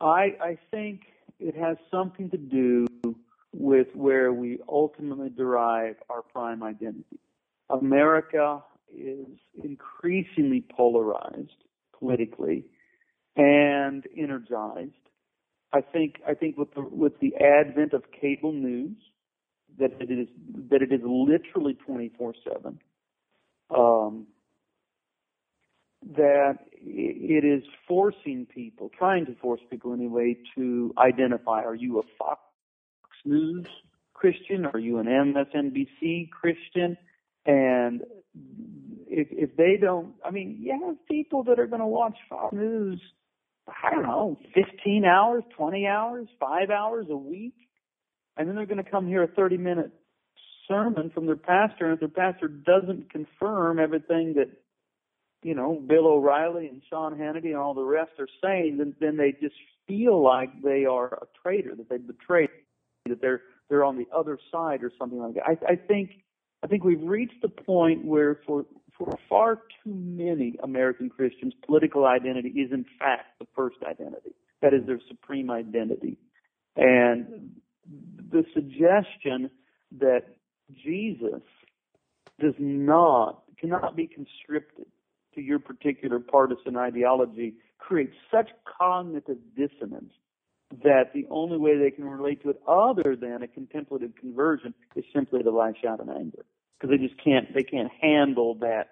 I 0.00 0.36
I 0.42 0.58
think 0.70 1.02
it 1.38 1.56
has 1.56 1.76
something 1.90 2.30
to 2.30 2.36
do 2.38 2.86
with 3.60 3.88
where 3.94 4.32
we 4.32 4.58
ultimately 4.68 5.28
derive 5.28 5.96
our 6.08 6.22
prime 6.22 6.62
identity. 6.62 7.20
America 7.68 8.62
is 8.92 9.26
increasingly 9.62 10.64
polarized 10.74 11.62
politically 11.96 12.64
and 13.36 14.04
energized. 14.16 14.92
I 15.72 15.82
think 15.82 16.16
I 16.26 16.34
think 16.34 16.56
with 16.56 16.74
the 16.74 16.80
with 16.80 17.20
the 17.20 17.34
advent 17.36 17.92
of 17.92 18.04
cable 18.18 18.52
news, 18.52 18.96
that 19.78 19.92
it 20.00 20.10
is 20.10 20.28
that 20.70 20.80
it 20.82 20.90
is 20.90 21.02
literally 21.04 21.74
twenty 21.74 22.10
four 22.16 22.32
seven. 22.42 22.80
Um, 23.70 24.26
that 26.16 26.58
it 26.72 27.44
is 27.44 27.62
forcing 27.86 28.46
people, 28.46 28.90
trying 28.98 29.26
to 29.26 29.34
force 29.34 29.60
people 29.70 29.92
anyway, 29.92 30.38
to 30.56 30.92
identify: 30.98 31.62
Are 31.62 31.74
you 31.74 32.00
a 32.00 32.02
Fox 32.18 32.40
News 33.24 33.66
Christian? 34.14 34.66
Are 34.66 34.78
you 34.78 34.98
an 34.98 35.06
MSNBC 35.06 36.30
Christian? 36.30 36.96
And 37.46 38.02
if 39.06 39.28
if 39.30 39.56
they 39.56 39.76
don't, 39.80 40.14
I 40.24 40.30
mean, 40.30 40.58
you 40.60 40.78
have 40.86 40.96
people 41.08 41.44
that 41.44 41.58
are 41.58 41.66
going 41.66 41.80
to 41.80 41.86
watch 41.86 42.16
Fox 42.28 42.54
News. 42.54 43.00
I 43.68 43.90
don't 43.90 44.02
know, 44.02 44.38
15 44.54 45.04
hours, 45.04 45.44
20 45.56 45.86
hours, 45.86 46.28
five 46.40 46.70
hours 46.70 47.06
a 47.08 47.16
week, 47.16 47.54
and 48.36 48.48
then 48.48 48.56
they're 48.56 48.66
going 48.66 48.82
to 48.82 48.90
come 48.90 49.06
hear 49.06 49.22
a 49.22 49.28
30 49.28 49.58
minute 49.58 49.92
sermon 50.66 51.10
from 51.10 51.26
their 51.26 51.36
pastor, 51.36 51.86
and 51.86 51.94
if 51.94 52.00
their 52.00 52.30
pastor 52.30 52.48
doesn't 52.48 53.10
confirm 53.10 53.78
everything 53.78 54.34
that 54.36 54.50
you 55.42 55.54
know 55.54 55.80
Bill 55.86 56.06
O'Reilly 56.06 56.66
and 56.68 56.82
Sean 56.88 57.14
Hannity 57.14 57.46
and 57.46 57.56
all 57.56 57.74
the 57.74 57.84
rest 57.84 58.12
are 58.18 58.28
saying, 58.42 58.78
then 58.78 58.94
then 59.00 59.16
they 59.16 59.32
just 59.32 59.56
feel 59.86 60.22
like 60.22 60.62
they 60.62 60.84
are 60.84 61.06
a 61.14 61.26
traitor, 61.42 61.74
that 61.76 61.88
they 61.88 61.98
betrayed, 61.98 62.50
that 63.06 63.20
they're 63.20 63.42
they're 63.68 63.84
on 63.84 63.96
the 63.96 64.06
other 64.14 64.38
side 64.50 64.82
or 64.82 64.90
something 64.98 65.18
like 65.18 65.34
that. 65.34 65.44
I, 65.46 65.72
I 65.72 65.76
think 65.76 66.22
I 66.62 66.66
think 66.66 66.84
we've 66.84 67.02
reached 67.02 67.40
the 67.42 67.48
point 67.48 68.04
where 68.04 68.40
for 68.46 68.66
for 68.98 69.18
far 69.28 69.56
too 69.82 69.94
many 69.94 70.56
American 70.62 71.08
Christians, 71.08 71.54
political 71.64 72.04
identity 72.04 72.50
is 72.50 72.70
in 72.72 72.84
fact 72.98 73.38
the 73.38 73.46
first 73.56 73.78
identity. 73.88 74.34
That 74.60 74.74
is 74.74 74.86
their 74.86 75.00
supreme 75.08 75.50
identity. 75.50 76.18
And 76.76 77.50
the 78.30 78.44
suggestion 78.52 79.50
that 79.98 80.24
Jesus 80.84 81.42
does 82.38 82.54
not, 82.58 83.42
cannot 83.58 83.96
be 83.96 84.06
conscripted 84.06 84.86
to 85.34 85.40
your 85.40 85.58
particular 85.58 86.20
partisan 86.20 86.76
ideology 86.76 87.54
creates 87.78 88.14
such 88.30 88.50
cognitive 88.78 89.38
dissonance 89.56 90.12
that 90.84 91.12
the 91.12 91.26
only 91.30 91.58
way 91.58 91.76
they 91.76 91.90
can 91.90 92.04
relate 92.04 92.42
to 92.42 92.50
it 92.50 92.60
other 92.66 93.16
than 93.16 93.42
a 93.42 93.48
contemplative 93.48 94.12
conversion 94.18 94.72
is 94.94 95.04
simply 95.14 95.42
to 95.42 95.50
lash 95.50 95.84
out 95.88 96.00
in 96.00 96.08
anger 96.08 96.44
because 96.78 96.90
they 96.90 97.04
just 97.04 97.22
can't 97.22 97.52
they 97.54 97.64
can't 97.64 97.90
handle 98.00 98.54
that 98.54 98.90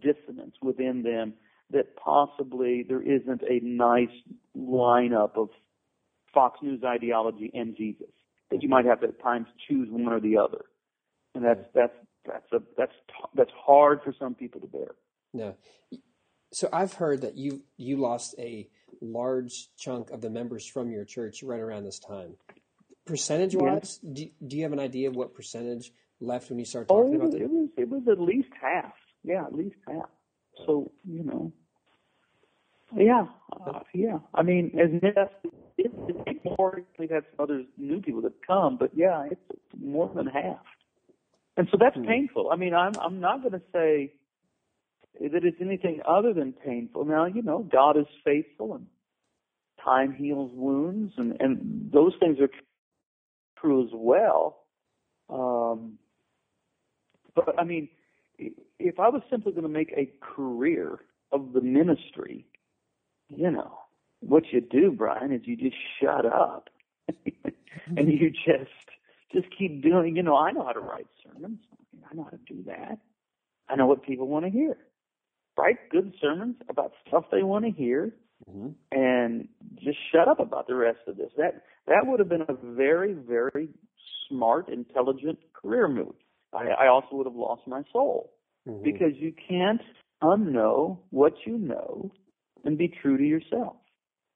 dissonance 0.00 0.56
within 0.60 1.02
them 1.02 1.34
that 1.70 1.96
possibly 1.96 2.84
there 2.86 3.00
isn't 3.00 3.42
a 3.42 3.60
nice 3.62 4.08
lineup 4.56 5.36
of 5.36 5.48
Fox 6.34 6.58
News 6.62 6.82
ideology 6.84 7.50
and 7.54 7.76
Jesus 7.76 8.08
that 8.50 8.62
you 8.62 8.68
might 8.68 8.84
have 8.84 9.00
to 9.00 9.08
at 9.08 9.20
times 9.22 9.46
choose 9.68 9.88
one 9.90 10.12
or 10.12 10.20
the 10.20 10.36
other, 10.36 10.64
and 11.34 11.44
that's 11.44 11.64
that's 11.74 11.94
that's 12.26 12.52
a 12.52 12.62
that's 12.76 12.92
that's 13.34 13.50
hard 13.56 14.00
for 14.04 14.14
some 14.18 14.34
people 14.34 14.60
to 14.60 14.66
bear. 14.66 14.94
No. 15.32 15.56
So 16.52 16.68
I've 16.72 16.94
heard 16.94 17.22
that 17.22 17.36
you 17.36 17.62
you 17.76 17.96
lost 17.96 18.34
a 18.38 18.68
large 19.02 19.68
chunk 19.78 20.10
of 20.12 20.22
the 20.22 20.30
members 20.30 20.66
from 20.66 20.92
your 20.92 21.04
church 21.06 21.42
right 21.44 21.60
around 21.60 21.84
this 21.84 22.00
time. 22.00 22.36
Percentage 23.06 23.56
wise, 23.56 23.98
do, 23.98 24.26
do 24.46 24.56
you 24.56 24.64
have 24.64 24.72
an 24.72 24.80
idea 24.80 25.08
of 25.08 25.16
what 25.16 25.34
percentage 25.34 25.92
left 26.20 26.50
when 26.50 26.58
you 26.60 26.66
start 26.66 26.88
Oh, 26.88 26.90
talking 26.90 27.14
it 27.14 27.20
about 27.20 27.32
was, 27.32 27.32
this? 27.32 27.42
it 27.42 27.50
was 27.50 27.68
it 27.78 27.88
was 27.90 28.02
at 28.10 28.20
least 28.20 28.50
half. 28.60 28.92
Yeah, 29.24 29.44
at 29.44 29.54
least 29.54 29.76
half. 29.88 30.10
So 30.66 30.92
you 31.08 31.24
know, 31.24 31.52
yeah, 32.96 33.26
uh, 33.66 33.80
yeah. 33.94 34.18
I 34.34 34.42
mean, 34.42 34.72
as 34.80 34.90
yes, 35.02 35.28
it's, 35.78 35.94
it's 36.26 36.40
more. 36.58 36.82
We've 36.98 37.10
had 37.10 37.24
some 37.36 37.44
other 37.44 37.64
new 37.78 38.00
people 38.02 38.22
that 38.22 38.34
come, 38.46 38.78
but 38.78 38.92
yeah, 38.96 39.24
it's 39.30 39.40
more 39.80 40.10
than 40.14 40.26
half. 40.26 40.60
And 41.56 41.68
so 41.72 41.78
that's 41.80 41.96
Hmm. 41.96 42.02
painful. 42.06 42.50
I 42.52 42.56
mean, 42.56 42.74
I'm 42.74 42.94
I'm 43.00 43.20
not 43.20 43.40
going 43.42 43.52
to 43.54 43.62
say 43.72 44.12
that 45.20 45.44
it's 45.44 45.58
anything 45.60 46.00
other 46.08 46.34
than 46.34 46.52
painful. 46.54 47.04
Now, 47.06 47.26
you 47.26 47.42
know, 47.42 47.60
God 47.70 47.98
is 47.98 48.06
faithful 48.24 48.74
and 48.74 48.86
time 49.84 50.12
heals 50.12 50.50
wounds, 50.54 51.14
and 51.16 51.36
and 51.40 51.90
those 51.92 52.12
things 52.20 52.38
are 52.40 52.50
true 53.58 53.84
as 53.84 53.90
well. 53.92 54.64
Um, 55.28 55.98
but 57.34 57.58
I 57.58 57.64
mean, 57.64 57.88
if 58.78 58.98
I 58.98 59.08
was 59.08 59.22
simply 59.30 59.52
going 59.52 59.62
to 59.62 59.68
make 59.68 59.92
a 59.96 60.10
career 60.20 61.00
of 61.30 61.52
the 61.52 61.60
ministry, 61.60 62.46
you 63.28 63.50
know, 63.50 63.78
what 64.20 64.44
you 64.52 64.60
do, 64.60 64.92
Brian, 64.92 65.32
is 65.32 65.42
you 65.44 65.56
just 65.56 65.76
shut 66.00 66.26
up 66.26 66.68
and 67.96 68.12
you 68.12 68.30
just 68.30 68.70
just 69.32 69.46
keep 69.56 69.82
doing. 69.82 70.16
You 70.16 70.22
know, 70.22 70.36
I 70.36 70.52
know 70.52 70.64
how 70.64 70.72
to 70.72 70.80
write 70.80 71.06
sermons. 71.24 71.60
I 72.10 72.14
know 72.14 72.24
how 72.24 72.30
to 72.30 72.38
do 72.46 72.62
that. 72.66 72.98
I 73.68 73.76
know 73.76 73.86
what 73.86 74.02
people 74.02 74.28
want 74.28 74.44
to 74.44 74.50
hear. 74.50 74.76
Write 75.56 75.90
good 75.90 76.14
sermons 76.20 76.56
about 76.68 76.92
stuff 77.06 77.24
they 77.30 77.42
want 77.42 77.64
to 77.64 77.70
hear, 77.70 78.14
hmm 78.50 78.68
and 78.90 79.48
just 79.82 79.98
shut 80.12 80.28
up 80.28 80.40
about 80.40 80.66
the 80.66 80.74
rest 80.74 80.98
of 81.06 81.16
this. 81.16 81.30
That 81.36 81.62
that 81.86 82.06
would 82.06 82.18
have 82.20 82.28
been 82.28 82.42
a 82.48 82.54
very, 82.54 83.12
very 83.14 83.68
smart, 84.28 84.68
intelligent 84.68 85.38
career 85.52 85.88
move. 85.88 86.14
I, 86.52 86.68
I 86.84 86.86
also 86.88 87.08
would 87.12 87.26
have 87.26 87.34
lost 87.36 87.62
my 87.66 87.82
soul 87.92 88.32
hmm 88.66 88.82
because 88.82 89.12
you 89.16 89.32
can't 89.48 89.80
unknow 90.22 90.98
what 91.10 91.34
you 91.46 91.58
know 91.58 92.10
and 92.64 92.78
be 92.78 92.88
true 92.88 93.16
to 93.16 93.24
yourself. 93.24 93.76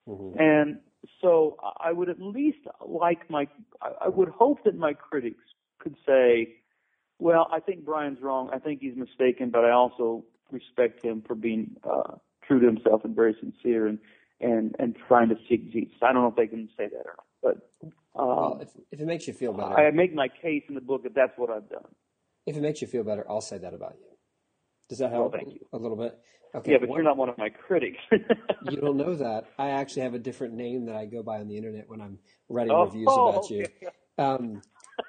hmm 0.07 0.33
And 0.39 0.79
so 1.21 1.57
I 1.81 1.93
would 1.93 2.09
at 2.09 2.21
least 2.21 2.59
like 2.85 3.29
my, 3.31 3.47
I 3.83 4.07
I 4.07 4.09
would 4.09 4.29
hope 4.29 4.65
that 4.65 4.77
my 4.77 4.93
critics 4.95 5.45
could 5.79 5.97
say, 6.07 6.57
well, 7.19 7.49
I 7.53 7.61
think 7.61 7.85
Brian's 7.85 8.21
wrong. 8.21 8.51
I 8.53 8.59
think 8.59 8.81
he's 8.81 8.97
mistaken, 8.97 9.51
but 9.51 9.65
I 9.65 9.71
also 9.71 10.25
respect 10.51 11.05
him 11.05 11.23
for 11.27 11.35
being 11.35 11.77
uh, 11.85 12.15
true 12.47 12.61
to 12.61 12.67
himself 12.67 13.03
and 13.05 13.15
very 13.17 13.37
sincere 13.41 13.87
and, 13.89 13.99
and, 14.41 14.75
and 14.79 14.97
trying 15.09 15.29
to 15.31 15.37
seek 15.49 15.73
Jesus. 15.73 15.95
I 16.03 16.13
don't 16.13 16.23
know 16.23 16.29
if 16.29 16.37
they 16.37 16.47
can 16.49 16.69
say 16.77 16.89
that 16.89 17.07
or 17.07 17.17
not, 17.17 17.27
but 17.43 18.21
Well, 18.39 18.59
um, 18.59 18.61
if, 18.63 18.71
if 18.93 19.01
it 19.01 19.07
makes 19.07 19.27
you 19.29 19.35
feel 19.35 19.53
better, 19.53 19.77
I 19.77 19.91
make 19.93 20.15
my 20.15 20.29
case 20.29 20.65
in 20.69 20.75
the 20.75 20.81
book 20.83 21.05
that 21.05 21.15
that's 21.15 21.33
what 21.37 21.51
I've 21.51 21.69
done. 21.71 21.95
if 22.47 22.57
it 22.57 22.63
makes 22.63 22.83
you 22.83 22.89
feel 22.89 23.05
better, 23.05 23.27
I'll 23.31 23.41
say 23.43 23.59
that 23.59 23.75
about 23.75 23.97
you. 24.01 24.07
Does 24.89 24.99
that 24.99 25.13
help 25.13 25.23
Well, 25.23 25.31
thank 25.31 25.55
you. 25.55 25.67
a 25.73 25.79
little 25.79 25.97
bit? 25.97 26.19
Okay. 26.55 26.73
Yeah, 26.73 26.79
but 26.81 26.89
one- 26.89 26.97
you're 26.97 27.05
not 27.05 27.17
one 27.19 27.29
of 27.31 27.39
my 27.39 27.51
critics. 27.51 27.99
You 28.61 28.81
don't 28.81 28.97
know 28.97 29.15
that. 29.17 29.47
I 29.59 29.71
actually 29.71 30.03
have 30.03 30.15
a 30.15 30.19
different 30.21 30.55
name 30.55 30.87
that 30.87 30.97
I 30.97 31.07
go 31.07 31.23
by 31.23 31.41
on 31.41 31.49
the 31.49 31.57
internet 31.57 31.89
when 31.89 32.01
I'm 32.01 32.19
writing 32.49 32.73
Oh, 32.73 32.83
reviews 32.83 33.17
about 33.19 33.51
you. 33.51 33.67
okay. 33.67 33.91
Um, 34.19 34.63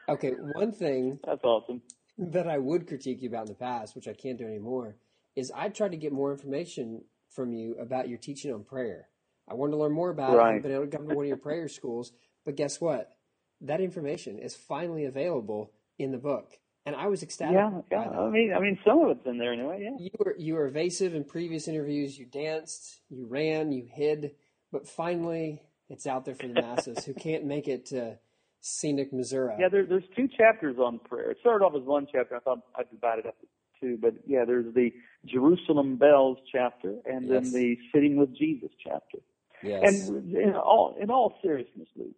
okay, 0.09 0.31
one 0.31 0.71
thing 0.73 1.19
That's 1.25 1.43
awesome. 1.43 1.81
that 2.17 2.47
I 2.47 2.57
would 2.59 2.87
critique 2.87 3.21
you 3.21 3.29
about 3.29 3.43
in 3.43 3.49
the 3.49 3.55
past, 3.55 3.95
which 3.95 4.07
I 4.07 4.13
can't 4.13 4.37
do 4.37 4.45
anymore, 4.47 4.97
is 5.35 5.51
I 5.55 5.69
tried 5.69 5.91
to 5.91 5.97
get 5.97 6.13
more 6.13 6.31
information 6.33 7.03
from 7.37 7.53
you 7.53 7.75
about 7.79 8.09
your 8.09 8.17
teaching 8.17 8.51
on 8.51 8.63
prayer. 8.63 9.07
I 9.47 9.53
wanted 9.53 9.71
to 9.73 9.77
learn 9.77 9.93
more 9.93 10.09
about 10.09 10.33
it. 10.33 10.37
Right. 10.37 10.55
I've 10.55 10.63
been 10.63 10.73
able 10.73 10.87
to 10.87 10.97
come 10.97 11.07
to 11.07 11.15
one 11.15 11.23
of 11.23 11.29
your 11.29 11.37
prayer 11.37 11.69
schools, 11.69 12.11
but 12.43 12.57
guess 12.57 12.81
what? 12.81 13.15
That 13.61 13.79
information 13.79 14.39
is 14.39 14.55
finally 14.55 15.05
available 15.05 15.71
in 15.99 16.11
the 16.11 16.17
book, 16.17 16.57
and 16.85 16.95
I 16.95 17.07
was 17.07 17.23
ecstatic. 17.23 17.53
Yeah, 17.55 17.81
yeah. 17.91 18.09
I 18.09 18.29
mean, 18.29 18.53
I 18.55 18.59
mean, 18.59 18.77
some 18.85 18.99
of 18.99 19.11
it's 19.11 19.25
in 19.25 19.37
there 19.37 19.53
anyway. 19.53 19.79
Yeah. 19.83 19.97
You 19.99 20.09
were 20.19 20.35
you 20.37 20.53
were 20.55 20.67
evasive 20.67 21.15
in 21.15 21.23
previous 21.23 21.67
interviews. 21.67 22.17
You 22.17 22.25
danced, 22.25 23.01
you 23.09 23.27
ran, 23.27 23.71
you 23.71 23.87
hid, 23.89 24.31
but 24.71 24.87
finally 24.87 25.61
it's 25.89 26.05
out 26.05 26.25
there 26.25 26.35
for 26.35 26.47
the 26.47 26.53
masses 26.53 27.05
who 27.05 27.13
can't 27.13 27.45
make 27.45 27.67
it 27.67 27.85
to 27.87 28.17
scenic 28.61 29.13
Missouri. 29.13 29.55
Yeah, 29.59 29.69
there, 29.69 29.85
there's 29.85 30.07
two 30.15 30.27
chapters 30.27 30.77
on 30.77 30.99
prayer. 30.99 31.31
It 31.31 31.37
started 31.39 31.63
off 31.63 31.73
as 31.75 31.83
one 31.83 32.07
chapter. 32.11 32.35
I 32.35 32.39
thought 32.39 32.59
I'd 32.75 32.89
divide 32.91 33.19
it 33.19 33.25
up 33.25 33.35
into 33.41 33.53
two, 33.79 33.97
but 34.01 34.13
yeah, 34.25 34.45
there's 34.45 34.73
the 34.73 34.93
Jerusalem 35.25 35.97
bells 35.97 36.37
chapter 36.51 36.95
and 37.05 37.27
Yes. 37.27 37.43
then 37.43 37.51
the 37.51 37.77
sitting 37.93 38.17
with 38.17 38.35
Jesus 38.35 38.69
chapter. 38.83 39.19
Yes. 39.63 39.83
And 40.09 40.35
in 40.35 40.53
all 40.55 40.95
in 40.99 41.09
all 41.09 41.35
seriousness, 41.41 41.87
Luke, 41.95 42.15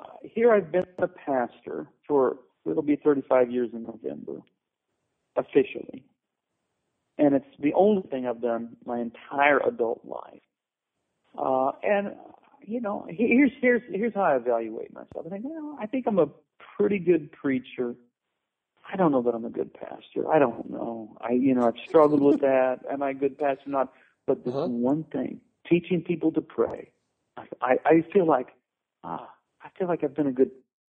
uh, 0.00 0.04
here 0.22 0.52
I've 0.52 0.72
been 0.72 0.86
a 0.98 1.08
pastor 1.08 1.86
for 2.06 2.38
it'll 2.68 2.82
be 2.82 2.96
35 2.96 3.50
years 3.50 3.70
in 3.72 3.84
November, 3.84 4.40
officially, 5.36 6.04
and 7.18 7.34
it's 7.34 7.46
the 7.60 7.72
only 7.74 8.02
thing 8.02 8.26
I've 8.26 8.40
done 8.42 8.76
my 8.84 9.00
entire 9.00 9.58
adult 9.60 10.04
life. 10.04 10.42
Uh, 11.38 11.72
and 11.82 12.14
you 12.64 12.80
know, 12.80 13.06
here's 13.08 13.52
here's 13.60 13.82
here's 13.90 14.14
how 14.14 14.22
I 14.22 14.36
evaluate 14.36 14.92
myself. 14.92 15.26
I 15.26 15.28
think, 15.28 15.44
well, 15.44 15.76
I 15.80 15.86
think 15.86 16.06
I'm 16.06 16.18
a 16.18 16.28
pretty 16.76 16.98
good 16.98 17.30
preacher. 17.32 17.94
I 18.92 18.96
don't 18.96 19.12
know 19.12 19.22
that 19.22 19.34
I'm 19.34 19.44
a 19.44 19.50
good 19.50 19.72
pastor. 19.74 20.30
I 20.30 20.38
don't 20.38 20.70
know. 20.70 21.16
I 21.20 21.32
you 21.32 21.54
know 21.54 21.66
I've 21.66 21.80
struggled 21.88 22.22
with 22.22 22.40
that. 22.40 22.80
Am 22.90 23.02
I 23.02 23.10
a 23.10 23.14
good 23.14 23.38
pastor? 23.38 23.62
Or 23.66 23.70
not. 23.70 23.92
But 24.26 24.44
this 24.44 24.54
Uh-huh. 24.54 24.68
one 24.68 25.04
thing, 25.04 25.40
teaching 25.68 26.02
people 26.02 26.30
to 26.32 26.40
pray. 26.40 26.90
I, 27.36 27.44
I 27.62 27.72
I 27.86 28.04
feel 28.12 28.26
like 28.26 28.48
ah 29.04 29.28
I 29.62 29.68
feel 29.78 29.88
like 29.88 30.04
I've 30.04 30.14
been 30.14 30.26
a 30.26 30.32
good 30.32 30.50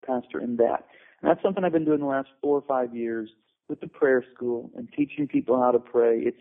pastor 0.06 0.40
in 0.40 0.58
that. 0.58 0.86
And 1.22 1.30
that's 1.32 1.42
something 1.42 1.64
I've 1.64 1.72
been 1.72 1.86
doing 1.86 2.00
the 2.00 2.06
last 2.06 2.30
four 2.42 2.58
or 2.58 2.64
five 2.68 2.96
years 2.96 3.30
with 3.68 3.80
the 3.82 3.88
prayer 3.88 4.24
school 4.36 4.72
and 4.76 4.88
teaching 4.96 5.28
people 5.28 5.60
how 5.62 5.72
to 5.72 5.80
pray. 5.80 6.20
It's 6.20 6.38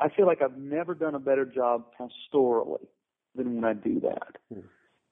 I 0.00 0.08
feel 0.08 0.26
like 0.26 0.42
I've 0.42 0.58
never 0.58 0.94
done 0.94 1.14
a 1.14 1.20
better 1.20 1.44
job 1.44 1.86
pastorally 1.98 2.86
than 3.34 3.54
when 3.56 3.64
I 3.64 3.74
do 3.74 4.00
that. 4.00 4.36
Hmm. 4.52 4.60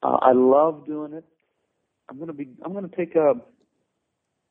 Uh, 0.02 0.18
I 0.22 0.32
love 0.32 0.84
doing 0.86 1.12
it. 1.12 1.24
I'm 2.08 2.18
gonna 2.18 2.32
be. 2.32 2.48
I'm 2.64 2.72
gonna 2.74 2.88
take 2.96 3.14
a. 3.16 3.34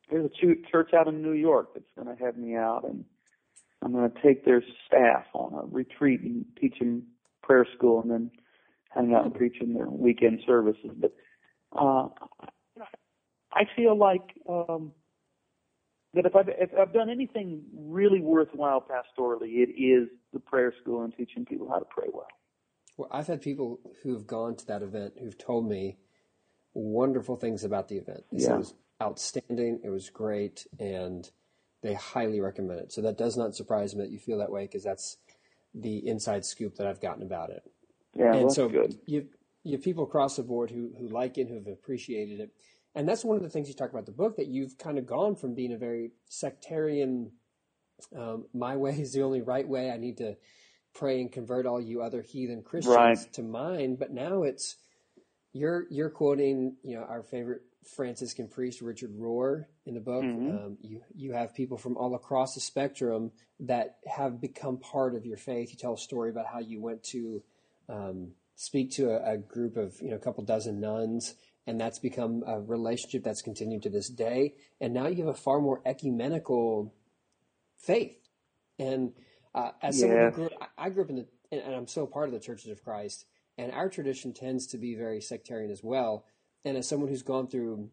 There's 0.10 0.30
a 0.30 0.72
church 0.72 0.94
out 0.94 1.08
in 1.08 1.22
New 1.22 1.34
York 1.34 1.74
that's 1.74 1.86
gonna 1.98 2.16
have 2.20 2.38
me 2.38 2.56
out, 2.56 2.84
and 2.84 3.06
I'm 3.82 3.92
gonna 3.92 4.12
take 4.24 4.46
their 4.46 4.64
staff 4.86 5.26
on 5.34 5.54
a 5.54 5.66
retreat 5.66 6.22
and 6.22 6.46
teach 6.60 6.78
them 6.80 7.04
prayer 7.42 7.68
school, 7.76 8.02
and 8.02 8.12
then 8.12 8.32
hang 8.90 9.14
out 9.14 9.26
and 9.26 9.34
preach 9.34 9.58
in 9.62 9.74
their 9.74 9.90
weekend 9.90 10.42
services. 10.46 10.92
But 10.96 11.14
uh, 11.78 12.10
I 13.54 13.64
feel 13.76 13.98
like 13.98 14.34
um, 14.48 14.92
that 16.14 16.26
if 16.26 16.36
I've 16.36 16.50
if 16.50 16.70
I've 16.80 16.94
done 16.94 17.10
anything 17.10 17.64
really 17.76 18.22
worthwhile 18.22 18.82
pastorally, 18.82 19.56
it 19.56 19.70
is 19.72 20.10
the 20.34 20.40
prayer 20.40 20.74
school 20.82 21.04
and 21.04 21.16
teaching 21.16 21.46
people 21.46 21.70
how 21.70 21.80
to 21.80 21.86
pray 21.86 22.08
well. 22.12 22.28
Well, 22.98 23.10
I've 23.12 23.28
had 23.28 23.42
people 23.42 23.80
who've 24.04 24.26
gone 24.26 24.56
to 24.56 24.68
that 24.68 24.82
event 24.82 25.16
who've 25.20 25.38
told 25.38 25.68
me 25.68 25.98
wonderful 26.74 27.36
things 27.36 27.64
about 27.64 27.90
the 27.90 27.98
event. 27.98 28.24
They 28.32 28.44
Yeah. 28.44 28.54
It 28.54 28.58
was 28.58 28.74
outstanding. 29.02 29.82
It 29.84 29.90
was 29.90 30.10
great, 30.10 30.68
and 30.80 31.30
they 31.84 31.94
highly 31.94 32.40
recommend 32.42 32.80
it. 32.82 32.92
So 32.94 33.02
that 33.02 33.18
does 33.18 33.38
not 33.38 33.56
surprise 33.56 33.96
me 33.96 34.04
that 34.04 34.12
you 34.12 34.20
feel 34.20 34.38
that 34.40 34.52
way 34.52 34.64
because 34.64 34.84
that's 34.84 35.18
the 35.74 36.08
inside 36.08 36.46
scoop 36.46 36.76
that 36.78 36.88
I've 36.88 37.02
gotten 37.02 37.24
about 37.24 37.50
it. 37.50 37.64
Yeah, 38.16 38.34
and 38.34 38.42
well, 38.42 38.50
that's 38.50 38.56
so 38.56 38.70
good. 38.70 38.98
you 39.06 39.28
you 39.64 39.74
have 39.74 39.84
people 39.84 40.04
across 40.04 40.36
the 40.38 40.44
board 40.44 40.72
who 40.72 40.92
who 41.00 41.08
like 41.08 41.38
it, 41.38 41.50
who've 41.50 41.68
appreciated 41.68 42.40
it, 42.40 42.52
and 42.96 43.08
that's 43.08 43.26
one 43.26 43.38
of 43.38 43.44
the 43.44 43.50
things 43.50 43.68
you 43.68 43.74
talk 43.76 43.92
about 43.92 44.06
the 44.06 44.12
book 44.12 44.38
that 44.38 44.48
you've 44.48 44.78
kind 44.78 44.98
of 44.98 45.06
gone 45.06 45.36
from 45.36 45.56
being 45.56 45.74
a 45.74 45.78
very 45.78 46.12
sectarian. 46.30 47.32
Um, 48.16 48.46
my 48.54 48.76
way 48.78 48.92
is 49.00 49.14
the 49.14 49.24
only 49.24 49.42
right 49.42 49.68
way. 49.68 49.92
I 49.92 49.98
need 49.98 50.18
to 50.18 50.38
pray 50.94 51.22
and 51.22 51.32
convert 51.32 51.66
all 51.66 51.82
you 51.82 52.02
other 52.02 52.22
heathen 52.22 52.64
Christians 52.64 52.90
Right. 52.96 53.34
to 53.34 53.44
mine. 53.44 53.96
But 53.98 54.12
now 54.12 54.44
it's 54.44 54.78
you're 55.54 55.86
you're 55.90 56.10
quoting 56.10 56.76
you 56.84 56.96
know 56.98 57.04
our 57.04 57.24
favorite 57.24 57.62
Franciscan 57.88 58.48
priest 58.48 58.82
Richard 58.82 59.12
Rohr 59.18 59.66
in 59.86 59.94
the 59.94 60.00
book. 60.00 60.24
Mhm. 60.24 60.66
Um, 60.66 60.78
you 60.82 61.02
you 61.14 61.34
have 61.34 61.54
people 61.54 61.78
from 61.78 61.98
all 61.98 62.16
across 62.16 62.54
the 62.56 62.62
spectrum 62.62 63.32
that 63.60 64.00
have 64.08 64.42
become 64.42 64.78
part 64.78 65.16
of 65.16 65.26
your 65.26 65.38
faith. 65.38 65.70
You 65.72 65.78
tell 65.78 65.94
a 65.94 65.98
story 65.98 66.30
about 66.30 66.48
how 66.48 66.60
you 66.60 66.82
went 66.82 67.04
to 67.06 67.44
um, 67.88 68.34
speak 68.56 68.92
to 68.92 69.12
a, 69.12 69.34
a 69.34 69.38
group 69.38 69.78
of 69.78 70.00
you 70.02 70.10
know 70.10 70.16
a 70.16 70.20
couple 70.20 70.44
dozen 70.44 70.80
nuns, 70.80 71.36
and 71.68 71.80
that's 71.80 72.00
become 72.00 72.44
a 72.48 72.60
relationship 72.60 73.24
that's 73.24 73.42
continued 73.42 73.84
to 73.84 73.90
this 73.90 74.10
day. 74.10 74.56
And 74.82 74.94
now 74.94 75.08
you 75.08 75.26
have 75.26 75.36
a 75.36 75.40
far 75.40 75.62
more 75.62 75.82
ecumenical 75.86 76.94
faith. 77.78 78.18
And 78.80 79.14
uh, 79.54 79.72
as 79.82 80.00
someone 80.00 80.18
who 80.18 80.32
grew, 80.32 80.50
I- 80.60 80.86
I 80.86 80.90
grew 80.90 81.04
up 81.04 81.10
in 81.10 81.16
the, 81.18 81.28
and, 81.52 81.62
and 81.62 81.76
I'm 81.76 81.88
so 81.88 82.06
part 82.06 82.28
of 82.28 82.34
the 82.34 82.40
Churches 82.40 82.70
of 82.72 82.84
Christ, 82.84 83.26
and 83.58 83.72
our 83.72 83.90
tradition 83.90 84.34
tends 84.34 84.68
to 84.68 84.78
be 84.78 84.96
very 84.96 85.22
sectarian 85.22 85.72
as 85.72 85.82
well. 85.84 86.26
And 86.66 86.76
as 86.76 86.90
someone 86.90 87.10
who's 87.10 87.24
gone 87.24 87.48
through 87.48 87.90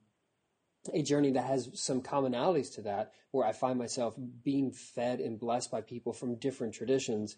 a 0.93 1.03
journey 1.03 1.31
that 1.33 1.45
has 1.45 1.71
some 1.75 2.03
commonalities 2.03 2.75
to 2.75 2.83
that, 2.83 3.13
where 3.33 3.47
I 3.47 3.53
find 3.53 3.79
myself 3.79 4.15
being 4.45 4.73
fed 4.73 5.19
and 5.21 5.41
blessed 5.41 5.71
by 5.71 5.81
people 5.81 6.13
from 6.13 6.37
different 6.37 6.75
traditions. 6.75 7.37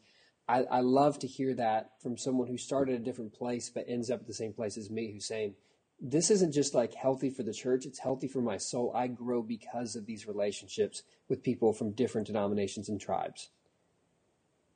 I, 0.49 0.65
I 0.65 0.81
love 0.81 1.19
to 1.21 1.27
hear 1.27 1.55
that 1.55 1.93
from 2.03 2.19
someone 2.19 2.49
who 2.49 2.59
started 2.59 2.97
a 2.97 3.05
different 3.05 3.33
place 3.33 3.71
but 3.71 3.87
ends 3.89 4.11
up 4.11 4.21
at 4.21 4.27
the 4.27 4.35
same 4.35 4.53
place 4.53 4.77
as 4.77 4.91
me, 4.91 5.13
who's 5.13 5.27
saying, 5.27 5.55
This 6.01 6.31
isn't 6.31 6.53
just 6.53 6.75
like 6.75 6.95
healthy 6.95 7.31
for 7.31 7.43
the 7.45 7.53
church, 7.53 7.87
it's 7.87 8.01
healthy 8.01 8.29
for 8.29 8.43
my 8.43 8.57
soul. 8.57 8.93
I 8.95 9.07
grow 9.07 9.41
because 9.43 9.95
of 9.95 10.05
these 10.05 10.27
relationships 10.27 11.03
with 11.29 11.43
people 11.43 11.73
from 11.73 11.93
different 11.93 12.27
denominations 12.27 12.89
and 12.89 13.01
tribes. 13.01 13.51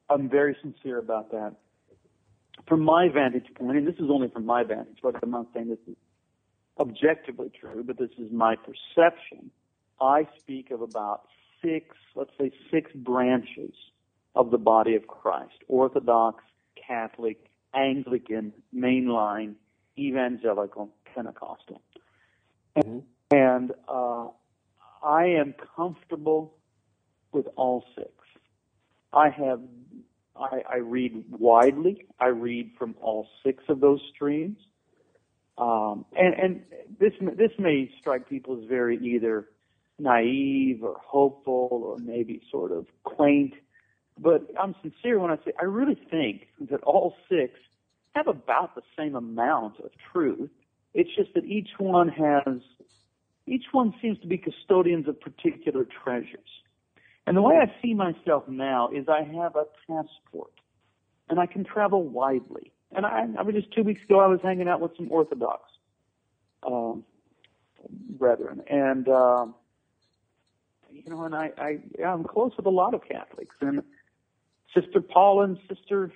I'm 0.09 0.29
very 0.29 0.57
sincere 0.63 0.99
about 0.99 1.31
that. 1.33 1.57
From 2.67 2.81
my 2.81 3.09
vantage 3.09 3.47
point, 3.59 3.77
and 3.77 3.87
this 3.87 3.97
is 3.97 4.11
only 4.11 4.29
from 4.29 4.47
my 4.47 4.63
vantage 4.63 4.99
but 5.03 5.17
I'm 5.23 5.31
not 5.31 5.47
saying 5.53 5.69
this 5.69 5.79
is 5.87 5.97
objectively 6.79 7.51
true, 7.61 7.83
but 7.85 7.99
this 7.99 8.11
is 8.19 8.31
my 8.33 8.57
perception. 8.57 9.51
I 10.01 10.29
speak 10.39 10.71
of 10.71 10.81
about 10.81 11.23
six, 11.63 11.97
let's 12.15 12.31
say 12.39 12.51
six 12.71 12.93
branches 12.95 13.75
of 14.35 14.51
the 14.51 14.59
body 14.59 14.95
of 14.95 15.07
Christ 15.07 15.59
Orthodox, 15.67 16.45
Catholic, 16.87 17.51
Anglican, 17.75 18.53
Mainline, 18.75 19.55
Evangelical, 19.99 20.91
Pentecostal. 21.15 21.83
Mhm. 22.77 23.03
And 23.31 23.73
uh, 23.89 24.29
I 25.03 25.25
am 25.27 25.55
comfortable 25.77 26.55
with 27.33 27.47
all 27.57 27.85
six. 27.95 28.11
I 29.13 29.31
have 29.31 29.61
I, 30.37 30.63
I 30.71 30.77
read 30.77 31.25
widely. 31.31 32.07
I 32.21 32.27
read 32.29 32.73
from 32.79 32.95
all 33.01 33.27
six 33.45 33.65
of 33.69 33.81
those 33.81 34.01
streams, 34.15 34.59
um, 35.59 36.05
and 36.17 36.35
and 36.35 36.63
this 36.99 37.13
this 37.37 37.51
may 37.59 37.91
strike 38.01 38.29
people 38.29 38.59
as 38.61 38.69
very 38.69 38.97
either 38.99 39.49
naive 39.99 40.83
or 40.83 40.97
hopeful 41.05 41.69
or 41.73 41.99
maybe 41.99 42.41
sort 42.51 42.71
of 42.71 42.87
quaint, 43.03 43.55
but 44.19 44.49
I'm 44.61 44.75
sincere 44.83 45.19
when 45.19 45.31
I 45.31 45.37
say 45.37 45.53
I 45.61 45.65
really 45.65 45.99
think 46.11 46.47
that 46.71 46.83
all 46.85 47.15
six 47.29 47.55
have 48.15 48.29
about 48.29 48.75
the 48.75 48.83
same 48.97 49.15
amount 49.15 49.81
of 49.81 49.91
truth. 50.13 50.51
It's 50.95 51.11
just 51.17 51.35
that 51.35 51.45
each 51.45 51.71
one 51.79 52.09
has 52.09 52.61
each 53.47 53.65
one 53.73 53.95
seems 54.01 54.19
to 54.21 54.27
be 54.27 54.39
custodians 54.39 55.09
of 55.09 55.21
particular 55.21 55.87
treasures. 56.05 56.49
And 57.27 57.37
the 57.37 57.43
way 57.43 57.57
I 57.57 57.83
see 57.83 57.95
myself 57.95 58.45
now 58.49 58.89
is 58.89 59.07
I 59.09 59.23
have 59.23 59.57
a 59.57 59.65
passport 59.87 60.53
and 61.29 61.39
I 61.39 61.47
can 61.47 61.65
travel 61.65 62.03
widely. 62.03 62.73
And 62.95 63.05
I, 63.05 63.27
I 63.39 63.43
mean, 63.43 63.55
just 63.55 63.73
two 63.73 63.83
weeks 63.83 64.03
ago, 64.03 64.21
I 64.21 64.27
was 64.27 64.41
hanging 64.43 64.69
out 64.69 64.81
with 64.81 64.97
some 64.97 65.11
Orthodox 65.13 65.63
um, 66.67 67.05
brethren, 67.91 68.63
and 68.69 69.09
um, 69.09 69.55
you 70.91 71.11
know, 71.11 71.25
and 71.25 71.35
I, 71.35 71.51
I 71.59 72.03
I'm 72.03 72.25
close 72.25 72.53
with 72.57 72.67
a 72.67 72.71
lot 72.71 72.95
of 72.95 73.03
Catholics, 73.07 73.55
and 73.61 73.83
Sister 74.75 75.01
Paula 75.01 75.45
and 75.45 75.59
Sister 75.69 76.13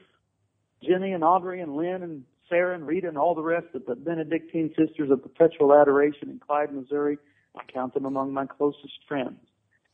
Jenny 0.82 1.12
and 1.12 1.22
Audrey 1.22 1.60
and 1.60 1.76
Lynn 1.76 2.02
and 2.02 2.24
Sarah 2.48 2.74
and 2.74 2.86
Rita 2.86 3.08
and 3.08 3.16
all 3.16 3.34
the 3.34 3.42
rest 3.42 3.68
of 3.74 3.86
the 3.86 3.94
Benedictine 3.94 4.74
Sisters 4.76 5.10
of 5.10 5.22
Perpetual 5.22 5.74
Adoration 5.74 6.28
in 6.28 6.38
Clyde, 6.38 6.74
Missouri. 6.74 7.18
I 7.56 7.62
count 7.72 7.94
them 7.94 8.04
among 8.04 8.32
my 8.32 8.46
closest 8.46 8.98
friends. 9.08 9.38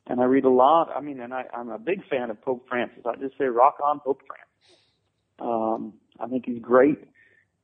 And 0.06 0.20
I 0.20 0.24
read 0.24 0.44
a 0.44 0.50
lot. 0.50 0.90
I 0.96 1.00
mean, 1.00 1.20
and 1.20 1.34
I, 1.34 1.44
I'm 1.52 1.68
a 1.68 1.78
big 1.78 2.06
fan 2.08 2.30
of 2.30 2.40
Pope 2.40 2.66
Francis. 2.68 3.04
I 3.06 3.14
just 3.16 3.36
say, 3.36 3.44
rock 3.44 3.76
on, 3.84 4.00
Pope 4.00 4.22
Francis. 4.26 4.48
Um, 5.38 5.92
I 6.18 6.26
think 6.26 6.46
he's 6.46 6.60
great. 6.60 6.98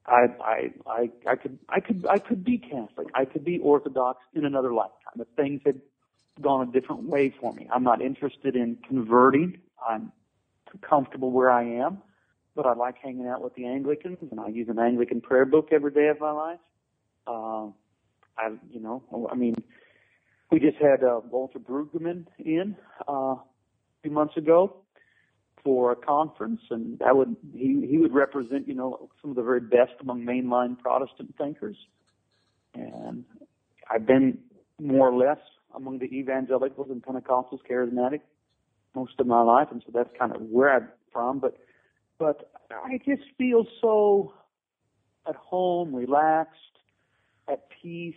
I, 0.06 0.26
I, 0.40 0.72
I, 0.86 1.10
I 1.26 1.36
could, 1.36 1.58
I 1.68 1.80
could, 1.80 2.06
I 2.08 2.18
could 2.18 2.44
be 2.44 2.58
Catholic. 2.58 3.08
I 3.14 3.24
could 3.24 3.44
be 3.44 3.58
Orthodox 3.58 4.20
in 4.34 4.44
another 4.44 4.72
lifetime 4.72 5.20
if 5.20 5.28
things 5.36 5.62
had 5.64 5.80
gone 6.42 6.68
a 6.68 6.72
different 6.72 7.04
way 7.04 7.34
for 7.40 7.52
me. 7.54 7.68
I'm 7.72 7.84
not 7.84 8.02
interested 8.02 8.56
in 8.56 8.76
converting. 8.86 9.58
I'm 9.86 10.12
comfortable 10.82 11.30
where 11.30 11.50
I 11.50 11.64
am, 11.64 11.98
but 12.54 12.66
I 12.66 12.74
like 12.74 12.96
hanging 12.98 13.26
out 13.28 13.42
with 13.42 13.54
the 13.54 13.66
Anglicans, 13.66 14.18
and 14.30 14.40
I 14.40 14.48
use 14.48 14.68
an 14.68 14.78
Anglican 14.78 15.20
prayer 15.20 15.46
book 15.46 15.68
every 15.72 15.92
day 15.92 16.08
of 16.08 16.20
my 16.20 16.32
life. 16.32 16.58
Uh, 17.26 17.66
I, 18.36 18.50
you 18.70 18.80
know, 18.80 19.28
I 19.30 19.34
mean, 19.36 19.54
we 20.50 20.58
just 20.60 20.76
had 20.76 21.02
uh, 21.02 21.20
Walter 21.30 21.58
Brueggemann 21.58 22.26
in 22.38 22.76
uh, 23.08 23.12
a 23.12 23.42
few 24.02 24.10
months 24.10 24.36
ago 24.36 24.83
for 25.64 25.92
a 25.92 25.96
conference, 25.96 26.60
and 26.70 26.98
that 26.98 27.16
would 27.16 27.34
he 27.54 27.86
he 27.88 27.98
would 27.98 28.12
represent 28.12 28.68
you 28.68 28.74
know 28.74 29.08
some 29.20 29.30
of 29.30 29.36
the 29.36 29.42
very 29.42 29.60
best 29.60 29.92
among 30.00 30.22
mainline 30.22 30.78
Protestant 30.78 31.34
thinkers, 31.38 31.76
and 32.74 33.24
I've 33.90 34.06
been 34.06 34.38
more 34.80 35.08
or 35.08 35.16
less 35.16 35.38
among 35.74 35.98
the 35.98 36.06
evangelicals 36.06 36.88
and 36.90 37.02
Pentecostals, 37.02 37.60
charismatic, 37.68 38.20
most 38.94 39.18
of 39.18 39.26
my 39.26 39.42
life, 39.42 39.68
and 39.70 39.82
so 39.84 39.90
that's 39.92 40.10
kind 40.18 40.34
of 40.34 40.42
where 40.42 40.74
I'm 40.74 40.88
from. 41.12 41.38
But 41.38 41.56
but 42.18 42.50
I 42.70 42.98
just 43.04 43.22
feel 43.38 43.66
so 43.80 44.34
at 45.26 45.36
home, 45.36 45.94
relaxed, 45.94 46.58
at 47.48 47.68
peace, 47.82 48.14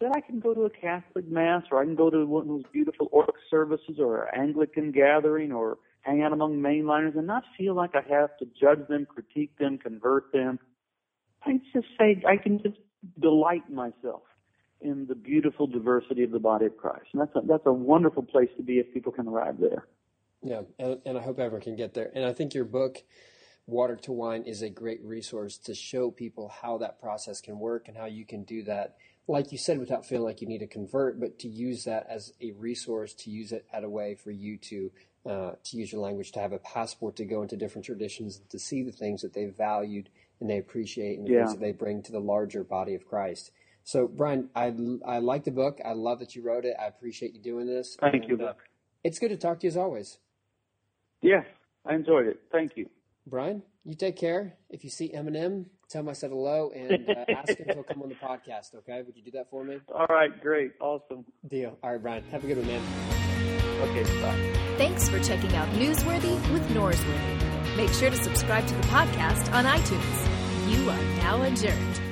that 0.00 0.12
I 0.14 0.20
can 0.20 0.40
go 0.40 0.54
to 0.54 0.62
a 0.62 0.70
Catholic 0.70 1.28
mass 1.28 1.64
or 1.70 1.80
I 1.80 1.84
can 1.84 1.94
go 1.94 2.10
to 2.10 2.26
one 2.26 2.42
of 2.42 2.48
those 2.48 2.64
beautiful 2.72 3.08
orc 3.12 3.34
services 3.50 3.96
or 3.98 4.24
an 4.24 4.40
Anglican 4.40 4.92
gathering 4.92 5.52
or 5.52 5.78
hang 6.06 6.22
out 6.22 6.32
among 6.32 6.58
mainliners 6.58 7.16
and 7.16 7.26
not 7.26 7.42
feel 7.58 7.74
like 7.74 7.90
I 7.94 8.02
have 8.08 8.36
to 8.38 8.46
judge 8.58 8.86
them, 8.88 9.06
critique 9.06 9.58
them, 9.58 9.76
convert 9.76 10.32
them. 10.32 10.58
I 11.44 11.60
just 11.72 11.88
say 11.98 12.22
I 12.26 12.36
can 12.36 12.62
just 12.62 12.78
delight 13.20 13.68
myself 13.70 14.22
in 14.80 15.06
the 15.06 15.14
beautiful 15.14 15.66
diversity 15.66 16.22
of 16.22 16.30
the 16.30 16.38
body 16.38 16.66
of 16.66 16.76
Christ. 16.76 17.06
And 17.12 17.22
that's 17.22 17.34
a, 17.34 17.40
that's 17.46 17.66
a 17.66 17.72
wonderful 17.72 18.22
place 18.22 18.50
to 18.56 18.62
be 18.62 18.74
if 18.74 18.92
people 18.94 19.10
can 19.10 19.26
arrive 19.26 19.58
there. 19.58 19.86
Yeah, 20.42 20.62
and, 20.78 20.98
and 21.04 21.18
I 21.18 21.22
hope 21.22 21.38
everyone 21.38 21.62
can 21.62 21.76
get 21.76 21.94
there. 21.94 22.10
And 22.14 22.24
I 22.24 22.32
think 22.32 22.54
your 22.54 22.64
book, 22.64 23.02
Water 23.66 23.96
to 24.02 24.12
Wine, 24.12 24.42
is 24.42 24.62
a 24.62 24.70
great 24.70 25.02
resource 25.02 25.58
to 25.64 25.74
show 25.74 26.10
people 26.10 26.52
how 26.62 26.78
that 26.78 27.00
process 27.00 27.40
can 27.40 27.58
work 27.58 27.88
and 27.88 27.96
how 27.96 28.04
you 28.04 28.24
can 28.24 28.44
do 28.44 28.62
that, 28.64 28.96
like 29.26 29.50
you 29.50 29.58
said, 29.58 29.78
without 29.78 30.06
feeling 30.06 30.24
like 30.24 30.40
you 30.40 30.46
need 30.46 30.58
to 30.58 30.68
convert, 30.68 31.18
but 31.18 31.38
to 31.40 31.48
use 31.48 31.84
that 31.84 32.06
as 32.08 32.32
a 32.40 32.52
resource, 32.52 33.12
to 33.14 33.30
use 33.30 33.50
it 33.50 33.66
at 33.72 33.82
a 33.82 33.88
way 33.88 34.14
for 34.14 34.30
you 34.30 34.56
to 34.58 34.92
uh, 35.28 35.52
to 35.64 35.76
use 35.76 35.92
your 35.92 36.00
language, 36.00 36.32
to 36.32 36.40
have 36.40 36.52
a 36.52 36.58
passport 36.58 37.16
to 37.16 37.24
go 37.24 37.42
into 37.42 37.56
different 37.56 37.84
traditions, 37.84 38.40
to 38.48 38.58
see 38.58 38.82
the 38.82 38.92
things 38.92 39.22
that 39.22 39.32
they 39.34 39.46
valued 39.46 40.08
and 40.40 40.48
they 40.50 40.58
appreciate 40.58 41.18
and 41.18 41.26
the 41.26 41.32
Yeah. 41.32 41.40
things 41.44 41.54
that 41.54 41.60
they 41.60 41.72
bring 41.72 42.02
to 42.04 42.12
the 42.12 42.20
larger 42.20 42.62
body 42.62 42.94
of 42.94 43.06
Christ. 43.06 43.50
So, 43.84 44.06
Brian, 44.08 44.50
I, 44.54 44.74
I 45.06 45.18
like 45.18 45.44
the 45.44 45.50
book. 45.52 45.80
I 45.84 45.92
love 45.92 46.18
that 46.18 46.34
you 46.36 46.42
wrote 46.42 46.64
it. 46.64 46.76
I 46.80 46.86
appreciate 46.86 47.32
you 47.34 47.40
doing 47.40 47.66
this. 47.66 47.96
Thank 48.00 48.14
And, 48.14 48.28
you, 48.28 48.34
uh, 48.36 48.48
Buck. 48.48 48.58
it's 49.04 49.18
good 49.18 49.28
to 49.30 49.36
talk 49.36 49.60
to 49.60 49.66
you 49.66 49.68
as 49.70 49.76
always. 49.76 50.18
Yes, 51.22 51.44
I 51.84 51.94
enjoyed 51.94 52.26
it. 52.26 52.40
Thank 52.52 52.76
you. 52.76 52.88
Brian, 53.26 53.62
you 53.84 53.94
take 53.94 54.16
care. 54.16 54.54
If 54.70 54.84
you 54.84 54.90
see 54.90 55.10
Eminem, 55.12 55.66
tell 55.88 56.00
him 56.02 56.08
I 56.08 56.12
said 56.12 56.30
hello 56.30 56.70
and 56.74 57.08
uh, 57.08 57.24
ask 57.28 57.56
him 57.58 57.66
to 57.66 57.82
come 57.84 58.02
on 58.02 58.08
the 58.08 58.14
podcast, 58.16 58.74
okay? 58.76 59.02
Would 59.02 59.16
you 59.16 59.22
do 59.22 59.30
that 59.32 59.50
for 59.50 59.64
me? 59.64 59.78
All 59.94 60.06
right, 60.08 60.30
great, 60.40 60.72
awesome. 60.80 61.24
Deal. 61.48 61.78
All 61.82 61.92
right, 61.92 62.02
Brian. 62.02 62.24
Have 62.30 62.44
a 62.44 62.46
good 62.46 62.58
one, 62.58 62.66
man. 62.66 63.15
Okay, 63.82 64.02
bye. 64.20 64.76
Thanks 64.78 65.08
for 65.08 65.18
checking 65.20 65.54
out 65.54 65.68
Newsworthy 65.70 66.34
with 66.52 66.66
Norsworthy. 66.68 67.76
Make 67.76 67.90
sure 67.90 68.10
to 68.10 68.16
subscribe 68.16 68.66
to 68.66 68.74
the 68.74 68.82
podcast 68.82 69.52
on 69.52 69.64
iTunes. 69.64 70.70
You 70.70 70.88
are 70.90 71.02
now 71.22 71.42
adjourned. 71.42 72.05